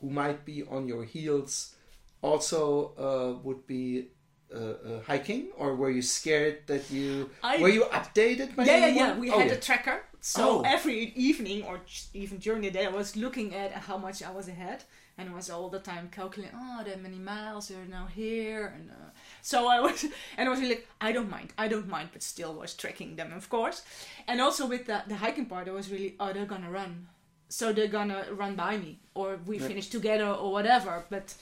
[0.00, 1.76] who might be on your heels
[2.22, 4.08] also uh, would be
[4.54, 8.76] uh, uh, hiking, or were you scared that you I- were you updated by yeah,
[8.78, 9.08] yeah, anyone?
[9.08, 9.18] yeah.
[9.18, 9.54] We Oh, had yeah.
[9.54, 10.62] a tracker, so Oh.
[10.66, 11.80] every evening or
[12.14, 14.84] even during the day, I was looking at how much I was ahead,
[15.18, 16.56] and was all the time calculating.
[16.58, 19.10] Oh, that many miles You're now here, and uh,
[19.42, 20.04] so I was,
[20.38, 23.16] and I was really like, I don't mind, I don't mind, but still was tracking
[23.16, 23.82] them, of course.
[24.28, 27.08] And also with the the hiking part, I was really, oh, they're gonna run,
[27.48, 29.68] so they're gonna run by me, or we Yeah.
[29.68, 31.04] finish together, or whatever.
[31.10, 31.34] But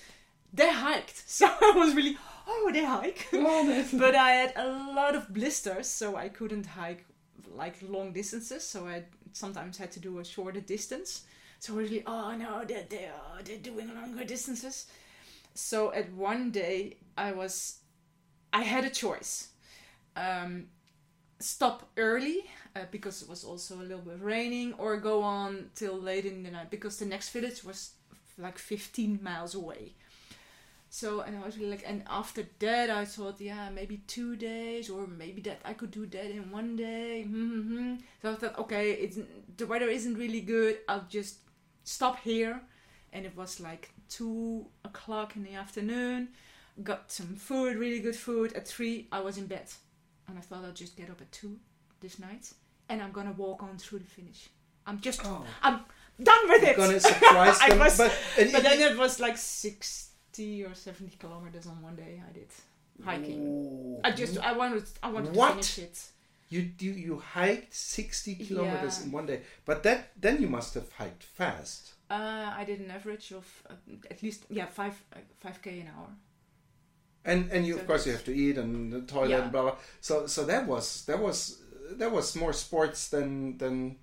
[0.58, 2.16] they hiked, so I was really,
[2.64, 3.27] would I hike?
[3.32, 7.05] Oh, but I had a lot of blisters, so I couldn't hike
[7.55, 8.64] like long distances.
[8.64, 11.23] So I sometimes had to do a shorter distance.
[11.59, 13.12] So I was really, oh no, they're, they're,
[13.44, 14.86] they're doing longer distances.
[15.55, 17.78] So at one day, I was,
[18.52, 19.48] I had a choice.
[20.16, 20.66] Um,
[21.39, 22.44] stop early
[22.74, 26.43] uh, because it was also a little bit raining, or go on till late in
[26.43, 27.93] the night because the next village was
[28.39, 29.94] like 15 miles away.
[30.97, 34.89] So and I was really like, and after that I thought, yeah, maybe two days,
[34.89, 37.27] or maybe that I could do that in one day.
[37.28, 37.97] Mm-hmm.
[38.23, 39.18] So I thought, okay, it's
[39.59, 40.78] the weather isn't really good.
[40.89, 41.40] I'll just
[41.85, 42.62] stop here.
[43.12, 46.28] And it was like two o'clock in the afternoon.
[46.82, 48.55] Got some food, really good food.
[48.55, 49.68] At three, I was in bed,
[50.28, 51.59] and I thought I'll just get up at two
[52.01, 52.55] this night,
[52.89, 54.48] and I'm gonna walk on through the finish.
[54.86, 55.44] I'm just, Oh.
[55.62, 55.81] I'm
[56.23, 56.74] done with it.
[56.74, 59.36] Gonna surprise I them, was- but, and But then it was like
[60.36, 62.48] 60 or 70 kilometers on one day I did
[63.04, 63.40] hiking.
[63.46, 64.00] Ooh.
[64.04, 65.62] I just I wanted I wanted What?
[65.62, 65.98] to finish it.
[66.48, 69.04] You you you hiked sixty kilometers Yeah.
[69.06, 71.94] in one day, but that then you must have hiked fast.
[72.08, 73.74] Uh, I did an average of uh,
[74.10, 76.08] at least yeah five uh, five k an hour.
[77.24, 79.42] And and you So of course you have to eat and the toilet Yeah.
[79.42, 79.76] and blah blah.
[80.00, 81.58] So so that was that was
[81.98, 83.96] that was more sports than than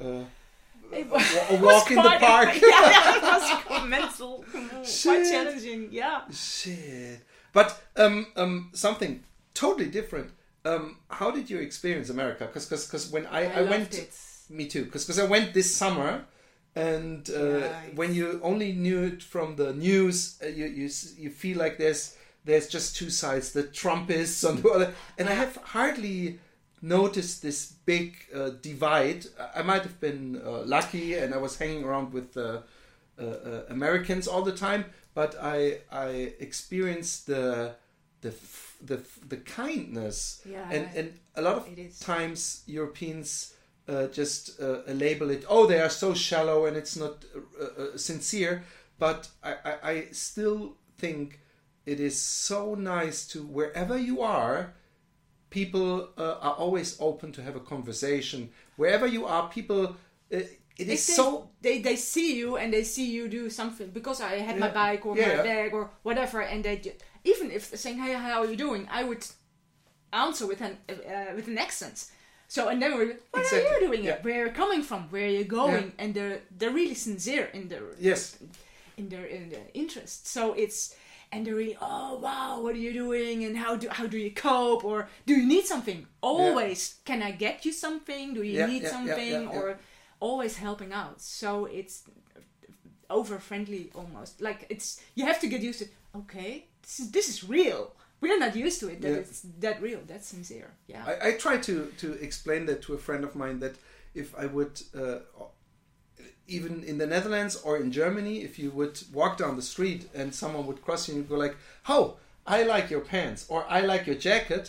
[0.00, 0.24] uh,
[0.92, 2.48] It a, was- a walk in the park.
[2.62, 5.88] yeah, it was quite mental, quite challenging.
[5.90, 6.22] Yeah.
[6.30, 7.20] Shit.
[7.52, 9.22] But um um something
[9.54, 10.30] totally different.
[10.64, 12.46] Um, how did you experience America?
[12.46, 14.14] Because because because when I, I, loved went it.
[14.48, 16.24] Me too, because because I went this summer,
[16.76, 21.30] and uh, Yeah, when you only knew it from the news, uh, you you you
[21.30, 25.56] feel like there's there's just two sides: the Trumpists on the other, and I have
[25.56, 26.38] hardly
[26.82, 29.26] noticed this big uh, divide.
[29.54, 32.60] I- might have been uh, lucky, and I was hanging around with uh,
[33.18, 34.84] uh, uh, Americans all the time,
[35.14, 37.74] but I I experienced the
[38.20, 40.68] the f- the f- the kindness Yeah.
[40.70, 41.66] and and a lot of
[42.00, 43.54] times Europeans
[43.88, 47.24] uh, just uh, label it, oh, they are so shallow and it's not
[47.96, 48.62] sincere.
[48.98, 51.40] But I, I, I still think
[51.86, 54.74] it is so nice to wherever you are,
[55.52, 58.50] people uh, are always open to have a conversation.
[58.76, 59.96] Wherever you are, people.
[60.34, 60.38] Uh,
[60.78, 64.22] it is they, so they they see you and they see you do something because
[64.22, 66.80] I had my bike or Yeah, my bag or whatever, and they
[67.24, 69.24] even if they're saying hey how are you doing, I would
[70.12, 72.06] answer with an uh, with an accent.
[72.48, 74.04] So and then we're what Exactly, are you doing?
[74.04, 74.14] yeah.
[74.16, 74.24] It?
[74.24, 75.00] Where you're coming from?
[75.12, 75.92] Where are you're going?
[75.98, 78.38] And they're they're really sincere in their yes,
[78.96, 80.26] in their in their interest.
[80.26, 80.94] So it's
[81.32, 84.30] and they're really oh wow what are you doing and how do how do you
[84.30, 86.06] cope or do you need something?
[86.20, 88.34] Always can I get you something?
[88.34, 89.58] Do you Yeah, need yeah, yeah, something yeah, yeah.
[89.58, 89.78] or
[90.20, 91.20] always helping out.
[91.20, 92.04] So it's
[93.10, 95.86] over friendly almost like it's you have to get used to
[96.16, 97.92] okay this is this is real.
[98.20, 99.16] We're not used to it that Yeah.
[99.24, 100.00] it's that real.
[100.06, 100.70] That's sincere.
[100.86, 101.02] Yeah.
[101.06, 103.74] I, I try to to explain that to a friend of mine that
[104.14, 105.18] if I would uh,
[106.56, 110.28] even in the Netherlands or in Germany, if you would walk down the street and
[110.42, 111.56] someone would cross you and you'd go like,
[111.96, 112.04] "Oh,
[112.56, 114.64] I like your pants" or "I like your jacket,"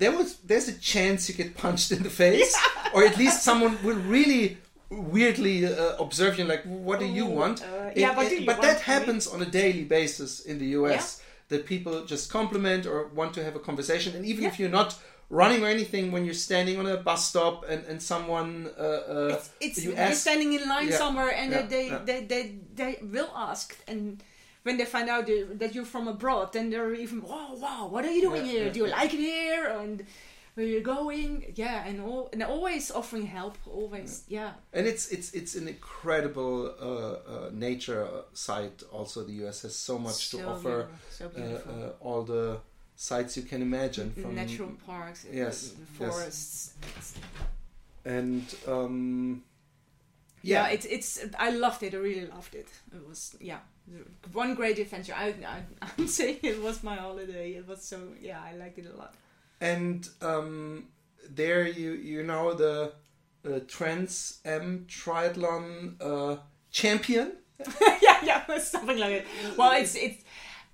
[0.00, 2.54] there was there's a chance you get punched in the face,
[2.94, 4.44] or at least someone will really
[4.90, 8.46] weirdly uh, observe you like, "What do you want?" uh, It- yeah, it- do you
[8.46, 11.20] but that happens on a daily basis in the US.
[11.50, 14.90] That people just compliment or want to have a conversation, and even if you're not
[15.30, 19.28] running or anything, when you're standing on a bus stop and and someone uh, uh,
[19.34, 21.98] it's, it's you you're standing in line Yeah, somewhere and yeah, they, yeah.
[22.04, 22.42] they, they,
[22.74, 24.22] they will ask and
[24.62, 28.12] when they find out that- you're from abroad then they're even wow wow what are
[28.12, 28.70] you doing here?
[28.72, 29.66] do you like it here?
[29.80, 30.04] And
[30.54, 31.52] where you're going?
[31.56, 34.52] Yeah and all and always offering help always yeah.
[34.72, 36.86] and it's it's it's an incredible uh,
[37.32, 38.82] uh, nature site.
[38.92, 40.88] Also, the US has so much so to offer.
[41.10, 41.40] so Uh,
[41.72, 42.58] uh, all the
[42.96, 45.88] sites you can imagine from natural parks uh, Yes, yes.
[45.98, 46.74] forests
[48.04, 49.42] and um,
[50.42, 51.94] yeah, yeah, it's it's I loved it.
[51.94, 52.68] I really loved it.
[52.94, 53.60] It was yeah,
[54.32, 55.14] one great adventure.
[55.16, 55.62] I, I
[55.98, 57.52] I'm saying it was my holiday.
[57.52, 59.14] It was so yeah, I liked it a lot.
[59.60, 60.88] and um,
[61.30, 62.92] there you you know the
[63.48, 66.36] uh, Trans Am Triathlon uh,
[66.70, 67.32] champion.
[68.02, 69.26] yeah, yeah, something like it.
[69.56, 70.23] Well, it's it's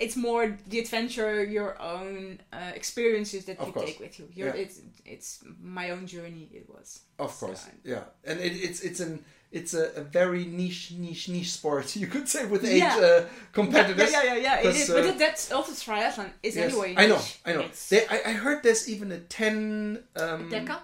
[0.00, 3.86] it's more the adventure, your own uh, experiences that Of you course.
[3.86, 4.26] take with you.
[4.34, 4.62] Your, Yeah.
[4.62, 6.48] It's it's my own journey.
[6.60, 6.88] It was.
[7.18, 11.28] Of course, I- yeah, and it, it's it's an it's a, a very niche niche
[11.28, 12.96] niche sport you could say with eight Yeah.
[13.08, 14.10] uh, competitors.
[14.12, 14.56] Yeah, yeah, yeah, yeah.
[14.60, 16.30] It Because, but uh, that's also triathlon.
[16.42, 16.94] Is Yes, anyway.
[16.96, 17.20] I know.
[17.48, 17.64] I know.
[17.90, 20.02] They, I, I heard there's even a ten.
[20.16, 20.78] Um, decker,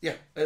[0.00, 0.42] Yeah, uh,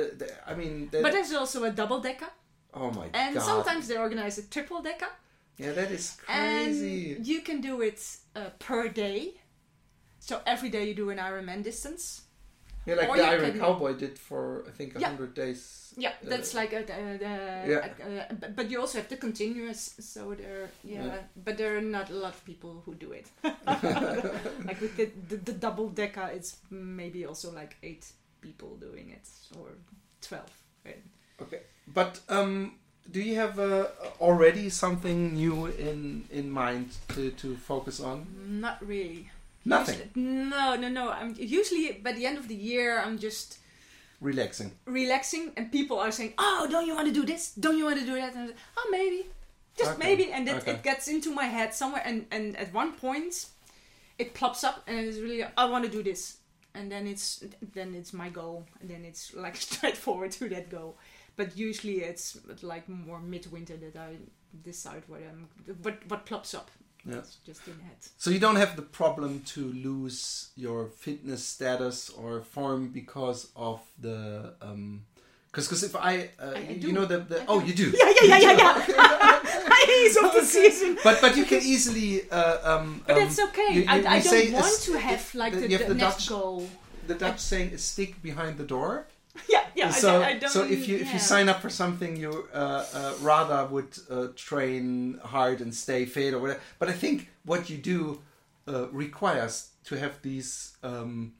[0.51, 2.31] I mean, but there's also a double decker,
[2.75, 5.13] oh my and god, And sometimes they organize a triple decker.
[5.59, 7.15] Yeah, that is crazy.
[7.17, 8.01] And you can do it
[8.35, 9.35] uh, per day.
[10.21, 12.23] So every day you do an Ironman distance.
[12.87, 15.09] Yeah, like Or the Iron can- Cowboy did for I think Yeah.
[15.09, 15.93] hundred days.
[15.97, 18.29] Yeah, that's Uh, like a, a, Yeah.
[18.31, 19.95] a- but- but you also have the continuous.
[19.99, 21.19] So there, yeah, Yeah.
[21.37, 23.27] but there are not a lot of people who do it.
[24.65, 28.07] like with the, the the double decker, it's maybe also like eight
[28.41, 29.27] people doing it
[29.59, 29.69] or
[30.21, 30.51] twelve.
[30.85, 31.03] Right?
[31.43, 32.75] Okay, but um,
[33.13, 33.87] do you have uh,
[34.21, 38.27] already something new in in mind to to focus on?
[38.61, 39.31] Not really.
[39.65, 39.99] Nothing.
[40.15, 41.11] Usually- no, no, no.
[41.11, 43.59] I'm usually by the end of the year, I'm just
[44.21, 44.71] Relaxing.
[44.87, 47.53] relaxing, and people are saying, "Oh, don't you want to do this?
[47.55, 49.27] Don't you want to do that?" And like, "Oh, maybe,
[49.77, 50.73] just Okay, maybe." And it, okay.
[50.73, 53.47] it gets into my head somewhere, and and at one point,
[54.19, 56.39] it plops up, and it's really, I want to do this,
[56.75, 60.97] and then it's then it's my goal, and then it's like straightforward to that goal.
[61.37, 64.17] But usually, it's like more midwinter that I
[64.65, 65.49] decide what I'm
[65.83, 66.71] what what plops up.
[67.09, 67.19] Yeah.
[67.19, 67.99] It's just in head.
[68.17, 73.81] So you don't have the problem to lose your fitness status or form because of
[74.01, 75.05] the um
[75.53, 78.13] because because if I, uh, I- I you know the, the oh you do Yeah,
[78.23, 79.87] yeah, yeah, yeah, yeah.
[79.87, 80.99] He's of the season.
[81.05, 83.69] but but you can easily uh, um But um, that's okay.
[83.75, 86.17] you- you- I, I you don't want to have like the- the, the, the next
[86.17, 86.67] Dutch- goal.
[87.07, 89.07] the Dutch saying is stick behind the door
[89.49, 89.91] Yeah, yeah.
[89.91, 92.85] so I, I don't, so if you if you sign up for something you uh,
[92.95, 97.69] uh, rather would uh, train hard and stay fit or whatever but i think what
[97.71, 98.21] you do
[98.69, 101.33] uh, requires to have these um,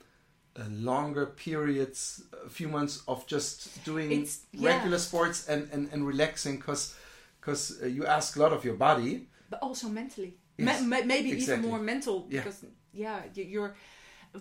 [0.59, 4.71] uh, longer periods a few months of just doing It's- yeah.
[4.77, 6.95] regular sports and and, and relaxing because
[7.41, 10.35] because uh, you ask a lot of your body but also mentally.
[10.59, 11.59] Yes, Ma- ma- maybe exactly.
[11.59, 13.75] even more mental because yeah, you- you're.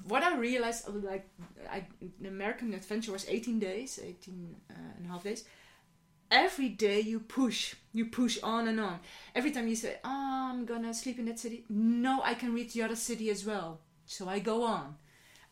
[0.08, 1.28] What I realized, uh, like,
[1.70, 1.86] I,
[2.22, 5.44] the American adventure was 18 days, 18 uh, and a half days.
[6.32, 9.00] Every day you push, you push on and on.
[9.36, 12.74] Every time you say, oh, I'm gonna sleep in that city, no, I can reach
[12.74, 13.80] the other city as well.
[14.06, 14.96] So I go on.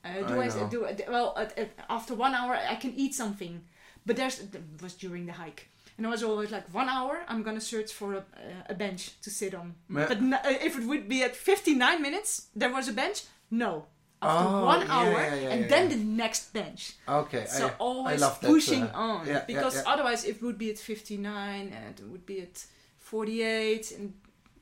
[0.03, 3.61] Uh, do I I, do well at, at, after one hour I can eat something,
[4.05, 7.41] but there's it was during the hike, and I was always like one hour I'm
[7.43, 8.23] gonna search for a,
[8.67, 9.75] a bench to sit on.
[9.87, 13.23] Ma- But n- uh, if it would be at 59 minutes, there was a bench.
[13.49, 13.85] No,
[14.25, 16.81] after Oh, one yeah, hour, yeah, yeah, and then the next bench.
[17.07, 20.69] okay So I, I always love that, pushing uh, on, because otherwise it would be
[20.73, 22.65] at 59 and it would be at
[22.99, 24.13] 48, and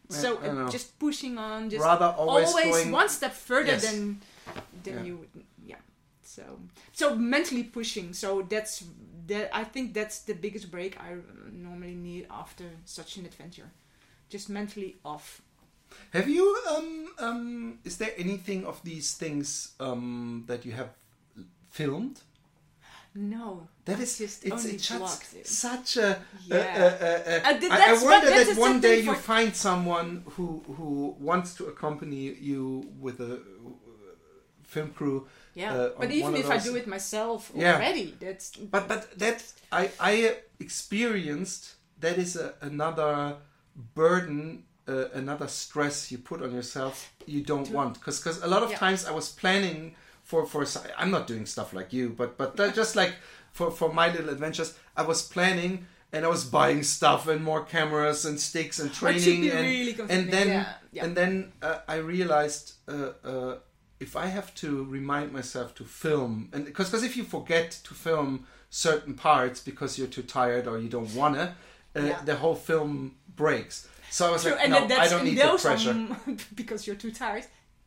[0.10, 3.84] so I it, just pushing on, just rather always, going one step further Yes.
[3.86, 4.20] than
[4.84, 5.78] than you would yeah.
[6.24, 6.44] So
[6.92, 8.84] so mentally pushing so that's
[9.28, 11.12] that i think that's the biggest break i
[11.52, 13.70] normally need after such an adventure.
[14.30, 15.42] Just mentally off
[16.14, 20.90] Have you um um is there anything of these things um that you have
[21.70, 22.22] filmed?
[23.14, 24.88] no that is just it's, it's
[25.44, 27.42] such, a Yeah.
[27.44, 31.66] uh, th- I, I wonder that one day you find someone who who wants to
[31.66, 33.42] accompany you with a
[34.64, 35.28] film crew.
[35.54, 37.76] yeah uh, but even if i do it myself Yeah.
[37.76, 40.14] already that's But but that I I
[40.60, 43.36] experienced that is a, another
[43.96, 48.64] burden, uh, another stress you put on yourself you don't want because because a lot
[48.64, 48.78] of Yeah.
[48.78, 50.66] times I was planning for for
[50.98, 53.14] I'm not doing stuff like you, but but just like
[53.52, 55.86] for for my little adventures I was planning.
[56.14, 60.30] And I was buying stuff and more cameras and sticks and training and, really and
[60.30, 61.06] then yeah, yeah.
[61.06, 63.56] and then uh, I realized uh, uh,
[64.02, 67.94] if I have to remind myself to film, and because because if you forget to
[67.94, 71.56] film certain parts because you're too tired or you don't wanna,
[71.96, 73.88] uh, the whole film breaks.
[74.12, 75.92] So I was True, like, and no, that's I don't need the those pressure.
[76.28, 77.46] are, because you're too tired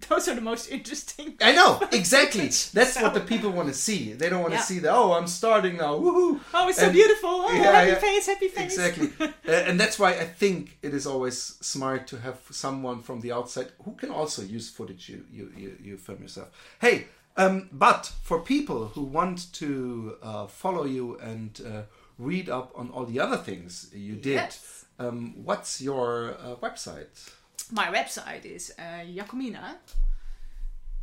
[0.08, 2.48] those are the most interesting I know exactly.
[2.78, 4.12] That's what the people want to see.
[4.12, 4.64] They don't want to Yeah.
[4.64, 5.94] see the oh, I'm starting now.
[5.94, 6.40] Woohoo!
[6.52, 7.94] oh it's so beautiful oh Yeah, happy yeah.
[8.08, 9.08] face happy face Exactly,
[9.48, 13.32] uh, and that's why I think it is always smart to have someone from the
[13.32, 16.48] outside who can also use footage you you you, you film yourself.
[16.80, 17.06] Hey,
[17.36, 21.82] um, but for people who want to uh, follow you and uh,
[22.18, 24.73] read up on all the other things you did, Yes.
[24.98, 27.30] Um, what's your uh, website?
[27.70, 29.76] My website is uh, Jacomina,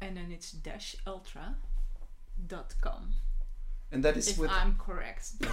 [0.01, 1.55] and then it's dash ultra
[2.47, 3.13] dot com.
[3.91, 5.31] And that is If with I'm correct.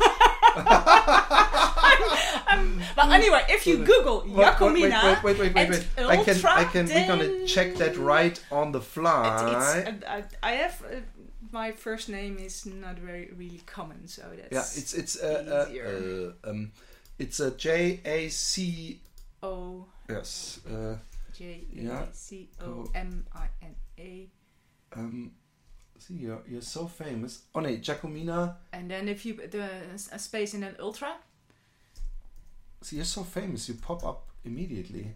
[2.46, 5.86] I'm- but anyway, if you Google Wait, wait, wait, wait, wait, wait, wait.
[5.98, 6.86] I can, I can.
[6.86, 9.84] We're gonna check that right on the fly.
[9.86, 11.00] it's, I, I have uh,
[11.50, 15.70] my first name is not very really common, so that's yeah, it's it's uh, uh,
[15.70, 16.34] easier.
[16.44, 16.72] uh, um,
[17.18, 19.00] it's a J A C
[19.42, 20.60] O yes.
[20.68, 20.96] Uh,
[21.36, 22.02] J Yeah.
[22.02, 24.28] A C O M I N A.
[24.94, 25.32] Um,
[25.98, 27.42] see, you're, you're so famous.
[27.54, 28.56] Oh no, Jacomina.
[28.72, 29.68] And then if you the
[30.12, 31.16] a space in an ultra,
[32.82, 33.68] See, you're so famous.
[33.68, 35.14] You pop up immediately.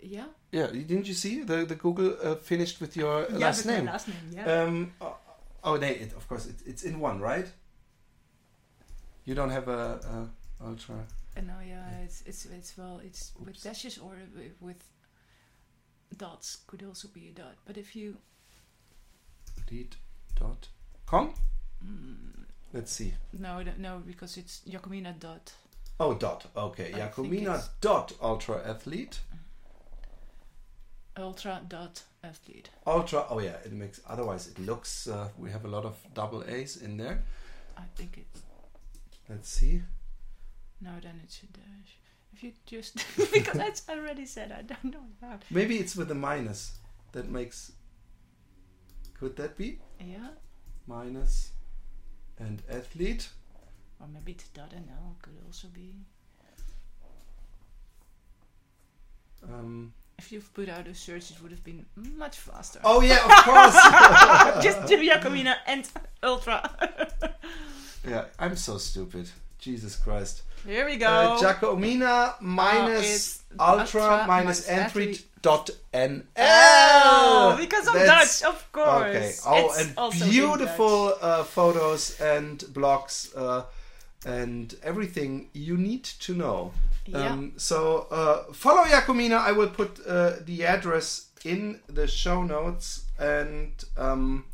[0.00, 0.26] Yeah.
[0.52, 3.66] Yeah, didn't you see the the Google uh, finished with your uh, yeah, last with
[3.66, 3.86] my name?
[3.86, 4.16] last name.
[4.32, 4.62] Yeah.
[4.62, 5.16] Um, oh,
[5.64, 7.46] oh, no, it, of course, it, it's in one, right?
[9.24, 10.28] You don't have a,
[10.60, 10.94] a ultra.
[11.36, 14.16] Uh, no, yeah, it's it's it's well, it's with dashes or
[14.60, 14.82] with
[16.16, 17.56] dots could also be a dot.
[17.66, 18.16] But if you
[19.70, 19.96] Lead
[20.38, 20.68] dot
[21.06, 21.34] com.
[21.84, 23.12] mm, Let's see.
[23.32, 25.52] no no because it's Jacomina dot.
[25.98, 26.46] Oh, dot.
[26.56, 29.20] Okay, I Jacomina dot ultra athlete.
[31.16, 32.68] Ultra dot athlete.
[32.86, 33.26] Ultra.
[33.30, 34.00] Oh yeah, it makes.
[34.06, 35.08] Otherwise, it looks.
[35.08, 37.22] Uh, we have a lot of double A's in there.
[37.76, 38.42] I think it's
[39.28, 39.82] Let's see.
[40.80, 40.90] No.
[41.02, 41.98] Then it's a dash.
[42.32, 42.96] If you just
[43.32, 45.42] because that's already said, I don't know about.
[45.50, 46.78] Maybe it's with a minus.
[47.12, 47.72] That makes.
[49.18, 50.28] Could that be Yeah,
[50.86, 51.52] minus
[52.38, 53.28] and athlete?
[53.98, 55.94] or maybe it's dot nl could also be.
[59.42, 62.80] Um, If you've put out a search, it would have been much faster.
[62.84, 64.62] oh yeah, of course.
[64.64, 65.88] just do Jacomina and
[66.22, 66.60] Ultra.
[68.08, 69.30] yeah, I'm so stupid.
[69.58, 70.42] Jesus Christ.
[70.64, 71.06] Here we go.
[71.06, 75.26] Uh, Jacomina minus it's ultra, ultra minus minus athlete.
[75.42, 76.22] dot nl.
[76.36, 79.16] Oh, because I'm That's- Dutch, of course.
[79.16, 79.32] Okay.
[79.46, 83.64] Oh, It's and beautiful uh, photos and blogs uh,
[84.24, 86.72] and everything you need to know.
[87.06, 87.28] Yeah.
[87.32, 89.38] Um, so uh, follow Jacomina.
[89.38, 93.04] I will put uh, the address in the show notes.
[93.18, 94.44] And um,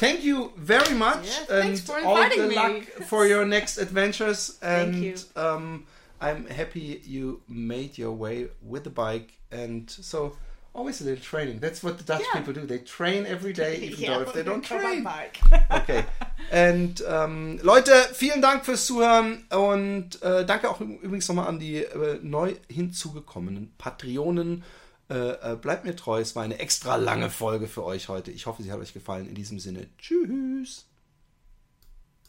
[0.00, 1.26] thank you very much.
[1.48, 2.54] Yeah, and all the me.
[2.56, 4.40] luck for your next adventures.
[4.60, 5.14] Thank And you.
[5.36, 5.84] Um,
[6.20, 9.30] I'm happy you made your way with the bike.
[9.52, 10.36] And so.
[10.72, 11.58] Always a little training.
[11.58, 12.38] That's what the Dutch Yeah.
[12.40, 12.64] people do.
[12.64, 15.02] They train every day, even though if they don't train.
[15.02, 15.40] bike.
[15.70, 16.04] Okay.
[16.52, 21.78] And ähm, Leute, vielen Dank fürs Zuhören und äh, danke auch übrigens nochmal an die
[21.84, 24.62] äh, neu hinzugekommenen Patreonen.
[25.10, 28.30] Äh, äh, bleibt mir treu, es war eine extra lange Folge für euch heute.
[28.30, 29.28] Ich hoffe, sie hat euch gefallen.
[29.28, 30.86] In diesem Sinne, tschüss.